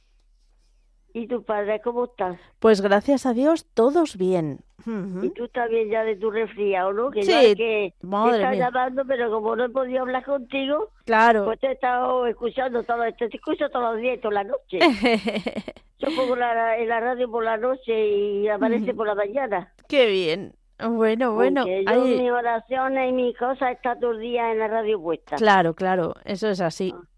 ¿Y 1.19 1.27
tu 1.27 1.43
padre 1.43 1.81
cómo 1.83 2.05
estás? 2.05 2.39
Pues 2.59 2.81
gracias 2.81 3.27
a 3.27 3.33
Dios, 3.33 3.67
todos 3.75 4.17
bien. 4.17 4.61
Y 4.87 5.31
tú 5.31 5.45
estás 5.45 5.69
bien 5.69 5.91
ya 5.91 6.03
de 6.05 6.17
tu 6.17 6.31
resfriado, 6.31 6.93
¿no? 6.93 7.11
Que 7.11 7.23
sí, 7.23 7.55
que 7.57 7.93
madre 8.03 8.39
te 8.45 8.51
mía. 8.51 8.59
llamando, 8.67 9.03
pero 9.07 9.31
como 9.31 9.55
no 9.57 9.65
he 9.65 9.69
podido 9.69 10.01
hablar 10.03 10.25
contigo, 10.25 10.91
Claro. 11.05 11.45
pues 11.45 11.59
te 11.61 11.67
he 11.67 11.73
estado 11.73 12.27
escuchando 12.27 12.83
todo 12.85 13.03
esto. 13.05 13.29
Te 13.29 13.37
escucho 13.37 13.69
todos 13.71 13.93
los 13.95 14.01
días 14.01 14.17
y 14.17 14.21
toda 14.21 14.35
la 14.35 14.45
noche. 14.45 14.79
Yo 15.99 16.09
pongo 16.17 16.37
la, 16.37 16.79
en 16.79 16.89
la 16.89 17.01
radio 17.01 17.29
por 17.31 17.45
la 17.45 17.57
noche 17.57 18.09
y 18.09 18.49
aparece 18.49 18.95
por 18.95 19.07
la 19.09 19.15
mañana. 19.17 19.73
Qué 19.89 20.07
bien. 20.07 20.55
Bueno, 20.79 21.33
bueno. 21.35 21.63
Porque 21.63 21.85
yo 21.85 22.05
mis 22.05 22.31
oraciones 22.31 23.11
y 23.11 23.13
mis 23.13 23.37
cosas 23.37 23.73
están 23.73 23.99
todo 23.99 24.13
el 24.13 24.21
día 24.21 24.53
en 24.53 24.61
la 24.61 24.69
radio 24.69 25.03
puesta. 25.03 25.35
Claro, 25.35 25.75
claro, 25.75 26.15
eso 26.25 26.49
es 26.49 26.61
así. 26.61 26.93
Pues 26.93 27.09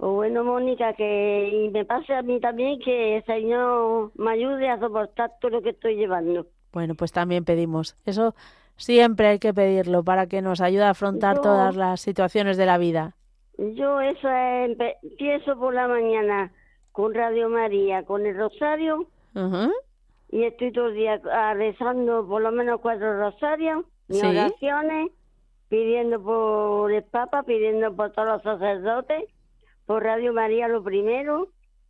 bueno, 0.00 0.44
Mónica, 0.44 0.92
que 0.94 1.48
y 1.52 1.68
me 1.70 1.84
pase 1.84 2.14
a 2.14 2.22
mí 2.22 2.40
también 2.40 2.78
que 2.80 3.18
el 3.18 3.24
Señor 3.24 4.10
me 4.16 4.30
ayude 4.32 4.68
a 4.68 4.78
soportar 4.80 5.32
todo 5.40 5.50
lo 5.52 5.62
que 5.62 5.70
estoy 5.70 5.96
llevando. 5.96 6.46
Bueno, 6.72 6.94
pues 6.94 7.12
también 7.12 7.44
pedimos. 7.44 7.96
Eso 8.06 8.34
siempre 8.76 9.26
hay 9.28 9.38
que 9.38 9.52
pedirlo 9.52 10.02
para 10.02 10.26
que 10.26 10.40
nos 10.40 10.60
ayude 10.60 10.84
a 10.84 10.90
afrontar 10.90 11.36
Yo- 11.36 11.42
todas 11.42 11.76
las 11.76 12.00
situaciones 12.00 12.56
de 12.56 12.66
la 12.66 12.78
vida. 12.78 13.14
Yo 13.58 14.00
eso 14.00 14.28
es, 14.30 14.76
empiezo 15.02 15.58
por 15.58 15.74
la 15.74 15.86
mañana 15.86 16.50
con 16.92 17.12
Radio 17.12 17.50
María, 17.50 18.02
con 18.04 18.24
el 18.24 18.36
Rosario, 18.36 19.06
y 20.32 20.44
estoy 20.44 20.72
todo 20.72 20.86
el 20.88 20.94
día 20.94 21.20
ah, 21.30 21.52
rezando 21.54 22.26
por 22.26 22.40
lo 22.40 22.52
menos 22.52 22.80
cuatro 22.80 23.18
rosarios, 23.18 23.84
mis 24.08 24.20
Sí. 24.20 24.26
oraciones, 24.26 25.10
pidiendo 25.68 26.22
por 26.22 26.90
el 26.90 27.02
Papa, 27.04 27.42
pidiendo 27.42 27.94
por 27.94 28.12
todos 28.12 28.28
los 28.28 28.42
sacerdotes, 28.42 29.24
por 29.90 30.04
Radio 30.04 30.32
María 30.32 30.68
lo 30.68 30.84
primero, 30.84 31.48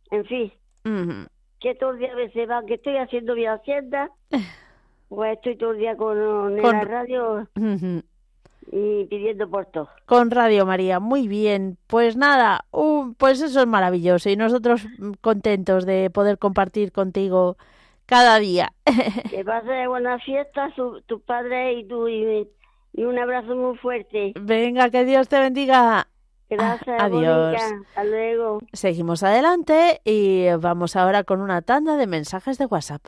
en 0.09 0.25
fin, 0.25 0.51
Ujú. 0.85 1.27
que 1.59 1.75
todo 1.75 1.91
el 1.91 1.99
día 1.99 2.11
a 2.11 2.15
veces 2.15 2.49
va, 2.49 2.65
que 2.65 2.73
estoy 2.73 2.97
haciendo 2.97 3.35
mi 3.35 3.45
hacienda, 3.45 4.09
pues 5.09 5.33
estoy 5.37 5.55
todo 5.55 5.73
el 5.73 5.77
día 5.77 5.95
con, 5.95 6.57
la 6.57 6.81
radio 6.81 7.47
y 8.71 9.05
pidiendo 9.05 9.47
por 9.47 9.67
todo. 9.67 9.87
Con 10.07 10.31
Radio 10.31 10.65
María, 10.65 10.99
muy 10.99 11.27
bien. 11.27 11.77
Pues 11.85 12.17
nada, 12.17 12.65
uh, 12.71 13.13
pues 13.19 13.39
eso 13.39 13.59
es 13.59 13.67
maravilloso 13.67 14.31
y 14.31 14.35
nosotros 14.35 14.83
mm, 14.97 15.11
contentos 15.21 15.85
de 15.85 16.09
poder 16.09 16.39
compartir 16.39 16.91
contigo 16.91 17.55
cada 18.07 18.39
día. 18.39 18.73
Que 19.29 19.45
pases 19.45 19.87
buenas 19.87 20.23
fiestas, 20.23 20.73
tus 21.05 21.21
padres 21.21 21.77
y 21.77 21.87
tú, 21.87 22.07
y, 22.07 22.47
y 22.93 23.03
un 23.03 23.19
abrazo 23.19 23.55
muy 23.55 23.77
fuerte. 23.77 24.33
Venga, 24.41 24.89
que 24.89 25.05
Dios 25.05 25.29
te 25.29 25.37
bendiga. 25.39 26.07
Gracias, 26.51 26.97
Ah, 27.01 27.05
adiós. 27.05 27.55
Hasta 27.89 28.03
luego. 28.03 28.59
Seguimos 28.73 29.23
adelante 29.23 30.01
y 30.03 30.47
vamos 30.59 30.95
ahora 30.95 31.23
con 31.23 31.41
una 31.41 31.61
tanda 31.61 31.95
de 31.97 32.07
mensajes 32.07 32.57
de 32.57 32.65
WhatsApp. 32.65 33.01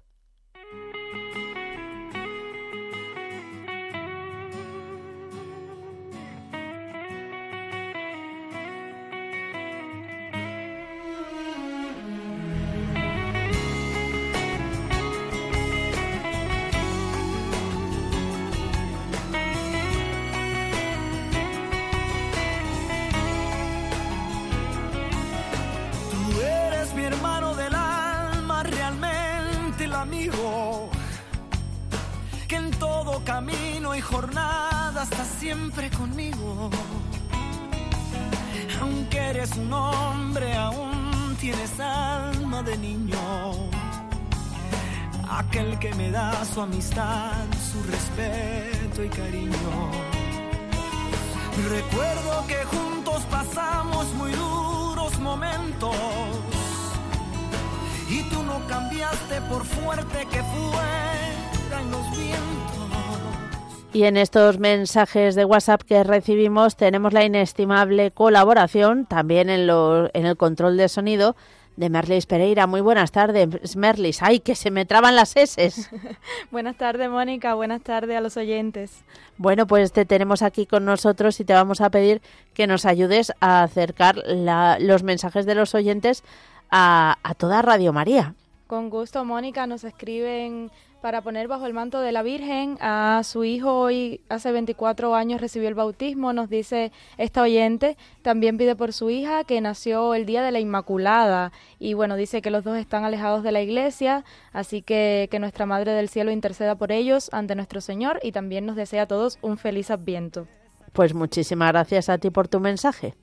Y 64.03 64.05
en 64.05 64.17
estos 64.17 64.59
mensajes 64.59 65.33
de 65.33 65.45
WhatsApp 65.45 65.81
que 65.83 66.03
recibimos 66.03 66.75
tenemos 66.75 67.13
la 67.13 67.23
inestimable 67.23 68.11
colaboración 68.11 69.05
también 69.05 69.49
en, 69.49 69.65
lo- 69.65 70.09
en 70.13 70.25
el 70.25 70.35
control 70.35 70.75
de 70.75 70.89
sonido 70.89 71.37
de 71.77 71.89
Merlis 71.89 72.25
Pereira. 72.25 72.67
Muy 72.67 72.81
buenas 72.81 73.13
tardes, 73.13 73.77
Merlis. 73.77 74.21
¡Ay, 74.21 74.41
que 74.41 74.55
se 74.55 74.71
me 74.71 74.83
traban 74.85 75.15
las 75.15 75.37
S! 75.37 75.71
Buenas 76.51 76.75
tardes, 76.75 77.09
Mónica. 77.09 77.53
Buenas 77.53 77.81
tardes 77.81 78.17
a 78.17 78.19
los 78.19 78.35
oyentes. 78.35 78.91
Bueno, 79.37 79.67
pues 79.67 79.93
te 79.93 80.03
tenemos 80.03 80.41
aquí 80.41 80.65
con 80.65 80.83
nosotros 80.83 81.39
y 81.39 81.45
te 81.45 81.53
vamos 81.53 81.79
a 81.79 81.89
pedir 81.89 82.21
que 82.53 82.67
nos 82.67 82.85
ayudes 82.85 83.31
a 83.39 83.63
acercar 83.63 84.17
la- 84.25 84.79
los 84.81 85.01
mensajes 85.03 85.45
de 85.45 85.55
los 85.55 85.73
oyentes 85.75 86.25
a, 86.69 87.19
a 87.23 87.35
toda 87.35 87.61
Radio 87.61 87.93
María. 87.93 88.33
Con 88.67 88.89
gusto, 88.89 89.23
Mónica. 89.23 89.65
Nos 89.65 89.85
escriben 89.85 90.71
para 91.04 91.21
poner 91.21 91.49
bajo 91.49 91.65
el 91.65 91.73
manto 91.73 91.99
de 91.99 92.13
la 92.13 92.23
Virgen 92.23 92.77
a 92.79 93.23
su 93.25 93.43
hijo 93.43 93.77
hoy 93.77 94.21
hace 94.29 94.54
24 94.54 95.15
años 95.15 95.41
recibió 95.41 95.67
el 95.67 95.73
bautismo, 95.73 96.31
nos 96.31 96.49
dice 96.49 96.93
esta 97.17 97.41
oyente, 97.41 97.97
también 98.21 98.58
pide 98.58 98.77
por 98.77 98.93
su 98.93 99.10
hija 99.10 99.43
que 99.43 99.60
nació 99.60 100.13
el 100.13 100.25
día 100.25 100.41
de 100.41 100.54
la 100.54 100.62
Inmaculada 100.62 101.51
y 101.77 101.93
bueno, 101.93 102.15
dice 102.15 102.41
que 102.41 102.51
los 102.51 102.63
dos 102.63 102.77
están 102.77 103.04
alejados 103.04 103.43
de 103.43 103.51
la 103.51 103.62
iglesia, 103.62 104.23
así 104.54 104.81
que 104.81 105.27
que 105.29 105.39
nuestra 105.39 105.65
Madre 105.65 105.91
del 105.91 106.08
Cielo 106.08 106.31
interceda 106.31 106.75
por 106.75 106.93
ellos 106.93 107.29
ante 107.33 107.54
nuestro 107.56 107.81
Señor 107.81 108.21
y 108.23 108.31
también 108.31 108.65
nos 108.65 108.77
desea 108.77 109.01
a 109.01 109.08
todos 109.08 109.39
un 109.41 109.58
feliz 109.58 109.91
adviento. 109.91 110.47
Pues 110.93 111.13
muchísimas 111.13 111.73
gracias 111.73 112.08
a 112.08 112.17
ti 112.17 112.29
por 112.29 112.47
tu 112.47 112.62
mensaje. 112.62 113.13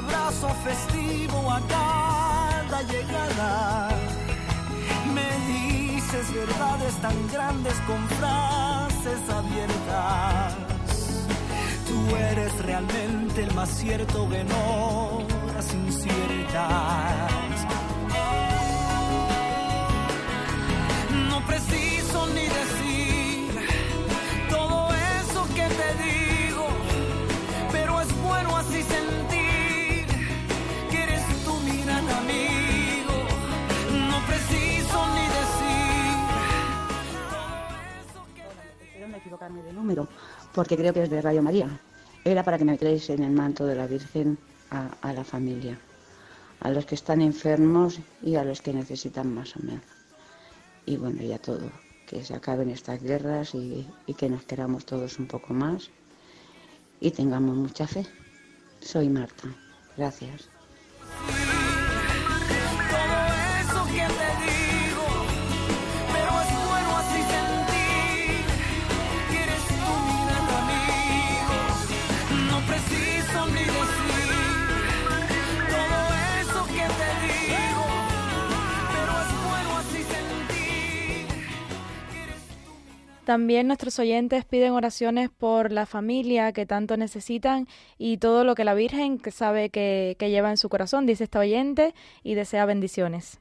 Abrazo 0.00 0.48
festivo 0.64 1.50
a 1.50 1.60
cada 1.76 2.82
llegada. 2.82 3.88
Me 5.14 5.28
dices 5.52 6.26
verdades 6.34 6.94
tan 7.06 7.28
grandes 7.28 7.74
con 7.86 8.00
frases 8.18 9.20
abiertas. 9.40 10.54
Tú 11.88 12.16
eres 12.16 12.52
realmente 12.64 13.42
el 13.42 13.52
más 13.54 13.68
cierto 13.68 14.28
que 14.28 14.44
no 14.44 15.26
has 15.56 15.74
inciertas. 15.74 16.66
No 21.30 21.38
preciso 21.46 22.26
ni 22.36 22.46
decir 22.60 23.50
todo 24.48 24.88
eso 25.20 25.40
que 25.56 25.66
te 25.80 25.88
digo, 26.06 26.66
pero 27.72 28.00
es 28.00 28.10
bueno 28.22 28.56
así 28.56 28.82
sentir 28.82 29.39
equivocarme 39.20 39.62
de 39.62 39.72
número, 39.72 40.08
porque 40.54 40.76
creo 40.76 40.92
que 40.92 41.02
es 41.02 41.10
de 41.10 41.22
Radio 41.22 41.42
María. 41.42 41.68
Era 42.24 42.42
para 42.42 42.58
que 42.58 42.64
me 42.64 42.78
creéis 42.78 43.10
en 43.10 43.22
el 43.22 43.30
manto 43.30 43.64
de 43.64 43.76
la 43.76 43.86
Virgen 43.86 44.38
a, 44.70 45.12
la 45.12 45.24
familia, 45.24 45.78
a 46.60 46.70
los 46.70 46.84
que 46.86 46.94
están 46.94 47.20
enfermos 47.20 48.00
y 48.22 48.36
a 48.36 48.44
los 48.44 48.60
que 48.60 48.72
necesitan 48.72 49.32
más 49.34 49.56
o 49.56 49.60
menos. 49.60 49.84
Y 50.86 50.96
bueno, 50.96 51.22
ya 51.22 51.38
todo, 51.38 51.70
que 52.06 52.24
se 52.24 52.34
acaben 52.34 52.70
estas 52.70 53.02
guerras 53.02 53.54
y 53.54 53.86
que 54.16 54.28
nos 54.28 54.44
queramos 54.44 54.84
todos 54.84 55.18
un 55.18 55.26
poco 55.26 55.54
más 55.54 55.90
y 57.00 57.10
tengamos 57.10 57.56
mucha 57.56 57.86
fe. 57.86 58.06
Soy 58.80 59.08
Marta. 59.08 59.48
Gracias. 59.96 60.49
También 83.30 83.68
nuestros 83.68 83.96
oyentes 84.00 84.44
piden 84.44 84.72
oraciones 84.72 85.30
por 85.30 85.70
la 85.70 85.86
familia 85.86 86.50
que 86.50 86.66
tanto 86.66 86.96
necesitan 86.96 87.68
y 87.96 88.16
todo 88.16 88.42
lo 88.42 88.56
que 88.56 88.64
la 88.64 88.74
Virgen 88.74 89.20
sabe 89.30 89.70
que, 89.70 90.16
que 90.18 90.30
lleva 90.30 90.50
en 90.50 90.56
su 90.56 90.68
corazón, 90.68 91.06
dice 91.06 91.22
esta 91.22 91.38
oyente, 91.38 91.94
y 92.24 92.34
desea 92.34 92.66
bendiciones. 92.66 93.38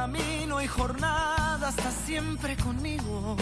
Camino 0.00 0.62
y 0.62 0.68
jornada 0.68 1.70
estás 1.70 1.94
siempre 2.06 2.56
conmigo. 2.56 3.36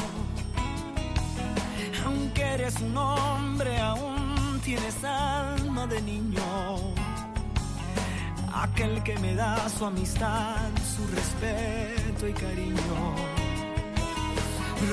Aunque 2.07 2.43
eres 2.57 2.81
un 2.81 2.97
hombre, 2.97 3.79
aún 3.79 4.59
tienes 4.65 5.05
alma 5.05 5.87
de 5.87 6.01
niño. 6.01 6.49
Aquel 8.55 9.03
que 9.03 9.19
me 9.19 9.35
da 9.35 9.69
su 9.69 9.85
amistad, 9.85 10.71
su 10.95 11.03
respeto 11.19 12.27
y 12.27 12.33
cariño. 12.33 12.97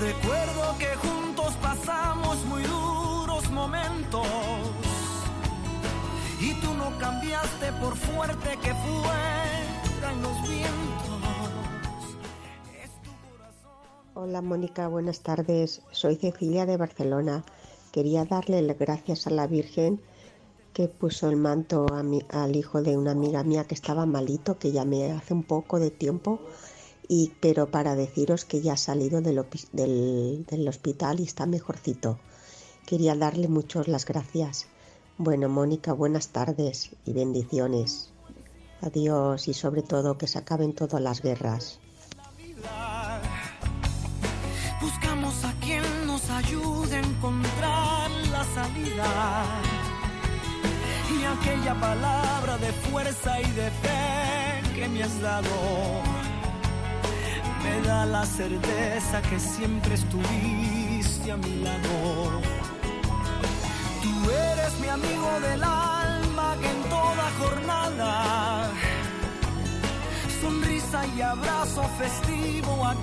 Recuerdo 0.10 0.64
que 0.82 0.92
juntos 1.06 1.54
pasamos 1.62 2.44
muy 2.46 2.64
duros 2.64 3.50
momentos. 3.52 4.28
Y 6.42 6.54
tú 6.56 6.74
no 6.74 6.90
cambiaste 6.98 7.72
por 7.82 7.96
fuerte 7.96 8.50
que 8.62 8.74
fue 8.86 9.73
Hola 14.16 14.44
Mónica, 14.44 14.88
buenas 14.90 15.22
tardes. 15.22 15.82
Soy 15.90 16.18
Cecilia 16.18 16.68
de 16.68 16.78
Barcelona. 16.78 17.44
Quería 17.92 18.26
darle 18.26 18.62
las 18.62 18.78
gracias 18.78 19.26
a 19.26 19.32
la 19.32 19.48
Virgen 19.48 20.00
que 20.72 20.88
puso 20.88 21.32
el 21.32 21.36
manto 21.36 21.88
a 21.92 22.04
mi, 22.04 22.22
al 22.30 22.56
hijo 22.56 22.84
de 22.84 22.96
una 22.96 23.10
amiga 23.10 23.44
mía 23.44 23.64
que 23.64 23.74
estaba 23.74 24.06
malito, 24.06 24.60
que 24.60 24.72
llamé 24.72 25.12
hace 25.12 25.34
un 25.34 25.42
poco 25.42 25.80
de 25.80 25.90
tiempo, 25.90 26.40
y, 27.08 27.32
pero 27.40 27.72
para 27.72 27.96
deciros 27.96 28.46
que 28.46 28.62
ya 28.62 28.74
ha 28.74 28.78
salido 28.78 29.20
del, 29.22 29.44
del 29.72 30.68
hospital 30.68 31.20
y 31.20 31.24
está 31.24 31.48
mejorcito. 31.48 32.20
Quería 32.86 33.16
darle 33.16 33.48
muchas 33.48 33.88
las 33.88 34.06
gracias. 34.06 34.68
Bueno, 35.18 35.50
Mónica, 35.50 35.92
buenas 35.92 36.28
tardes 36.28 36.92
y 37.04 37.14
bendiciones. 37.14 38.12
Adiós 38.80 39.48
y 39.48 39.56
sobre 39.56 39.82
todo 39.82 40.20
que 40.20 40.28
se 40.28 40.38
acaben 40.38 40.74
todas 40.74 41.02
las 41.02 41.24
guerras. 41.24 41.80
Buscamos 44.84 45.46
a 45.46 45.54
quien 45.62 45.84
nos 46.06 46.30
ayude 46.30 46.98
a 46.98 47.00
encontrar 47.00 48.12
la 48.34 48.44
salida. 48.58 49.10
Y 51.16 51.24
aquella 51.24 51.74
palabra 51.80 52.58
de 52.58 52.74
fuerza 52.74 53.40
y 53.40 53.50
de 53.52 53.72
fe 53.72 54.62
que 54.76 54.90
me 54.90 55.04
has 55.04 55.22
dado 55.22 55.56
me 57.64 57.88
da 57.88 58.06
la 58.06 58.26
certeza 58.26 59.22
que 59.22 59.40
siempre 59.40 59.94
estuviste 59.96 61.32
a 61.32 61.38
mi 61.38 61.56
lado. 61.62 62.42
Tú 64.04 64.14
eres 64.32 64.80
mi 64.82 64.90
amigo 64.90 65.32
del 65.48 65.64
alma 65.64 66.58
que 66.60 66.70
en 66.70 66.84
toda 66.90 67.26
jornada 67.40 68.70
sonrisa 70.42 71.08
y 71.16 71.22
abrazo 71.22 71.84
festivo 71.98 72.86
a 72.86 72.96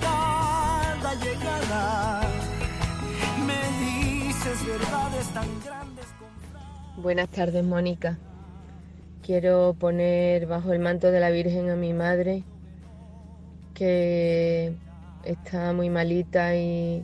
Buenas 6.97 7.29
tardes, 7.29 7.63
Mónica. 7.65 8.17
Quiero 9.21 9.75
poner 9.77 10.45
bajo 10.45 10.71
el 10.71 10.79
manto 10.79 11.11
de 11.11 11.19
la 11.19 11.29
Virgen 11.29 11.69
a 11.69 11.75
mi 11.75 11.93
madre, 11.93 12.43
que 13.73 14.73
está 15.25 15.73
muy 15.73 15.89
malita 15.89 16.55
y 16.55 17.03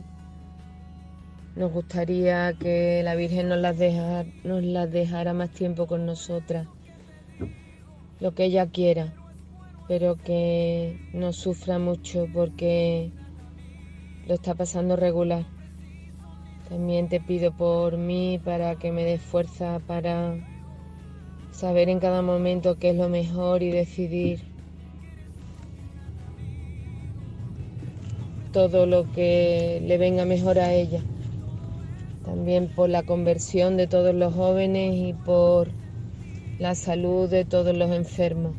nos 1.54 1.72
gustaría 1.72 2.54
que 2.54 3.02
la 3.02 3.14
Virgen 3.14 3.48
nos 3.48 3.58
las, 3.58 3.76
nos 4.44 4.62
las 4.64 4.90
dejara 4.90 5.34
más 5.34 5.50
tiempo 5.50 5.86
con 5.86 6.06
nosotras, 6.06 6.66
lo 8.20 8.34
que 8.34 8.44
ella 8.44 8.68
quiera, 8.68 9.12
pero 9.86 10.16
que 10.16 10.98
no 11.12 11.32
sufra 11.32 11.78
mucho 11.78 12.26
porque 12.32 13.12
lo 14.28 14.34
está 14.34 14.54
pasando 14.54 14.94
regular. 14.94 15.44
También 16.68 17.08
te 17.08 17.20
pido 17.20 17.50
por 17.50 17.96
mí 17.96 18.38
para 18.44 18.76
que 18.76 18.92
me 18.92 19.02
des 19.02 19.20
fuerza 19.20 19.80
para 19.86 20.36
saber 21.50 21.88
en 21.88 21.98
cada 21.98 22.22
momento 22.22 22.78
qué 22.78 22.90
es 22.90 22.96
lo 22.96 23.08
mejor 23.08 23.64
y 23.64 23.70
decidir 23.72 24.42
todo 28.52 28.86
lo 28.86 29.10
que 29.12 29.82
le 29.84 29.98
venga 29.98 30.24
mejor 30.24 30.60
a 30.60 30.72
ella 30.72 31.02
también 32.28 32.68
por 32.68 32.90
la 32.90 33.04
conversión 33.04 33.78
de 33.78 33.86
todos 33.86 34.14
los 34.14 34.34
jóvenes 34.34 34.94
y 34.94 35.14
por 35.14 35.68
la 36.58 36.74
salud 36.74 37.28
de 37.28 37.46
todos 37.46 37.74
los 37.74 37.90
enfermos. 37.90 38.52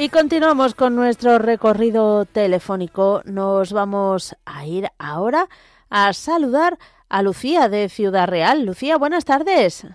Y 0.00 0.10
continuamos 0.10 0.76
con 0.76 0.94
nuestro 0.94 1.40
recorrido 1.40 2.24
telefónico. 2.24 3.20
Nos 3.24 3.72
vamos 3.72 4.36
a 4.46 4.64
ir 4.64 4.86
ahora 4.96 5.48
a 5.90 6.12
saludar 6.12 6.78
a 7.08 7.20
Lucía 7.20 7.68
de 7.68 7.88
Ciudad 7.88 8.28
Real. 8.28 8.64
Lucía, 8.64 8.96
buenas 8.96 9.24
tardes. 9.24 9.88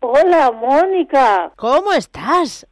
Hola, 0.00 0.50
Mónica. 0.50 1.52
¿Cómo 1.54 1.92
estás? 1.92 2.66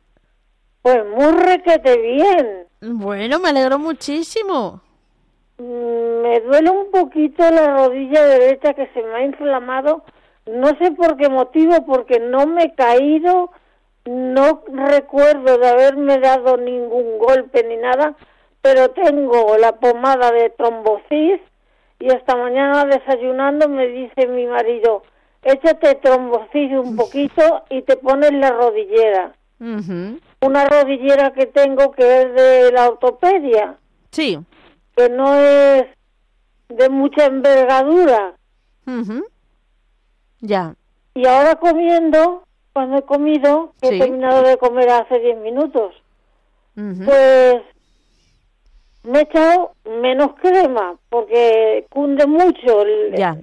Pues 0.83 1.05
muy 1.07 1.31
requete 1.35 1.99
bien. 1.99 2.67
Bueno, 2.81 3.39
me 3.39 3.51
alegro 3.51 3.79
muchísimo. 3.79 4.81
Mm, 5.59 6.23
me 6.23 6.41
duele 6.41 6.71
un 6.71 6.91
poquito 6.91 7.49
la 7.49 7.77
rodilla 7.77 8.25
derecha 8.25 8.75
que 8.75 8.89
se 8.93 9.05
me 9.05 9.14
ha 9.14 9.25
inflamado. 9.25 10.03
No 10.47 10.67
sé 10.81 10.91
por 10.91 11.17
qué 11.17 11.29
motivo, 11.29 11.87
porque 11.87 12.19
no 12.19 12.45
me 12.49 12.64
he 12.64 12.75
caído, 12.75 13.53
no 14.07 14.62
recuerdo 14.68 15.59
de 15.59 15.68
haberme 15.68 16.18
dado 16.18 16.57
ningún 16.57 17.18
golpe 17.18 17.64
ni 17.64 17.76
nada, 17.76 18.14
pero 18.62 18.90
tengo 18.90 19.57
la 19.59 19.72
pomada 19.72 20.30
de 20.32 20.50
trombosis 20.50 21.40
y 21.98 22.07
esta 22.09 22.36
mañana 22.36 22.84
desayunando 22.84 23.68
me 23.68 23.88
dice 23.88 24.26
mi 24.26 24.46
marido, 24.46 25.02
échate 25.42 25.94
trombocillo 25.96 26.82
un 26.82 26.96
poquito 26.96 27.64
y 27.70 27.82
te 27.82 27.96
pones 27.96 28.32
la 28.32 28.50
rodillera. 28.50 29.34
Una 29.59 30.66
rodillera 30.66 31.32
que 31.32 31.46
tengo 31.46 31.92
que 31.92 32.22
es 32.22 32.34
de 32.34 32.72
la 32.72 32.88
ortopedia. 32.88 33.76
Sí. 34.11 34.38
Que 34.94 35.09
no 35.09 35.34
es 35.34 35.86
de 36.68 36.88
mucha 36.90 37.26
envergadura. 37.26 38.34
Ya. 40.40 40.74
Y 41.14 41.26
ahora 41.26 41.54
comiendo, 41.57 42.45
cuando 42.77 42.99
he 42.99 43.03
comido, 43.05 43.72
que 43.81 43.89
he 43.89 43.99
terminado 43.99 44.43
de 44.43 44.59
comer 44.59 44.91
hace 44.91 45.18
10 45.18 45.39
minutos, 45.39 45.95
pues 46.74 47.62
me 49.03 49.18
he 49.18 49.22
echado 49.22 49.72
menos 50.03 50.35
crema 50.35 50.95
porque 51.09 51.87
cunde 51.89 52.27
mucho. 52.27 52.85
ya. 53.16 53.39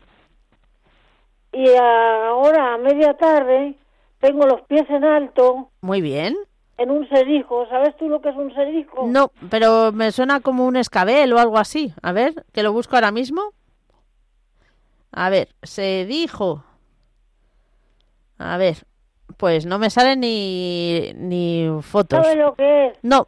Y 1.51 1.67
ahora 1.75 2.75
a 2.75 2.77
media 2.77 3.15
tarde 3.15 3.73
tengo 4.19 4.45
los 4.45 4.61
pies 4.67 4.87
en 4.91 5.03
alto. 5.03 5.71
Muy 5.81 6.01
bien. 6.01 6.35
En 6.77 6.91
un 6.91 7.09
cerijo. 7.09 7.67
¿Sabes 7.69 7.97
tú 7.97 8.09
lo 8.09 8.21
que 8.21 8.29
es 8.29 8.35
un 8.35 8.53
cerijo? 8.53 9.07
No, 9.07 9.31
pero 9.49 9.91
me 9.91 10.11
suena 10.11 10.41
como 10.41 10.67
un 10.67 10.75
escabel 10.75 11.33
o 11.33 11.39
algo 11.39 11.57
así. 11.57 11.91
A 12.03 12.11
ver, 12.11 12.45
que 12.53 12.61
lo 12.61 12.71
busco 12.71 12.93
ahora 12.93 13.11
mismo. 13.11 13.41
A 15.11 15.31
ver, 15.31 15.49
se 15.63 16.05
dijo. 16.05 16.63
A 18.37 18.57
ver, 18.57 18.85
pues 19.37 19.65
no 19.65 19.79
me 19.79 19.89
sale 19.89 20.15
ni, 20.15 21.13
ni 21.15 21.69
fotos. 21.81 22.21
¿Sabes 22.21 22.37
lo 22.37 22.53
que 22.55 22.87
es? 22.87 22.97
No. 23.03 23.27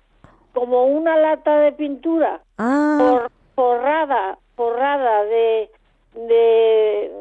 Como 0.54 0.86
una 0.86 1.18
lata 1.18 1.60
de 1.60 1.72
pintura. 1.74 2.42
Ah. 2.58 3.28
forrada, 3.56 4.38
forrada 4.56 5.24
de, 5.26 5.70
de 6.14 7.12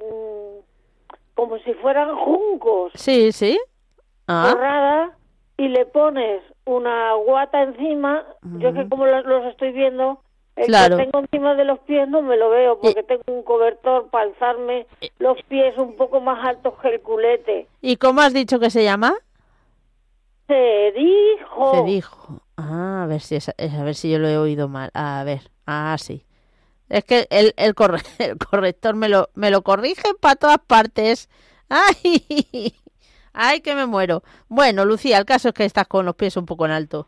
mm, 0.00 0.58
como 1.34 1.58
si 1.58 1.74
fueran 1.74 2.16
juncos. 2.16 2.92
Sí, 2.94 3.32
sí. 3.32 3.58
Ah. 4.26 4.50
Forrada 4.50 5.16
y 5.56 5.68
le 5.68 5.84
pones 5.86 6.42
una 6.64 7.14
guata 7.14 7.62
encima. 7.62 8.24
Yo 8.58 8.72
que 8.72 8.88
como 8.88 9.06
los, 9.06 9.24
los 9.26 9.44
estoy 9.46 9.72
viendo, 9.72 10.22
el 10.60 10.66
Claro. 10.66 10.96
que 10.96 11.04
tengo 11.04 11.18
encima 11.20 11.54
de 11.54 11.64
los 11.64 11.78
pies 11.80 12.08
no 12.08 12.22
me 12.22 12.36
lo 12.36 12.50
veo 12.50 12.78
porque 12.80 13.02
tengo 13.02 13.22
un 13.28 13.42
cobertor 13.42 14.08
para 14.10 14.24
alzarme 14.24 14.86
los 15.18 15.36
pies 15.44 15.76
un 15.78 15.96
poco 15.96 16.20
más 16.20 16.44
altos 16.46 16.74
que 16.80 16.88
el 16.94 17.00
culete. 17.00 17.66
¿Y 17.80 17.96
cómo 17.96 18.20
has 18.20 18.32
dicho 18.34 18.58
que 18.60 18.70
se 18.70 18.84
llama? 18.84 19.14
Se 20.46 20.92
dijo. 20.96 21.74
Se 21.74 21.82
dijo. 21.84 22.42
Ah, 22.56 23.02
a 23.04 23.06
ver 23.06 23.20
si 23.20 23.36
es- 23.36 23.48
a 23.48 23.84
ver 23.84 23.94
si 23.94 24.10
yo 24.10 24.18
lo 24.18 24.28
he 24.28 24.36
oído 24.36 24.68
mal. 24.68 24.90
A 24.94 25.22
ver. 25.24 25.50
Ah, 25.66 25.96
sí. 25.98 26.24
Es 26.88 27.04
que 27.04 27.26
el, 27.30 27.54
el, 27.56 27.74
corre- 27.74 28.02
el 28.18 28.36
corrector 28.38 28.94
me 28.96 29.08
lo, 29.08 29.28
me 29.34 29.50
lo 29.50 29.62
corrige 29.62 30.14
para 30.20 30.36
todas 30.36 30.58
partes. 30.58 31.28
¡Ay! 31.68 32.74
¡Ay, 33.32 33.60
que 33.60 33.76
me 33.76 33.86
muero! 33.86 34.24
Bueno, 34.48 34.84
Lucía, 34.84 35.16
el 35.18 35.24
caso 35.24 35.48
es 35.48 35.54
que 35.54 35.64
estás 35.64 35.86
con 35.86 36.04
los 36.04 36.16
pies 36.16 36.36
un 36.36 36.46
poco 36.46 36.64
en 36.66 36.72
alto. 36.72 37.06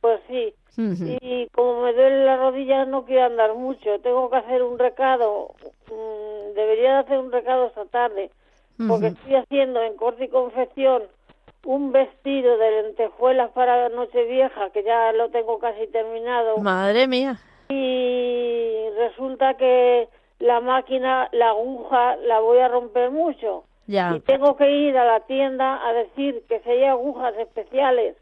Pues 0.00 0.20
sí. 0.28 0.54
Y 0.76 1.48
como 1.52 1.82
me 1.82 1.92
duele 1.92 2.24
la 2.24 2.36
rodilla 2.36 2.84
no 2.84 3.04
quiero 3.04 3.24
andar 3.24 3.54
mucho. 3.54 3.98
Tengo 4.00 4.28
que 4.30 4.36
hacer 4.36 4.62
un 4.62 4.78
recado. 4.78 5.54
Mm, 5.90 6.54
debería 6.54 6.92
de 6.92 6.98
hacer 6.98 7.18
un 7.18 7.32
recado 7.32 7.66
esta 7.66 7.86
tarde. 7.86 8.30
Porque 8.86 9.06
estoy 9.06 9.36
haciendo 9.36 9.80
en 9.82 9.96
corte 9.96 10.24
y 10.24 10.28
confección 10.28 11.04
un 11.64 11.92
vestido 11.92 12.58
de 12.58 12.82
lentejuelas 12.82 13.50
para 13.52 13.88
Nochevieja, 13.88 14.70
que 14.70 14.82
ya 14.82 15.12
lo 15.12 15.30
tengo 15.30 15.58
casi 15.58 15.86
terminado. 15.88 16.58
Madre 16.58 17.06
mía. 17.08 17.38
Y 17.70 18.86
resulta 18.98 19.54
que 19.54 20.08
la 20.38 20.60
máquina, 20.60 21.28
la 21.32 21.50
aguja, 21.50 22.16
la 22.16 22.40
voy 22.40 22.58
a 22.58 22.68
romper 22.68 23.10
mucho. 23.10 23.64
Ya. 23.86 24.14
Y 24.14 24.20
tengo 24.20 24.56
que 24.56 24.70
ir 24.70 24.96
a 24.98 25.04
la 25.04 25.20
tienda 25.20 25.86
a 25.86 25.92
decir 25.92 26.42
que 26.48 26.60
si 26.60 26.70
hay 26.70 26.84
agujas 26.84 27.34
especiales 27.38 28.16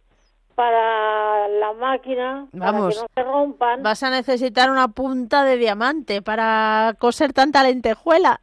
para 0.54 1.48
la 1.48 1.72
máquina, 1.72 2.46
Vamos. 2.52 2.96
para 2.96 3.06
que 3.06 3.22
no 3.22 3.22
se 3.22 3.30
rompan. 3.30 3.82
Vas 3.82 4.02
a 4.02 4.10
necesitar 4.10 4.70
una 4.70 4.88
punta 4.88 5.44
de 5.44 5.56
diamante 5.56 6.22
para 6.22 6.94
coser 6.98 7.32
tanta 7.32 7.62
lentejuela. 7.62 8.40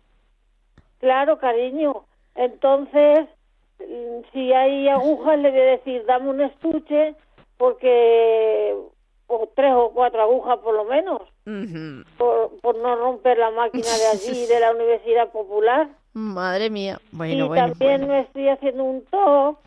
Claro, 0.99 1.37
cariño. 1.39 2.05
Entonces, 2.35 3.27
mm, 3.79 4.31
si 4.31 4.53
hay 4.53 4.87
agujas, 4.87 5.39
le 5.39 5.51
voy 5.51 5.59
a 5.59 5.63
decir, 5.63 6.05
dame 6.05 6.29
un 6.29 6.41
estuche, 6.41 7.15
porque, 7.57 8.75
o 9.27 9.49
tres 9.55 9.73
o 9.75 9.91
cuatro 9.93 10.21
agujas 10.21 10.57
por 10.59 10.75
lo 10.75 10.85
menos, 10.85 11.21
por, 12.17 12.51
por 12.61 12.75
no 12.77 12.95
romper 12.95 13.37
la 13.37 13.51
máquina 13.51 13.87
de 13.87 14.07
allí, 14.07 14.45
de 14.45 14.59
la 14.59 14.71
Universidad 14.71 15.29
Popular. 15.31 15.89
Madre 16.13 16.69
mía. 16.69 16.99
Bueno, 17.11 17.45
y 17.45 17.47
bueno. 17.47 17.67
también 17.67 18.07
me 18.07 18.21
estoy 18.21 18.49
haciendo 18.49 18.83
un 18.83 19.05
top 19.05 19.57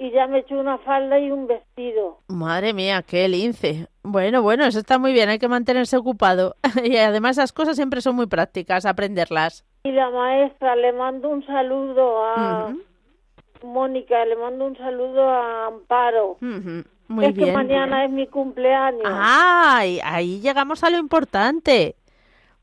y 0.00 0.10
ya 0.10 0.26
me 0.26 0.38
he 0.38 0.40
hecho 0.40 0.58
una 0.58 0.78
falda 0.78 1.18
y 1.18 1.30
un 1.30 1.46
vestido. 1.46 2.20
Madre 2.28 2.72
mía, 2.72 3.04
qué 3.06 3.28
lince. 3.28 3.86
Bueno, 4.02 4.40
bueno, 4.40 4.64
eso 4.64 4.78
está 4.78 4.98
muy 4.98 5.12
bien, 5.12 5.28
hay 5.28 5.38
que 5.38 5.46
mantenerse 5.46 5.96
ocupado. 5.98 6.56
y 6.82 6.96
además 6.96 7.36
esas 7.36 7.52
cosas 7.52 7.76
siempre 7.76 8.00
son 8.00 8.16
muy 8.16 8.26
prácticas, 8.26 8.86
aprenderlas. 8.86 9.64
Y 9.84 9.92
la 9.92 10.10
maestra, 10.10 10.74
le 10.74 10.92
mando 10.92 11.28
un 11.28 11.44
saludo 11.46 12.24
a 12.24 12.72
Mónica, 13.62 14.24
le 14.24 14.36
mando 14.36 14.66
un 14.66 14.76
saludo 14.78 15.28
a 15.28 15.66
Amparo. 15.66 16.38
Ujú, 16.40 16.84
Muy 17.08 17.26
es 17.26 17.34
bien. 17.34 17.48
que 17.48 17.52
mañana 17.52 18.04
es 18.06 18.10
mi 18.10 18.26
cumpleaños. 18.26 19.02
¡Ay! 19.04 20.00
Ahí 20.02 20.40
llegamos 20.40 20.82
a 20.82 20.90
lo 20.90 20.96
importante. 20.96 21.94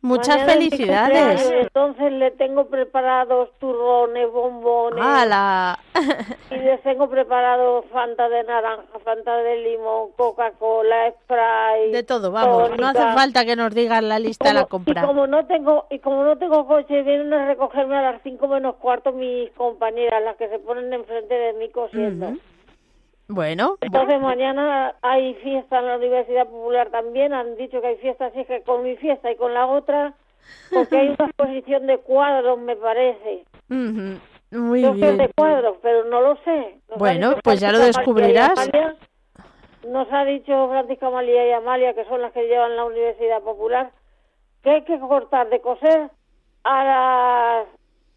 Muchas 0.02 0.38
Mañana 0.38 0.54
felicidades. 0.54 1.52
Entonces 1.52 2.12
le 2.14 2.32
tengo 2.32 2.68
preparados 2.68 3.50
turrones, 3.60 4.32
bombones. 4.32 4.77
¡Hala! 5.02 5.80
Y 6.52 6.56
les 6.56 6.82
tengo 6.84 7.10
preparado 7.10 7.84
Fanta 7.92 8.30
de 8.30 8.44
naranja, 8.44 9.00
Fanta 9.04 9.38
de 9.38 9.58
limón, 9.58 10.12
Coca-Cola, 10.16 11.12
Sprite. 11.24 11.92
De 11.98 12.04
todo, 12.04 12.32
vamos. 12.32 12.72
No 12.78 12.88
hace 12.88 13.00
falta 13.14 13.46
que 13.46 13.56
nos 13.56 13.74
digas 13.74 14.04
la 14.04 14.20
lista 14.20 14.50
de 14.50 14.54
la 14.56 14.62
Y 14.62 14.66
compra. 14.66 15.06
como 15.06 15.28
no 15.28 15.46
tengo 15.46 15.88
y 15.90 16.00
como 16.00 16.24
no 16.24 16.38
tengo 16.38 16.68
coche, 16.68 17.02
vienen 17.04 17.34
a 17.34 17.48
recogerme 17.48 17.98
a 17.98 18.12
las 18.12 18.22
cinco 18.24 18.48
menos 18.48 18.76
cuarto 18.76 19.12
mis 19.12 19.50
compañeras, 19.52 20.24
las 20.24 20.36
que 20.38 20.50
se 20.50 20.60
ponen 20.60 20.92
enfrente 20.94 21.34
de 21.34 21.54
mí 21.54 21.70
cosiendo. 21.70 22.34
Bueno, 23.30 23.76
Entonces 23.82 24.22
mañana 24.22 24.96
hay 25.02 25.34
fiesta 25.36 25.80
en 25.80 25.88
la 25.88 25.98
Universidad 25.98 26.46
Popular 26.48 26.90
también, 26.92 27.34
han 27.34 27.58
dicho 27.58 27.82
que 27.82 27.88
hay 27.88 27.98
fiesta, 27.98 28.28
así 28.28 28.46
que 28.46 28.62
con 28.62 28.84
mi 28.84 28.96
fiesta 28.96 29.30
y 29.30 29.36
con 29.36 29.54
la 29.54 29.68
otra, 29.68 30.14
porque 30.74 30.98
hay 30.98 31.08
una 31.10 31.26
exposición 31.28 31.88
de 31.88 31.98
cuadros, 31.98 32.58
me 32.60 32.78
parece. 32.78 33.44
ujú, 33.70 34.18
muy 34.52 34.82
Yo 34.82 34.94
sé 34.96 35.00
de 35.00 35.12
bien. 35.14 35.32
cuadros, 35.36 35.78
pero 35.82 36.06
no 36.06 36.22
lo 36.22 36.36
sé. 36.44 36.80
Nos 36.90 36.98
Bueno, 37.00 37.36
pues 37.44 37.60
ya 37.60 37.72
lo 37.72 37.80
descubrirás. 37.80 38.52
Amalia, 38.58 38.96
Nos 39.88 40.08
ha 40.12 40.26
dicho 40.26 40.68
Francisca 40.70 41.10
María 41.10 41.48
y 41.48 41.52
Amalia, 41.52 41.94
que 41.94 42.06
son 42.06 42.22
las 42.22 42.32
que 42.34 42.48
llevan 42.48 42.76
la 42.76 42.86
Universidad 42.86 43.42
Popular, 43.42 43.92
que 44.64 44.70
hay 44.72 44.84
que 44.84 45.00
cortar 45.00 45.50
de 45.50 45.62
coser 45.62 46.10
a 46.64 46.84
las 46.84 47.68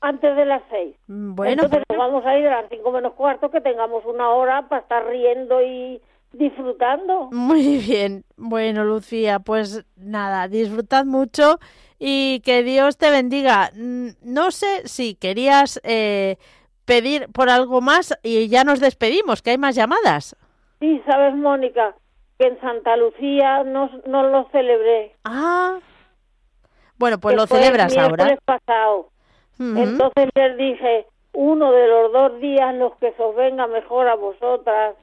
antes 0.02 0.34
de 0.34 0.44
las 0.46 0.62
seis. 0.70 0.96
Bueno, 1.08 1.64
Entonces 1.64 1.82
nos 1.88 1.98
vamos 1.98 2.24
a 2.24 2.36
ir 2.38 2.46
a 2.48 2.62
las 2.62 2.70
cinco 2.70 2.90
menos 2.90 3.12
cuarto, 3.14 3.50
que 3.50 3.60
tengamos 3.60 4.04
una 4.06 4.30
hora 4.30 4.66
para 4.68 4.80
estar 4.82 5.04
riendo 5.06 5.60
y 5.62 6.00
disfrutando. 6.32 7.28
muy 7.32 7.78
bien. 7.78 8.24
Bueno, 8.36 8.84
Lucía, 8.84 9.40
pues 9.40 9.84
nada, 9.96 10.48
disfrutad 10.48 11.04
mucho 11.04 11.58
y 12.02 12.40
que 12.40 12.62
Dios 12.64 12.96
te 12.96 13.10
bendiga. 13.10 13.70
No 13.74 14.50
sé 14.50 14.88
si 14.88 15.14
querías 15.14 15.78
eh, 15.84 16.38
pedir 16.86 17.28
por 17.30 17.50
algo 17.50 17.82
más 17.82 18.18
y 18.22 18.48
ya 18.48 18.64
nos 18.64 18.80
despedimos, 18.80 19.42
que 19.42 19.50
hay 19.50 19.58
más 19.58 19.76
llamadas. 19.76 20.34
Sí, 20.80 21.00
sabes, 21.06 21.34
Mónica, 21.36 21.94
que 22.38 22.46
en 22.46 22.60
Santa 22.60 22.96
Lucía 22.96 23.64
no, 23.64 23.90
no 24.06 24.22
lo 24.22 24.48
celebré. 24.50 25.14
Ah. 25.24 25.78
Bueno, 26.96 27.20
pues 27.20 27.34
que 27.34 27.40
lo 27.40 27.46
celebras 27.46 27.96
ahora. 27.96 28.36
pasado. 28.46 29.10
Ujú. 29.58 29.78
Entonces 29.78 30.30
les 30.34 30.56
dije, 30.56 31.06
uno 31.34 31.70
de 31.70 31.86
los 31.86 32.12
dos 32.12 32.40
días, 32.40 32.74
los 32.76 32.96
que 32.96 33.14
os 33.18 33.36
venga 33.36 33.66
mejor 33.66 34.08
a 34.08 34.14
vosotras, 34.14 34.96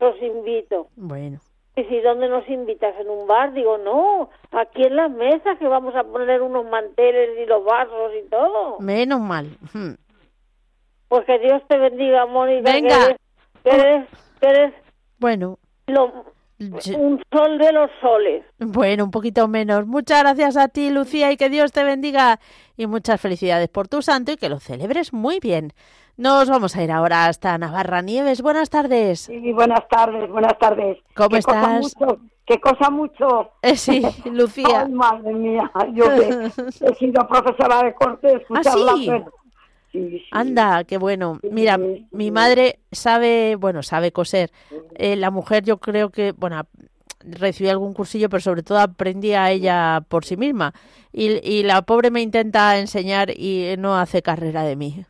os 0.00 0.20
invito. 0.20 0.88
Bueno. 0.96 1.38
Y 1.78 1.84
si, 1.84 2.00
¿dónde 2.00 2.28
nos 2.28 2.48
invitas? 2.48 2.92
¿En 2.98 3.08
un 3.08 3.26
bar? 3.28 3.52
Digo, 3.52 3.78
no, 3.78 4.30
aquí 4.50 4.82
en 4.82 4.96
las 4.96 5.10
mesas 5.10 5.58
que 5.58 5.68
vamos 5.68 5.94
a 5.94 6.02
poner 6.02 6.42
unos 6.42 6.64
manteles 6.68 7.38
y 7.38 7.46
los 7.46 7.64
vasos 7.64 8.12
y 8.24 8.28
todo. 8.28 8.80
Menos 8.80 9.20
mal. 9.20 9.46
Ujú. 9.62 9.96
Pues 11.08 11.24
que 11.24 11.38
Dios 11.38 11.62
te 11.68 11.78
bendiga, 11.78 12.26
Mónica. 12.26 12.72
Venga. 12.72 12.96
Que 12.96 13.10
eres, 13.10 13.16
que 13.62 13.70
eres, 13.70 14.08
que 14.40 14.46
eres 14.48 14.74
Bueno, 15.18 15.58
lo- 15.86 16.24
un 16.58 17.22
sol 17.32 17.58
de 17.58 17.72
los 17.72 17.88
soles. 18.00 18.44
bueno, 18.58 19.04
un 19.04 19.10
poquito 19.12 19.46
menos. 19.46 19.86
Muchas 19.86 20.22
gracias 20.22 20.56
a 20.56 20.66
ti, 20.66 20.90
Lucía, 20.90 21.30
y 21.30 21.36
que 21.36 21.48
Dios 21.48 21.70
te 21.70 21.84
bendiga. 21.84 22.40
Y 22.76 22.88
muchas 22.88 23.20
felicidades 23.20 23.68
por 23.68 23.86
tu 23.86 24.02
santo 24.02 24.32
y 24.32 24.36
que 24.36 24.48
lo 24.48 24.58
celebres 24.58 25.12
muy 25.12 25.38
bien. 25.38 25.72
Nos 26.18 26.48
vamos 26.50 26.74
a 26.74 26.82
ir 26.82 26.90
ahora 26.90 27.26
hasta 27.26 27.56
Navarra 27.58 28.02
Nieves. 28.02 28.42
Buenas 28.42 28.70
tardes. 28.70 29.20
Sí, 29.20 29.52
buenas 29.52 29.86
tardes, 29.88 30.28
buenas 30.28 30.58
tardes. 30.58 30.98
¿Cómo 31.14 31.28
¿Qué 31.28 31.42
cosa 31.42 31.60
estás? 31.60 31.80
mucho? 31.80 32.20
¿Qué 32.44 32.60
cosa 32.60 32.90
mucho? 32.90 33.50
Eh, 33.62 33.76
sí, 33.76 34.02
Lucía. 34.24 34.82
Ay, 34.86 34.92
madre 34.92 35.32
mía, 35.32 35.70
yo 35.94 36.06
que 36.06 36.50
he 36.86 36.94
sido 36.96 37.24
profesora 37.28 37.84
de 37.84 37.94
corte, 37.94 38.34
escucharla, 38.34 38.92
¿Ah, 38.94 38.96
sí? 38.96 39.06
pero- 39.06 39.32
Anda, 40.32 40.82
qué 40.84 40.98
bueno. 40.98 41.38
Mira, 41.52 41.78
mi 42.10 42.30
madre 42.32 42.80
sabe, 42.90 43.54
bueno, 43.54 43.84
sabe 43.84 44.10
coser. 44.10 44.50
Eh, 44.96 45.14
la 45.14 45.30
mujer 45.30 45.62
yo 45.64 45.78
creo 45.78 46.10
que, 46.10 46.32
bueno, 46.32 46.62
recibí 47.20 47.68
algún 47.70 47.94
cursillo, 47.94 48.28
pero 48.28 48.40
sobre 48.40 48.64
todo 48.64 48.80
aprendí 48.80 49.34
a 49.34 49.50
ella 49.52 50.02
por 50.08 50.24
sí 50.24 50.36
misma. 50.36 50.74
Y, 51.12 51.38
y 51.48 51.62
la 51.62 51.82
pobre 51.82 52.10
me 52.10 52.22
intenta 52.22 52.76
enseñar 52.78 53.30
y 53.30 53.76
no 53.78 53.96
hace 53.96 54.20
carrera 54.20 54.64
de 54.64 54.74
mí. 54.76 55.04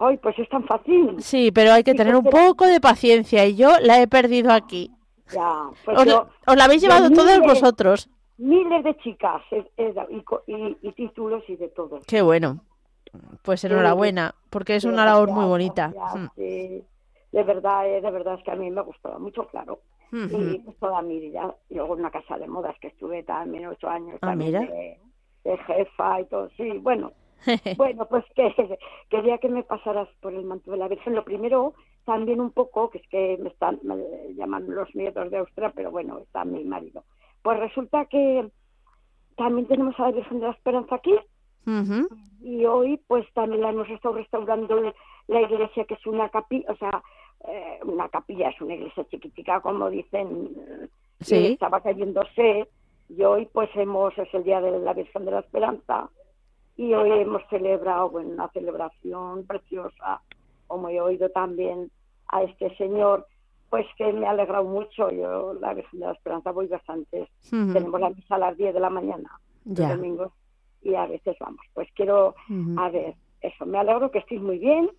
Ay, 0.00 0.16
pues 0.16 0.38
es 0.38 0.48
tan 0.48 0.64
fácil. 0.66 1.16
Sí, 1.22 1.52
pero 1.52 1.72
hay 1.72 1.84
que 1.84 1.94
tener 1.94 2.16
un 2.16 2.24
poco 2.24 2.66
de 2.66 2.80
paciencia 2.80 3.44
y 3.46 3.54
yo 3.56 3.70
la 3.82 4.00
he 4.00 4.08
perdido 4.08 4.50
aquí. 4.52 4.90
Ya, 5.32 5.64
pues 5.84 5.98
os, 5.98 6.06
yo- 6.06 6.26
os 6.46 6.56
la 6.56 6.64
habéis 6.64 6.82
llevado 6.82 7.10
todos 7.10 7.38
miles- 7.38 7.46
vosotros. 7.46 8.08
Miles 8.38 8.82
de 8.82 8.96
chicas 8.96 9.42
y, 9.52 9.82
y- 10.52 10.76
y 10.82 10.92
títulos 10.92 11.44
y 11.48 11.56
de 11.56 11.68
todo. 11.68 12.00
Qué 12.06 12.22
bueno. 12.22 12.64
Pues 13.42 13.62
enhorabuena, 13.64 14.34
porque 14.50 14.76
es 14.76 14.84
una 14.84 15.04
labor 15.04 15.30
muy 15.30 15.44
bonita. 15.44 15.92
Gracias, 15.94 16.22
Mm. 16.22 16.28
sí. 16.36 16.84
De 17.32 17.42
verdad, 17.44 17.86
eh, 17.88 18.00
de 18.00 18.10
verdad 18.10 18.34
es 18.38 18.44
que 18.44 18.50
a 18.52 18.56
mí 18.56 18.70
me 18.70 18.80
gustaba 18.82 19.18
mucho, 19.18 19.46
claro. 19.48 19.80
Y 20.12 20.58
pues, 20.60 20.76
toda 20.78 21.02
mi 21.02 21.20
vida. 21.20 21.54
Luego 21.68 21.94
en 21.94 22.00
una 22.00 22.10
casa 22.10 22.36
de 22.38 22.48
modas 22.48 22.74
que 22.80 22.88
estuve 22.88 23.22
también 23.22 23.66
ocho 23.66 23.88
años 23.88 24.16
Ah, 24.22 24.28
también 24.28 24.52
mira. 24.52 24.60
de, 24.72 24.98
de 25.44 25.58
jefa 25.58 26.20
y 26.20 26.24
todo. 26.24 26.48
Sí, 26.56 26.78
bueno. 26.78 27.12
bueno, 27.76 28.06
pues 28.06 28.24
que 28.34 28.54
quería 29.10 29.38
que 29.38 29.48
me 29.48 29.62
pasaras 29.62 30.08
por 30.20 30.32
el 30.32 30.44
manto 30.44 30.70
de 30.70 30.76
la 30.76 30.88
Virgen. 30.88 31.14
Lo 31.14 31.24
primero, 31.24 31.74
también 32.04 32.40
un 32.40 32.50
poco, 32.50 32.90
que 32.90 32.98
es 32.98 33.08
que 33.08 33.38
me 33.40 33.48
están 33.48 33.78
me 33.82 33.96
llaman 34.34 34.64
los 34.68 34.94
nietos 34.94 35.30
de 35.30 35.38
Austria, 35.38 35.72
pero 35.74 35.90
bueno, 35.90 36.18
está 36.18 36.44
mi 36.44 36.64
marido. 36.64 37.04
Pues 37.42 37.58
resulta 37.58 38.04
que 38.06 38.50
también 39.36 39.66
tenemos 39.66 39.98
a 39.98 40.02
la 40.04 40.10
Virgen 40.12 40.40
de 40.40 40.46
la 40.46 40.52
Esperanza 40.52 40.96
aquí 40.96 41.14
y 42.42 42.64
hoy 42.64 43.00
pues 43.06 43.26
también 43.32 43.62
la 43.62 43.70
hemos 43.70 43.88
estado 43.90 44.14
restaurando 44.14 44.92
la 45.28 45.40
iglesia 45.42 45.84
que 45.84 45.94
es 45.94 46.06
una 46.06 46.28
capilla, 46.30 46.72
o 46.72 46.76
sea, 46.76 47.02
eh, 47.46 47.78
una 47.84 48.08
capilla 48.08 48.48
es 48.48 48.60
una 48.60 48.74
iglesia 48.74 49.04
chiquitica 49.08 49.60
como 49.60 49.88
dicen, 49.90 50.88
Sí. 51.20 51.52
estaba 51.52 51.80
cayéndose 51.82 52.66
y 53.10 53.22
hoy 53.22 53.46
pues 53.52 53.68
hemos, 53.74 54.16
es 54.18 54.32
el 54.32 54.42
día 54.44 54.60
de 54.60 54.78
la 54.78 54.94
Virgen 54.94 55.26
de 55.26 55.30
la 55.32 55.40
Esperanza 55.40 56.08
y 56.80 56.94
hoy 56.94 57.10
hemos 57.10 57.42
celebrado 57.50 58.08
bueno, 58.08 58.30
una 58.30 58.48
celebración 58.52 59.46
preciosa, 59.46 60.22
como 60.66 60.88
he 60.88 60.98
oído 60.98 61.28
también 61.28 61.90
a 62.28 62.42
este 62.42 62.74
señor, 62.76 63.26
pues 63.68 63.84
que 63.98 64.10
me 64.14 64.26
ha 64.26 64.30
alegrado 64.30 64.64
mucho, 64.64 65.10
yo 65.10 65.52
la 65.60 65.74
Virgen 65.74 66.00
de 66.00 66.06
la 66.06 66.12
Esperanza 66.12 66.52
voy 66.52 66.68
bastante, 66.68 67.28
tenemos 67.50 68.00
la 68.00 68.08
misa 68.08 68.36
a 68.36 68.38
las 68.38 68.56
10 68.56 68.72
de 68.72 68.80
la 68.80 68.88
mañana, 68.88 69.28
los 69.66 69.76
domingos, 69.76 70.32
y 70.80 70.94
a 70.94 71.04
veces 71.04 71.36
vamos. 71.38 71.60
Pues 71.74 71.86
quiero, 71.94 72.34
Ujú. 72.48 72.80
a 72.80 72.88
ver, 72.88 73.14
eso, 73.42 73.66
me 73.66 73.76
alegro 73.76 74.10
que 74.10 74.20
estéis 74.20 74.40
muy 74.40 74.58
bien 74.58 74.90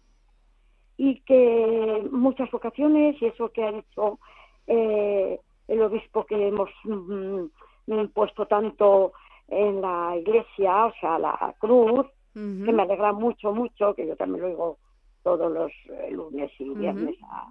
y 0.97 1.21
que 1.21 2.07
muchas 2.11 2.51
vocaciones 2.51 3.19
y 3.19 3.25
eso 3.25 3.49
que 3.49 3.63
ha 3.63 3.71
dicho 3.71 4.19
eh, 4.67 5.39
el 5.67 5.81
obispo 5.81 6.27
que 6.27 6.47
hemos 6.47 6.69
mm, 6.83 7.45
mm, 7.87 8.07
puesto 8.09 8.45
tanto 8.45 9.13
en 9.51 9.81
la 9.81 10.15
iglesia, 10.17 10.85
o 10.87 10.93
sea, 10.99 11.19
la 11.19 11.53
cruz, 11.59 12.07
que 12.33 12.71
me 12.71 12.83
alegra 12.83 13.11
mucho, 13.11 13.53
mucho, 13.53 13.93
que 13.93 14.07
yo 14.07 14.15
también 14.15 14.41
lo 14.43 14.47
digo 14.47 14.77
todos 15.21 15.51
los 15.51 15.71
eh, 15.89 16.09
lunes 16.11 16.49
y 16.59 16.69
viernes 16.73 17.15
a, 17.29 17.45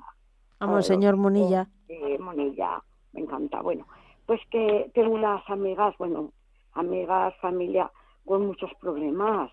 A 0.58 0.66
Monseñor 0.66 1.16
Munilla. 1.16 1.68
eh, 1.88 2.18
Monilla, 2.18 2.82
me 3.12 3.20
encanta. 3.20 3.60
Bueno, 3.60 3.86
pues 4.26 4.40
que 4.50 4.90
tengo 4.94 5.14
unas 5.14 5.42
amigas, 5.50 5.94
bueno, 5.98 6.32
amigas, 6.72 7.34
familia, 7.40 7.90
con 8.24 8.46
muchos 8.46 8.70
problemas. 8.80 9.50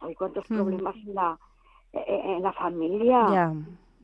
Hay 0.00 0.14
cuántos 0.14 0.46
problemas 0.46 0.94
en 0.96 1.14
la, 1.14 1.38
eh, 1.92 2.22
en 2.36 2.42
la 2.42 2.52
familia. 2.52 3.26
Ya. 3.30 3.52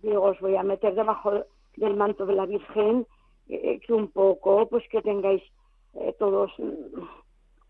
Digo, 0.02 0.22
os 0.22 0.40
voy 0.40 0.56
a 0.56 0.62
meter 0.62 0.94
debajo 0.94 1.44
del 1.76 1.94
manto 1.96 2.26
de 2.26 2.34
la 2.34 2.46
Virgen, 2.46 3.06
eh, 3.48 3.80
que 3.86 3.92
un 3.92 4.08
poco, 4.08 4.66
pues 4.68 4.84
que 4.90 5.02
tengáis 5.02 5.42
eh, 5.94 6.14
todos 6.18 6.52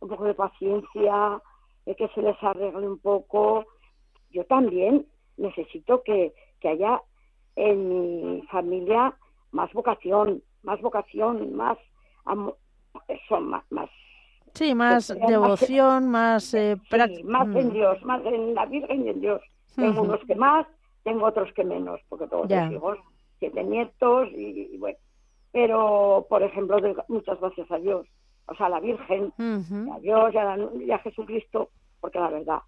un 0.00 0.08
poco 0.08 0.24
de 0.24 0.34
paciencia, 0.34 1.40
eh, 1.86 1.94
que 1.94 2.08
se 2.08 2.22
les 2.22 2.36
arregle 2.42 2.86
un 2.88 2.98
poco. 2.98 3.66
Yo 4.30 4.44
también 4.44 5.06
necesito 5.36 6.02
que, 6.02 6.32
que 6.60 6.68
haya 6.68 7.00
en 7.56 7.88
mi 8.36 8.42
familia 8.48 9.14
más 9.52 9.72
vocación, 9.72 10.42
más 10.62 10.80
vocación, 10.80 11.54
más 11.56 11.78
amo- 12.24 12.56
eso, 13.08 13.40
más, 13.40 13.64
más, 13.70 13.88
Sí, 14.54 14.74
más 14.74 15.06
sea 15.06 15.16
más- 15.16 15.28
devoción, 15.28 16.08
más... 16.10 16.54
eh, 16.54 16.76
sí, 16.90 17.22
más 17.24 17.46
en 17.56 17.68
Mm. 17.68 17.72
Dios, 17.72 18.02
más 18.04 18.24
en 18.24 18.54
la 18.54 18.66
Virgen 18.66 19.06
y 19.06 19.08
en 19.10 19.20
Dios. 19.20 19.40
Tengo 19.76 20.02
unos 20.02 20.20
que 20.26 20.34
más, 20.34 20.66
tengo 21.04 21.26
otros 21.26 21.52
que 21.54 21.64
menos, 21.64 22.00
porque 22.08 22.26
todos 22.26 22.48
Ya. 22.48 22.64
los 22.66 22.72
hijos, 22.74 22.98
siete 23.38 23.62
nietos 23.62 24.28
y, 24.32 24.74
y 24.74 24.78
bueno. 24.78 24.98
Pero, 25.52 26.26
por 26.28 26.42
ejemplo, 26.42 26.78
muchas 27.08 27.40
gracias 27.40 27.70
a 27.70 27.78
Dios, 27.78 28.06
o 28.48 28.54
sea, 28.54 28.66
a 28.66 28.70
la 28.70 28.80
Virgen, 28.80 29.32
a 29.92 29.98
Dios 30.00 30.34
y 30.34 30.38
a, 30.38 30.44
la- 30.56 30.70
y 30.84 30.90
a 30.90 30.98
Jesucristo, 30.98 31.68
porque 32.00 32.18
la 32.18 32.30
verdad, 32.30 32.58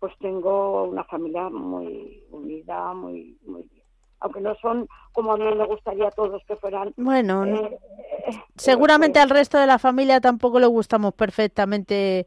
pues 0.00 0.12
tengo 0.18 0.84
una 0.84 1.04
familia 1.04 1.48
muy 1.50 2.22
unida, 2.30 2.92
muy, 2.94 3.36
muy 3.46 3.62
bien. 3.62 3.84
Aunque 4.20 4.40
no 4.40 4.54
son 4.56 4.88
como 5.12 5.32
a 5.32 5.36
mí 5.36 5.44
me 5.44 5.66
gustaría 5.66 6.08
a 6.08 6.10
todos 6.10 6.42
que 6.46 6.56
fueran. 6.56 6.92
Bueno, 6.96 7.44
no- 7.44 7.66
eh, 7.66 7.78
seguramente 8.56 9.18
al 9.18 9.30
resto 9.30 9.58
de 9.58 9.66
la 9.66 9.78
familia 9.78 10.20
tampoco 10.20 10.58
le 10.58 10.66
gustamos 10.66 11.12
perfectamente 11.14 12.26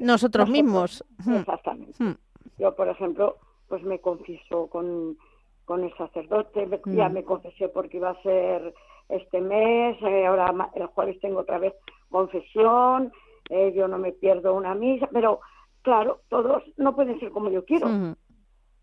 nosotros 0.00 0.48
mismos. 0.48 1.04
Exactamente. 1.40 2.02
Mm. 2.02 2.14
Yo, 2.58 2.74
por 2.74 2.88
ejemplo, 2.88 3.36
pues 3.68 3.82
me 3.82 3.98
confieso 4.00 4.68
con, 4.68 5.18
con 5.66 5.84
el 5.84 5.94
sacerdote, 5.96 6.66
me- 6.66 6.80
ya 6.86 7.08
Mm. 7.08 7.12
me 7.12 7.24
confesé 7.24 7.68
porque 7.68 7.98
iba 7.98 8.10
a 8.10 8.22
ser 8.22 8.74
este 9.08 9.40
mes, 9.40 9.96
eh, 10.02 10.26
ahora 10.26 10.52
el 10.74 10.86
jueves 10.86 11.20
tengo 11.20 11.40
otra 11.40 11.58
vez 11.58 11.74
confesión, 12.10 13.12
eh, 13.50 13.72
yo 13.74 13.88
no 13.88 13.98
me 13.98 14.12
pierdo 14.12 14.54
una 14.54 14.74
misa, 14.74 15.08
pero 15.12 15.40
claro, 15.82 16.20
todos 16.28 16.62
no 16.76 16.94
pueden 16.94 17.18
ser 17.20 17.30
como 17.30 17.50
yo 17.50 17.64
quiero, 17.64 18.16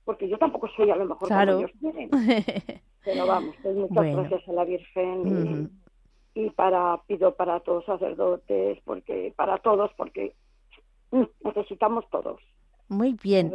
porque 0.06 0.28
yo 0.30 0.38
tampoco 0.38 0.68
soy 0.76 0.90
a 0.92 0.96
lo 0.96 1.06
mejor 1.06 1.28
Claro. 1.28 1.54
como 1.54 1.66
ellos 1.66 1.72
quieren. 1.80 2.10
Pero 3.06 3.28
vamos, 3.28 3.56
doy 3.64 3.74
muchas 3.74 3.96
Bueno. 3.96 4.22
gracias 4.22 4.48
a 4.48 4.54
la 4.54 4.64
Virgen 4.64 5.70
y- 6.36 6.50
para 6.52 7.02
pido 7.06 7.36
para 7.36 7.60
todos 7.60 7.86
los 7.88 8.00
sacerdotes, 8.00 8.80
porque 8.86 9.34
para 9.36 9.58
todos, 9.58 9.92
porque 9.98 10.34
necesitamos 11.44 12.06
todos, 12.10 12.40
Muy 12.90 13.14
bien. 13.22 13.54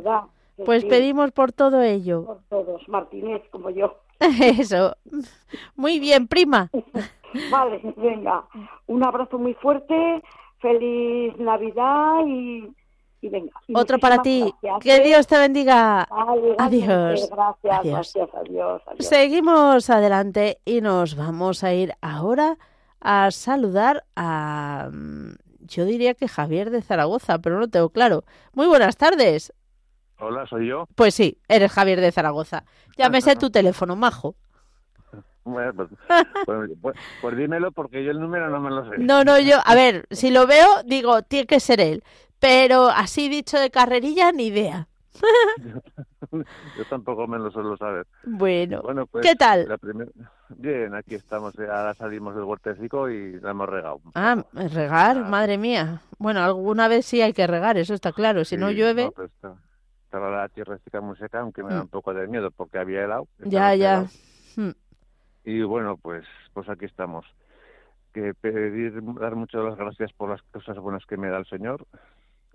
Pues 0.64 0.82
sí, 0.82 0.88
pedimos 0.88 1.30
por 1.32 1.52
todo 1.52 1.80
ello. 1.82 2.24
por 2.26 2.42
todos, 2.48 2.88
Martínez 2.88 3.42
como 3.50 3.70
yo. 3.70 3.96
Eso. 4.60 4.96
Muy 5.76 5.98
bien, 6.00 6.26
prima. 6.28 6.70
Vale, 7.50 7.80
venga, 7.96 8.44
un 8.86 9.04
abrazo 9.04 9.38
muy 9.38 9.52
fuerte, 9.54 10.22
feliz 10.60 11.36
Navidad 11.38 12.24
y, 12.26 12.68
y 13.20 13.28
venga. 13.28 13.52
y 13.66 13.76
Otro 13.76 13.98
para 13.98 14.22
ti. 14.22 14.52
gracias, 14.62 14.82
Que 14.82 14.96
¿eh? 14.96 15.06
Dios 15.06 15.26
te 15.26 15.38
bendiga. 15.38 16.08
Vale, 16.10 16.54
Adiós. 16.58 17.28
Gracias, 17.30 17.78
Adiós. 17.80 18.12
gracias, 18.14 18.28
adiós, 18.34 18.82
adiós. 18.86 19.06
Seguimos 19.06 19.90
adelante 19.90 20.58
y 20.64 20.80
nos 20.80 21.16
vamos 21.16 21.62
a 21.64 21.74
ir 21.74 21.92
ahora 22.00 22.56
a 23.00 23.30
saludar 23.30 24.04
a... 24.16 24.88
mm, 24.90 25.34
Yo 25.60 25.84
diría 25.84 26.14
que 26.14 26.28
Javier 26.28 26.70
de 26.70 26.80
Zaragoza, 26.80 27.38
pero 27.40 27.60
no 27.60 27.68
tengo 27.68 27.90
claro. 27.90 28.24
Muy 28.54 28.66
buenas 28.68 28.96
tardes. 28.96 29.52
Hola, 30.18 30.46
soy 30.46 30.68
yo. 30.68 30.86
Pues 30.94 31.14
sí, 31.14 31.38
eres 31.48 31.72
Javier 31.72 32.00
de 32.00 32.12
Zaragoza. 32.12 32.64
Ya 32.96 33.08
me 33.08 33.20
sé 33.20 33.36
tu 33.36 33.50
teléfono, 33.50 33.94
majo. 33.96 34.34
Bueno, 35.44 35.72
pues, 35.76 35.88
pues- 36.44 36.70
pues- 36.82 36.96
pues 37.22 37.36
dímelo 37.36 37.72
porque 37.72 38.04
yo 38.04 38.10
el 38.10 38.20
número 38.20 38.50
no 38.50 38.60
me 38.60 38.70
lo 38.70 38.88
sé. 38.90 38.98
No, 38.98 39.24
no, 39.24 39.38
yo, 39.38 39.56
a 39.64 39.74
ver, 39.74 40.06
si 40.10 40.30
lo 40.30 40.46
veo, 40.46 40.66
digo, 40.84 41.22
tiene 41.22 41.46
que 41.46 41.60
ser 41.60 41.80
él. 41.80 42.02
Pero 42.40 42.88
así 42.88 43.28
dicho 43.28 43.58
de 43.58 43.70
carrerilla, 43.70 44.30
ni 44.32 44.46
idea. 44.46 44.88
Yo 46.30 46.84
tampoco 46.88 47.26
me 47.26 47.38
lo 47.38 47.50
suelo 47.50 47.76
saber. 47.76 48.06
Bueno, 48.24 48.82
Bueno, 48.82 49.06
¿qué 49.20 49.34
tal? 49.34 49.66
la 49.66 49.78
primer- 49.78 50.12
Bien, 50.50 50.94
aquí 50.94 51.14
estamos. 51.16 51.58
eh, 51.58 51.62
Ahora 51.68 51.94
salimos 51.94 52.34
del 52.36 52.44
huertecico 52.44 53.08
y 53.08 53.40
la 53.40 53.50
hemos 53.50 53.68
regado. 53.68 54.00
Ah, 54.14 54.44
regar, 54.52 55.24
madre 55.24 55.58
mía. 55.58 56.02
Bueno, 56.18 56.44
alguna 56.44 56.86
vez 56.86 57.06
sí 57.06 57.20
hay 57.22 57.32
que 57.32 57.46
regar, 57.48 57.78
eso 57.78 57.94
está 57.94 58.12
claro. 58.12 58.44
Si 58.44 58.56
no 58.56 58.70
llueve, 58.70 59.10
no, 59.42 59.56
estaba 60.08 60.30
la 60.30 60.48
tierra 60.48 60.78
muy 61.02 61.16
seca, 61.18 61.40
aunque 61.40 61.62
me 61.62 61.68
da 61.74 61.80
Mm. 61.80 61.82
un 61.82 61.88
poco 61.88 62.14
de 62.14 62.26
miedo 62.26 62.50
porque 62.50 62.78
había 62.78 63.04
helado. 63.04 63.28
ya, 63.40 63.74
ya. 63.74 63.94
helado. 63.94 64.08
Mm. 64.56 64.70
Y 65.44 65.62
bueno, 65.62 65.98
pues, 65.98 66.24
pues 66.54 66.66
aquí 66.70 66.86
estamos. 66.86 67.26
Que 68.14 68.32
pedir, 68.32 69.00
dar 69.20 69.36
muchas 69.36 69.62
las 69.62 69.76
gracias 69.76 70.10
por 70.14 70.30
las 70.30 70.40
cosas 70.50 70.78
buenas 70.78 71.04
que 71.04 71.18
me 71.18 71.28
da 71.28 71.36
el 71.38 71.46
Señor. 71.46 71.86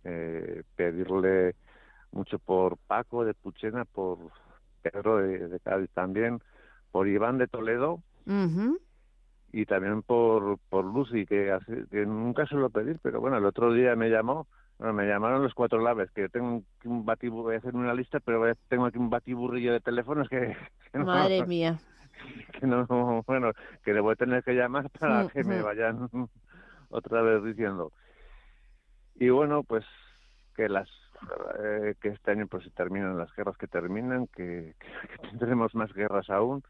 eh, 0.06 0.64
pedirle 0.76 1.56
mucho 2.12 2.38
por 2.40 2.76
Paco 2.88 3.24
de 3.24 3.34
Puchena, 3.36 3.86
por 3.86 4.18
Pedro 4.82 5.18
de, 5.20 5.48
de 5.48 5.60
Cádiz 5.62 5.90
también, 5.94 6.42
por 6.92 7.08
Iván 7.08 7.38
de 7.38 7.48
Toledo 7.48 8.02
y 9.54 9.66
también 9.66 10.02
por, 10.02 10.58
por 10.70 10.84
Lucy, 10.84 11.26
que, 11.26 11.52
hace- 11.54 11.86
que 11.90 12.06
nunca 12.06 12.46
suelo 12.48 12.70
pedir, 12.70 13.00
pero 13.02 13.22
bueno, 13.22 13.38
el 13.38 13.46
otro 13.46 13.72
día 13.72 13.96
me 13.96 14.10
llamó, 14.10 14.48
Bueno, 14.84 14.96
me 14.96 15.08
llamaron 15.08 15.42
los 15.42 15.54
cuatro 15.54 15.80
laves, 15.80 16.12
que 16.12 16.28
tengo 16.28 16.62
un 16.84 17.06
batiburrillo, 17.06 17.44
voy 17.44 17.56
a 17.56 17.60
hacer 17.60 17.74
una 17.74 17.94
lista, 17.94 18.20
pero 18.20 18.54
tengo 18.68 18.86
aquí 18.86 18.98
un 18.98 19.10
batiburrillo 19.10 19.72
de 19.72 19.80
teléfonos 19.80 20.28
que... 20.28 20.58
Madre 20.94 21.46
mía. 21.48 21.80
Que 22.60 22.68
no, 22.68 23.24
bueno, 23.26 23.54
que 23.86 23.94
debo 23.94 24.14
tener 24.18 24.44
que 24.44 24.52
llamar 24.52 24.90
para 25.00 25.30
que 25.30 25.46
me 25.46 25.62
vayan 25.62 26.10
otra 26.90 27.22
vez 27.22 27.46
diciendo. 27.46 27.94
Y 29.16 29.30
bueno, 29.30 29.64
pues 29.64 29.86
que 30.54 30.68
las 30.68 30.90
eh, 31.64 31.96
que 32.02 32.10
este 32.10 32.32
año 32.32 32.48
pues 32.48 32.66
se 32.66 32.72
terminan 32.72 33.18
las 33.18 33.34
guerras 33.38 33.56
que 33.56 33.68
terminan, 33.68 34.28
que, 34.36 34.76
que, 34.78 35.28
tendremos 35.30 35.74
más 35.76 35.94
guerras 35.94 36.30
aún, 36.30 36.62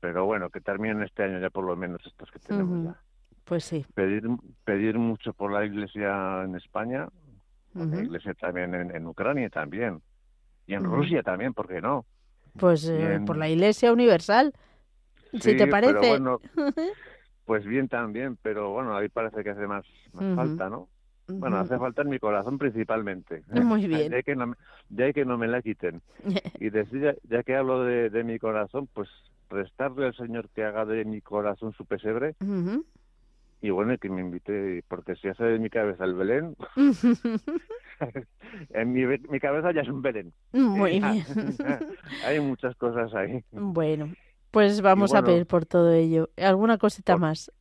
pero 0.00 0.24
bueno, 0.24 0.50
que 0.50 0.60
terminen 0.60 1.04
este 1.04 1.22
año 1.22 1.38
ya 1.38 1.48
por 1.48 1.62
lo 1.62 1.76
menos 1.76 2.04
estos 2.04 2.28
que 2.32 2.40
tenemos 2.40 2.86
ya. 2.86 3.00
Pues 3.44 3.64
sí. 3.64 3.86
Pedir, 3.94 4.24
pedir 4.64 4.98
mucho 4.98 5.32
por 5.32 5.52
la 5.52 5.64
Iglesia 5.64 6.42
en 6.42 6.56
España, 6.56 7.08
la 7.74 8.02
Iglesia 8.02 8.34
también 8.34 8.74
en, 8.74 9.06
Ucrania 9.06 9.48
también, 9.50 10.00
y 10.66 10.74
en 10.74 10.84
Rusia 10.84 11.22
también, 11.22 11.54
¿por 11.54 11.68
qué 11.68 11.80
no? 11.80 12.04
Pues 12.58 12.86
eh, 12.88 13.20
por 13.26 13.36
la 13.36 13.48
Iglesia 13.48 13.92
Universal, 13.92 14.52
si 15.40 15.56
te 15.56 15.66
parece. 15.66 16.08
bueno, 16.08 16.40
pues 17.46 17.64
bien 17.64 17.88
también, 17.88 18.38
pero 18.42 18.70
bueno, 18.70 18.96
ahí 18.96 19.08
parece 19.08 19.42
que 19.42 19.50
hace 19.50 19.66
más, 19.66 19.84
más 20.12 20.36
falta, 20.36 20.68
¿no? 20.68 20.88
Bueno, 21.28 21.58
hace 21.58 21.78
falta 21.78 22.02
en 22.02 22.10
mi 22.10 22.18
corazón 22.18 22.58
principalmente. 22.58 23.42
Muy 23.48 23.86
bien. 23.86 24.10
Ya 24.10 24.16
hay 24.16 24.22
que 24.22 24.36
no, 24.36 24.54
hay 24.98 25.12
que 25.12 25.24
no 25.24 25.38
me 25.38 25.48
la 25.48 25.62
quiten. 25.62 26.02
y 26.60 26.70
decir, 26.70 27.18
ya, 27.24 27.42
que 27.42 27.56
hablo 27.56 27.84
de, 27.84 28.10
de, 28.10 28.24
mi 28.24 28.38
corazón, 28.38 28.88
pues 28.92 29.08
restarle 29.48 30.06
al 30.06 30.16
Señor 30.16 30.48
que 30.50 30.64
haga 30.64 30.84
de 30.84 31.04
mi 31.04 31.20
corazón 31.20 31.72
su 31.72 31.84
pesebre. 31.84 32.34
Y 33.62 33.70
bueno, 33.70 33.96
que 33.96 34.08
me 34.08 34.20
invite, 34.20 34.82
porque 34.88 35.14
si 35.14 35.28
hace 35.28 35.44
de 35.44 35.60
mi 35.60 35.70
cabeza 35.70 36.04
el 36.04 36.14
Belén, 36.14 36.56
en 38.70 38.92
mi, 38.92 39.06
mi, 39.06 39.38
cabeza 39.38 39.72
ya 39.72 39.82
es 39.82 39.88
un 39.88 40.02
Belén. 40.02 40.32
Muy 40.52 40.98
bien. 41.00 41.24
hay 42.26 42.40
muchas 42.40 42.74
cosas 42.74 43.14
ahí. 43.14 43.44
Bueno, 43.52 44.12
pues 44.50 44.82
vamos 44.82 45.14
a 45.14 45.22
pedir 45.22 45.46
por 45.46 45.64
todo 45.64 45.92
ello. 45.92 46.30
¿Alguna 46.36 46.76
cosita 46.76 47.16
más? 47.16 47.52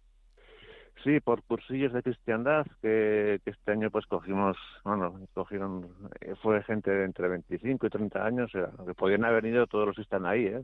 Sí, 1.03 1.19
por 1.19 1.41
cursillos 1.43 1.93
de 1.93 2.03
cristiandad 2.03 2.65
que, 2.81 3.39
este 3.43 3.71
año 3.71 3.89
pues 3.89 4.05
cogimos, 4.05 4.55
bueno, 4.83 5.19
cogieron, 5.33 5.87
eh, 6.19 6.35
fue 6.41 6.61
gente 6.63 6.91
de 6.91 7.05
entre 7.05 7.27
25 7.27 7.87
y 7.87 7.89
30 7.89 8.25
años, 8.25 8.51
que 8.51 8.93
podían 8.93 9.25
haber 9.25 9.45
ido 9.45 9.65
todos 9.67 9.87
los 9.87 9.95
que 9.95 10.03
están 10.03 10.25
ahí, 10.25 10.45
¿eh? 10.45 10.63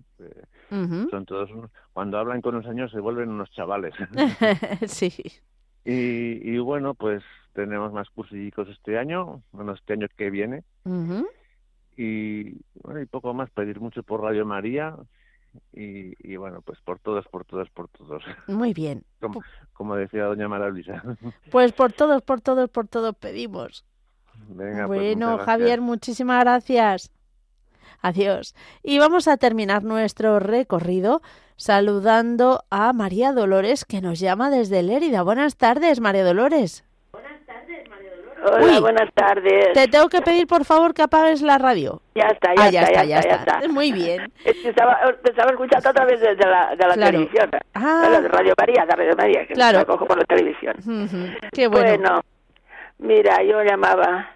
Son 1.10 1.26
todos, 1.26 1.50
cuando 1.94 2.20
hablan 2.20 2.42
con 2.42 2.56
los 2.56 2.66
años 2.68 2.92
se 2.92 3.00
vuelven 3.00 3.30
unos 3.30 3.50
chavales. 3.52 3.96
sí. 4.88 5.12
Y, 5.84 6.54
y 6.54 6.58
bueno, 6.60 6.94
pues 6.94 7.24
tenemos 7.54 7.92
más 7.92 8.08
cursillos 8.12 8.68
este 8.70 9.00
año, 9.00 9.42
bueno, 9.52 9.74
este 9.74 9.94
año 9.94 10.08
que 10.16 10.30
viene. 10.30 10.64
Y 11.98 12.62
bueno, 12.84 13.02
y 13.02 13.06
poco 13.08 13.34
más, 13.34 13.50
pedir 13.50 13.80
mucho 13.80 14.04
por 14.04 14.22
Radio 14.22 14.46
María, 14.46 14.96
y, 15.74 16.36
bueno, 16.36 16.62
pues 16.66 16.80
por 16.82 17.00
todos, 17.00 17.28
por 17.28 17.46
todos, 17.46 17.70
por 17.70 17.88
todos. 17.90 18.24
Muy 18.48 18.74
bien. 18.74 19.04
Como, 19.74 19.96
decía 19.96 20.26
doña 20.26 20.48
Maravilla. 20.48 21.04
Pues 21.52 21.72
por 21.74 21.94
todos, 21.94 22.22
por 22.22 22.42
todos, 22.42 22.70
por 22.70 22.88
todos 22.88 23.16
pedimos. 23.16 23.86
Venga, 24.50 24.88
pues 24.88 25.00
bueno, 25.00 25.40
Javier, 25.40 25.82
muchísimas 25.82 26.44
gracias. 26.44 27.12
Adiós. 28.02 28.56
Y 28.84 29.00
vamos 29.00 29.28
a 29.28 29.38
terminar 29.38 29.84
nuestro 29.84 30.40
recorrido 30.40 31.22
saludando 31.56 32.64
a 32.70 32.94
María 32.94 33.34
Dolores, 33.34 33.84
que 33.84 34.02
nos 34.02 34.20
llama 34.20 34.52
desde 34.52 34.84
Lérida. 34.84 35.24
Buenas 35.24 35.58
tardes, 35.58 36.00
María 36.00 36.24
Dolores. 36.24 36.87
Hola, 38.54 38.80
buenas 38.80 39.14
tardes. 39.14 39.74
Te 39.74 39.88
tengo 39.88 40.08
que 40.10 40.22
pedir, 40.22 40.48
por 40.48 40.64
favor, 40.64 40.94
que 40.94 41.02
apagues 41.02 41.42
la 41.42 41.58
radio. 41.58 42.02
Ya 42.16 42.28
está, 42.28 42.54
ya, 42.56 42.64
ah, 42.64 42.70
está, 42.70 43.04
ya, 43.04 43.20
está, 43.20 43.30
ya, 43.30 43.36
está, 43.36 43.68
Muy 43.68 43.92
bien. 43.92 44.32
estaba, 44.46 45.00
te 45.24 45.32
estaba 45.32 45.52
escuchando 45.52 45.90
otra 45.90 46.06
vez 46.06 46.20
desde 46.20 46.46
la, 46.46 46.76
de 46.76 46.88
la 46.88 46.94
televisión. 46.94 47.50
Ah. 47.74 48.20
De 48.22 48.28
Radio 48.28 48.54
María, 48.58 48.86
de 48.86 48.96
Radio 48.96 49.16
María, 49.18 49.46
que 49.48 49.54
claro. 49.54 49.80
la 49.80 49.86
cojo 49.86 50.06
por 50.06 50.18
la 50.18 50.26
televisión. 50.26 50.76
Qué 51.52 51.68
bueno. 51.68 51.88
Bueno, 51.88 52.22
mira, 53.00 53.44
yo 53.44 53.62
llamaba, 53.64 54.30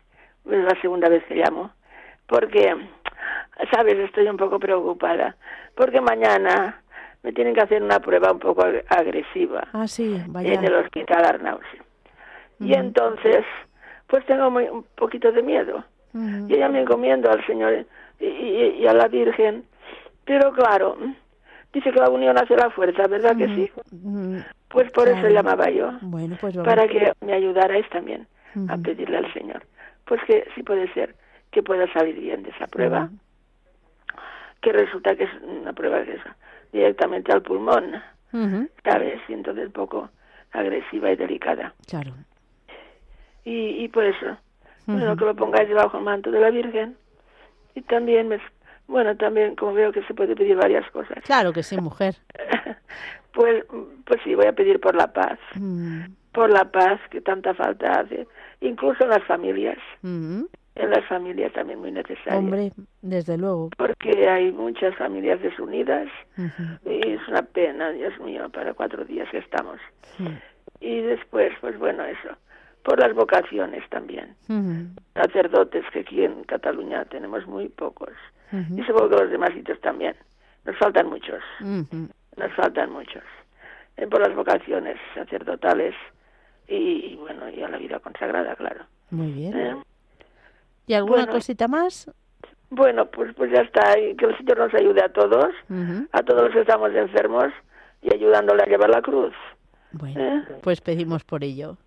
es 0.49 0.63
la 0.63 0.81
segunda 0.81 1.07
vez 1.09 1.23
que 1.25 1.35
llamo, 1.35 1.71
porque, 2.27 2.75
sabes, 3.71 3.97
estoy 3.99 4.27
un 4.27 4.37
poco 4.37 4.59
preocupada, 4.59 5.35
porque 5.75 6.01
mañana 6.01 6.81
me 7.23 7.31
tienen 7.33 7.53
que 7.53 7.61
hacer 7.61 7.81
una 7.81 7.99
prueba 7.99 8.31
un 8.31 8.39
poco 8.39 8.63
agresiva. 8.89 9.67
Ah, 9.73 9.87
sí, 9.87 10.21
vaya. 10.27 10.53
En 10.53 10.65
el 10.65 10.75
hospital 10.75 11.23
Arnaus. 11.25 11.65
Y 12.59 12.75
entonces 12.75 13.43
pues 14.11 14.25
tengo 14.25 14.49
un 14.49 14.83
poquito 14.95 15.31
de 15.31 15.41
miedo. 15.41 15.85
Yo 16.13 16.57
ya 16.57 16.67
me 16.67 16.81
encomiendo 16.81 17.31
al 17.31 17.43
Señor 17.47 17.85
y, 18.19 18.85
a 18.85 18.93
la 18.93 19.07
Virgen, 19.07 19.63
pero 20.25 20.51
claro, 20.51 20.97
dice 21.71 21.91
que 21.93 21.99
la 21.99 22.09
unión 22.09 22.37
hace 22.37 22.57
la 22.57 22.69
fuerza, 22.71 23.07
¿verdad 23.07 23.37
que 23.37 23.47
sí? 23.55 23.71
Pues 24.67 24.91
por 24.91 25.07
eso 25.07 25.29
llamaba 25.29 25.69
yo, 25.69 25.93
bueno, 26.01 26.35
pues 26.41 26.57
para 26.57 26.89
que 26.89 27.13
me 27.21 27.31
ayudarais 27.31 27.89
también 27.89 28.27
a 28.67 28.77
pedirle 28.77 29.17
al 29.17 29.33
Señor. 29.33 29.63
Pues 30.03 30.19
que 30.27 30.45
sí 30.55 30.63
puede 30.63 30.93
ser 30.93 31.15
que 31.49 31.63
pueda 31.63 31.91
salir 31.93 32.19
bien 32.19 32.43
de 32.43 32.49
esa 32.49 32.67
prueba, 32.67 33.09
que 34.59 34.73
resulta 34.73 35.15
que 35.15 35.23
es 35.23 35.31
una 35.41 35.71
prueba 35.71 36.03
que 36.03 36.15
es 36.15 36.21
directamente 36.73 37.31
al 37.31 37.41
pulmón, 37.41 37.93
¿sabes? 38.83 39.21
Y 39.29 39.33
entonces 39.33 39.69
poco 39.71 40.09
agresiva 40.51 41.09
y 41.13 41.15
delicada. 41.15 41.73
Claro 41.87 42.13
y, 43.43 43.83
y 43.83 43.87
por 43.87 44.05
eso, 44.05 44.37
bueno, 44.85 45.15
que 45.15 45.25
lo 45.25 45.35
pongáis 45.35 45.67
debajo 45.67 45.97
del 45.97 46.05
manto 46.05 46.31
de 46.31 46.39
la 46.39 46.49
Virgen. 46.49 46.95
Y 47.75 47.81
también, 47.81 48.27
me, 48.27 48.39
bueno, 48.87 49.15
también 49.15 49.55
como 49.55 49.73
veo 49.73 49.91
que 49.91 50.03
se 50.03 50.13
puede 50.13 50.35
pedir 50.35 50.57
varias 50.57 50.89
cosas. 50.91 51.23
Claro 51.23 51.53
que 51.53 51.63
sí, 51.63 51.77
mujer. 51.77 52.15
pues, 53.33 53.65
pues 54.05 54.21
sí, 54.23 54.35
voy 54.35 54.47
a 54.47 54.53
pedir 54.53 54.79
por 54.79 54.95
la 54.95 55.11
paz. 55.11 55.39
Mm. 55.55 56.03
Por 56.33 56.49
la 56.49 56.65
paz 56.65 56.99
que 57.09 57.21
tanta 57.21 57.53
falta 57.53 58.01
hace, 58.01 58.27
incluso 58.61 59.03
en 59.03 59.09
las 59.09 59.23
familias. 59.25 59.77
En 60.01 60.89
las 60.89 61.05
familias 61.07 61.51
también 61.51 61.79
muy 61.79 61.91
necesaria. 61.91 62.39
Hombre, 62.39 62.71
desde 63.01 63.37
luego. 63.37 63.69
Porque 63.77 64.29
hay 64.29 64.51
muchas 64.53 64.95
familias 64.95 65.41
desunidas 65.41 66.07
y 66.85 67.09
es 67.09 67.27
una 67.27 67.41
pena, 67.41 67.91
Dios 67.91 68.17
mío, 68.21 68.49
para 68.49 68.73
cuatro 68.73 69.03
días 69.03 69.27
que 69.29 69.39
estamos. 69.39 69.77
Y 70.79 71.01
después, 71.01 71.51
pues 71.59 71.77
bueno, 71.77 72.05
eso 72.05 72.29
por 72.83 72.99
las 72.99 73.13
vocaciones 73.13 73.87
también. 73.89 74.35
Sacerdotes 75.13 75.85
que 75.91 75.99
aquí 75.99 76.23
en 76.23 76.43
Cataluña 76.43 77.05
tenemos 77.05 77.45
muy 77.47 77.69
pocos. 77.69 78.13
Y 78.51 78.83
supongo 78.83 79.09
que 79.09 79.23
los 79.23 79.31
demás 79.31 79.51
sitios 79.53 79.79
también. 79.81 80.15
Nos 80.65 80.77
faltan 80.77 81.07
muchos. 81.07 81.41
Nos 81.61 82.53
faltan 82.55 82.91
muchos. 82.91 83.23
Eh, 83.97 84.07
por 84.07 84.21
las 84.25 84.35
vocaciones 84.35 84.97
sacerdotales 85.13 85.93
y, 86.67 87.15
bueno, 87.17 87.49
y 87.49 87.61
a 87.61 87.67
la 87.67 87.77
vida 87.77 87.99
consagrada, 87.99 88.55
claro. 88.55 88.85
Muy 89.09 89.31
bien. 89.31 89.57
¿Eh? 89.57 89.75
¿Y 90.87 90.93
alguna 90.93 91.27
cosita 91.27 91.67
más? 91.67 92.09
Bueno, 92.69 93.05
pues 93.07 93.33
pues 93.35 93.51
ya 93.51 93.61
está. 93.61 93.99
Y 93.99 94.15
que 94.15 94.25
el 94.25 94.37
Señor 94.37 94.59
nos 94.59 94.73
ayude 94.73 95.03
a 95.03 95.09
todos, 95.09 95.53
a 96.11 96.23
todos 96.23 96.43
los 96.43 96.53
que 96.53 96.61
estamos 96.61 96.93
enfermos 96.95 97.47
y 98.01 98.13
ayudándole 98.13 98.63
a 98.63 98.65
llevar 98.65 98.89
la 98.89 99.01
cruz. 99.01 99.33
Bueno, 99.91 100.21
¿Eh? 100.21 100.43
pues 100.63 100.79
pedimos 100.79 101.23
por 101.23 101.43
ello. 101.43 101.77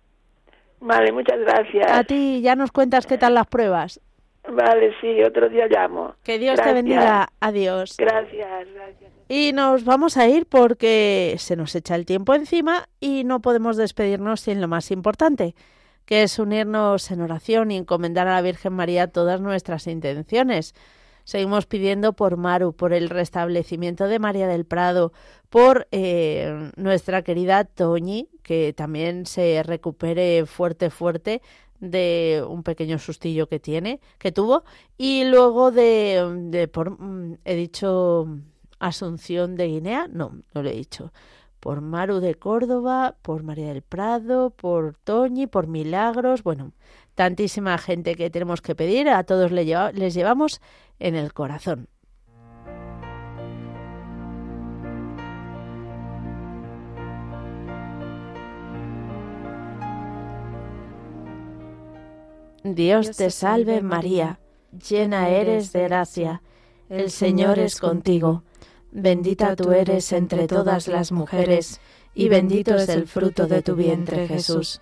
Vale, 0.79 1.11
muchas 1.11 1.39
gracias. 1.39 1.91
A 1.91 2.03
ti 2.03 2.41
ya 2.41 2.55
nos 2.55 2.71
cuentas 2.71 3.07
qué 3.07 3.17
tal 3.17 3.33
las 3.33 3.47
pruebas. 3.47 4.01
Vale, 4.47 4.93
sí, 5.01 5.23
otro 5.23 5.49
día 5.49 5.67
llamo. 5.67 6.15
Que 6.23 6.37
Dios 6.37 6.61
te 6.61 6.73
bendiga. 6.73 7.29
Adiós. 7.39 7.95
Gracias, 7.97 8.67
gracias. 8.73 9.11
Y 9.27 9.53
nos 9.53 9.85
vamos 9.85 10.17
a 10.17 10.27
ir 10.27 10.45
porque 10.45 11.35
se 11.39 11.55
nos 11.55 11.73
echa 11.75 11.95
el 11.95 12.05
tiempo 12.05 12.35
encima 12.35 12.87
y 12.99 13.23
no 13.23 13.41
podemos 13.41 13.75
despedirnos 13.75 14.41
sin 14.41 14.61
lo 14.61 14.67
más 14.67 14.91
importante, 14.91 15.55
que 16.05 16.21
es 16.21 16.37
unirnos 16.37 17.09
en 17.09 17.21
oración 17.21 17.71
y 17.71 17.77
encomendar 17.77 18.27
a 18.27 18.35
la 18.35 18.41
Virgen 18.43 18.73
María 18.73 19.07
todas 19.07 19.41
nuestras 19.41 19.87
intenciones. 19.87 20.75
Seguimos 21.25 21.65
pidiendo 21.65 22.13
por 22.13 22.37
Maru, 22.37 22.73
por 22.73 22.93
el 22.93 23.09
restablecimiento 23.09 24.07
de 24.07 24.19
María 24.19 24.47
del 24.47 24.63
Prado, 24.63 25.11
por 25.49 25.87
eh, 25.91 26.71
nuestra 26.77 27.23
querida 27.23 27.65
Toñi, 27.65 28.29
que 28.43 28.73
también 28.73 29.25
se 29.25 29.63
recupere 29.63 30.45
fuerte, 30.45 30.91
fuerte 30.91 31.41
de 31.79 32.45
un 32.47 32.61
pequeño 32.61 32.99
sustillo 32.99 33.49
que 33.49 33.59
tiene, 33.59 33.99
que 34.19 34.31
tuvo, 34.31 34.63
y 34.97 35.25
luego 35.25 35.71
de, 35.71 36.23
de 36.51 36.67
por, 36.67 36.91
mm, 36.91 37.39
he 37.43 37.55
dicho 37.55 38.27
Asunción 38.77 39.55
de 39.55 39.67
Guinea, 39.67 40.07
no, 40.07 40.41
no 40.53 40.61
lo 40.61 40.69
he 40.69 40.75
dicho, 40.75 41.11
por 41.59 41.81
Maru 41.81 42.19
de 42.19 42.35
Córdoba, 42.35 43.15
por 43.23 43.41
María 43.41 43.69
del 43.69 43.81
Prado, 43.81 44.51
por 44.51 44.93
Toñi, 45.03 45.47
por 45.47 45.65
Milagros, 45.65 46.43
bueno, 46.43 46.73
tantísima 47.15 47.77
gente 47.77 48.15
que 48.15 48.29
tenemos 48.29 48.61
que 48.61 48.75
pedir, 48.75 49.09
a 49.09 49.23
todos 49.23 49.51
les 49.51 50.13
llevamos 50.13 50.61
en 50.99 51.15
el 51.15 51.33
corazón. 51.33 51.87
Dios 62.63 63.15
te 63.15 63.29
salve 63.29 63.81
María, 63.81 64.39
llena 64.89 65.29
eres 65.29 65.71
de 65.71 65.83
gracia, 65.83 66.41
el 66.89 67.11
Señor 67.11 67.59
es 67.59 67.79
contigo, 67.79 68.43
bendita 68.91 69.55
tú 69.55 69.71
eres 69.71 70.11
entre 70.11 70.47
todas 70.47 70.87
las 70.87 71.11
mujeres, 71.11 71.79
y 72.15 72.27
bendito 72.27 72.75
es 72.75 72.89
el 72.89 73.05
fruto 73.07 73.45
de 73.45 73.61
tu 73.61 73.75
vientre 73.75 74.27
Jesús. 74.27 74.81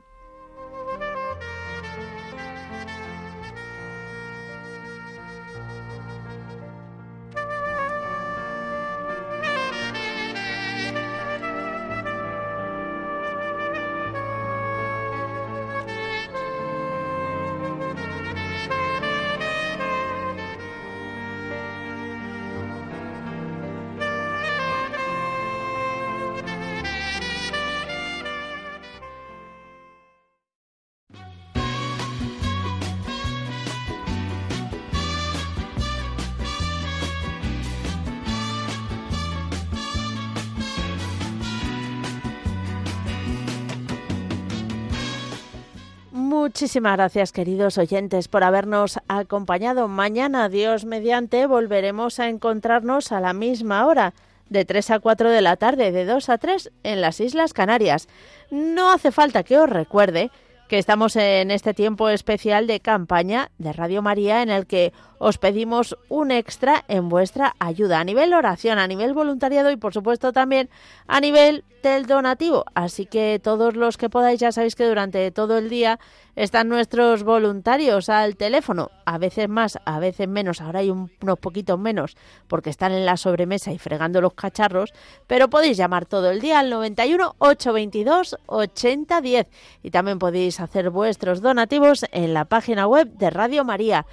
Muchísimas 46.61 46.95
gracias, 46.95 47.31
queridos 47.31 47.79
oyentes, 47.79 48.27
por 48.27 48.43
habernos 48.43 48.99
acompañado. 49.07 49.87
Mañana, 49.87 50.47
Dios 50.47 50.85
mediante, 50.85 51.47
volveremos 51.47 52.19
a 52.19 52.29
encontrarnos 52.29 53.11
a 53.11 53.19
la 53.19 53.33
misma 53.33 53.87
hora, 53.87 54.13
de 54.47 54.63
3 54.63 54.91
a 54.91 54.99
4 54.99 55.31
de 55.31 55.41
la 55.41 55.55
tarde, 55.55 55.91
de 55.91 56.05
2 56.05 56.29
a 56.29 56.37
3 56.37 56.71
en 56.83 57.01
las 57.01 57.19
Islas 57.19 57.53
Canarias. 57.53 58.07
No 58.51 58.91
hace 58.91 59.11
falta 59.11 59.41
que 59.41 59.57
os 59.57 59.67
recuerde 59.67 60.29
que 60.69 60.77
estamos 60.77 61.15
en 61.15 61.49
este 61.49 61.73
tiempo 61.73 62.09
especial 62.09 62.67
de 62.67 62.79
campaña 62.79 63.49
de 63.57 63.73
Radio 63.73 64.03
María 64.03 64.43
en 64.43 64.51
el 64.51 64.67
que 64.67 64.93
os 65.23 65.37
pedimos 65.37 65.95
un 66.09 66.31
extra 66.31 66.83
en 66.87 67.07
vuestra 67.07 67.53
ayuda 67.59 67.99
a 67.99 68.03
nivel 68.03 68.33
oración, 68.33 68.79
a 68.79 68.87
nivel 68.87 69.13
voluntariado 69.13 69.69
y 69.69 69.77
por 69.77 69.93
supuesto 69.93 70.33
también 70.33 70.67
a 71.05 71.19
nivel 71.21 71.63
del 71.83 72.07
donativo. 72.07 72.65
Así 72.73 73.05
que 73.05 73.39
todos 73.41 73.75
los 73.75 73.97
que 73.97 74.09
podáis 74.09 74.39
ya 74.39 74.51
sabéis 74.51 74.73
que 74.73 74.87
durante 74.87 75.29
todo 75.29 75.59
el 75.59 75.69
día 75.69 75.99
están 76.35 76.69
nuestros 76.69 77.21
voluntarios 77.23 78.09
al 78.09 78.35
teléfono, 78.35 78.89
a 79.05 79.19
veces 79.19 79.47
más, 79.47 79.77
a 79.85 79.99
veces 79.99 80.27
menos, 80.27 80.59
ahora 80.59 80.79
hay 80.79 80.89
unos 80.89 81.39
poquitos 81.39 81.77
menos 81.77 82.17
porque 82.47 82.71
están 82.71 82.91
en 82.91 83.05
la 83.05 83.15
sobremesa 83.15 83.71
y 83.71 83.77
fregando 83.77 84.21
los 84.21 84.33
cacharros, 84.33 84.91
pero 85.27 85.51
podéis 85.51 85.77
llamar 85.77 86.07
todo 86.07 86.31
el 86.31 86.41
día 86.41 86.57
al 86.57 86.71
91 86.71 87.35
822 87.37 88.37
8010 88.47 89.47
y 89.83 89.91
también 89.91 90.17
podéis 90.17 90.59
hacer 90.59 90.89
vuestros 90.89 91.41
donativos 91.41 92.05
en 92.11 92.33
la 92.33 92.45
página 92.45 92.87
web 92.87 93.07
de 93.13 93.29
Radio 93.29 93.63
María 93.63 94.07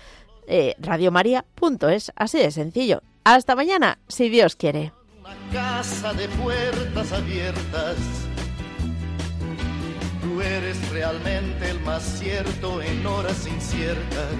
eh, 0.49 0.75
radiomaria.es. 0.79 2.13
Así 2.17 2.39
de 2.39 2.51
sencillo. 2.51 3.03
Hasta 3.25 3.55
mañana, 3.55 3.99
si 4.09 4.29
Dios 4.29 4.57
quiere. 4.57 4.93
Una 5.21 5.37
casa 5.53 6.13
de 6.15 6.29
puertas 6.29 7.13
abiertas. 7.13 7.97
Tú 10.23 10.41
eres 10.41 10.91
realmente 10.91 11.71
el 11.71 11.81
más 11.81 12.03
cierto 12.03 12.83
en 12.83 13.07
horas 13.07 13.47
inciertas 13.47 14.35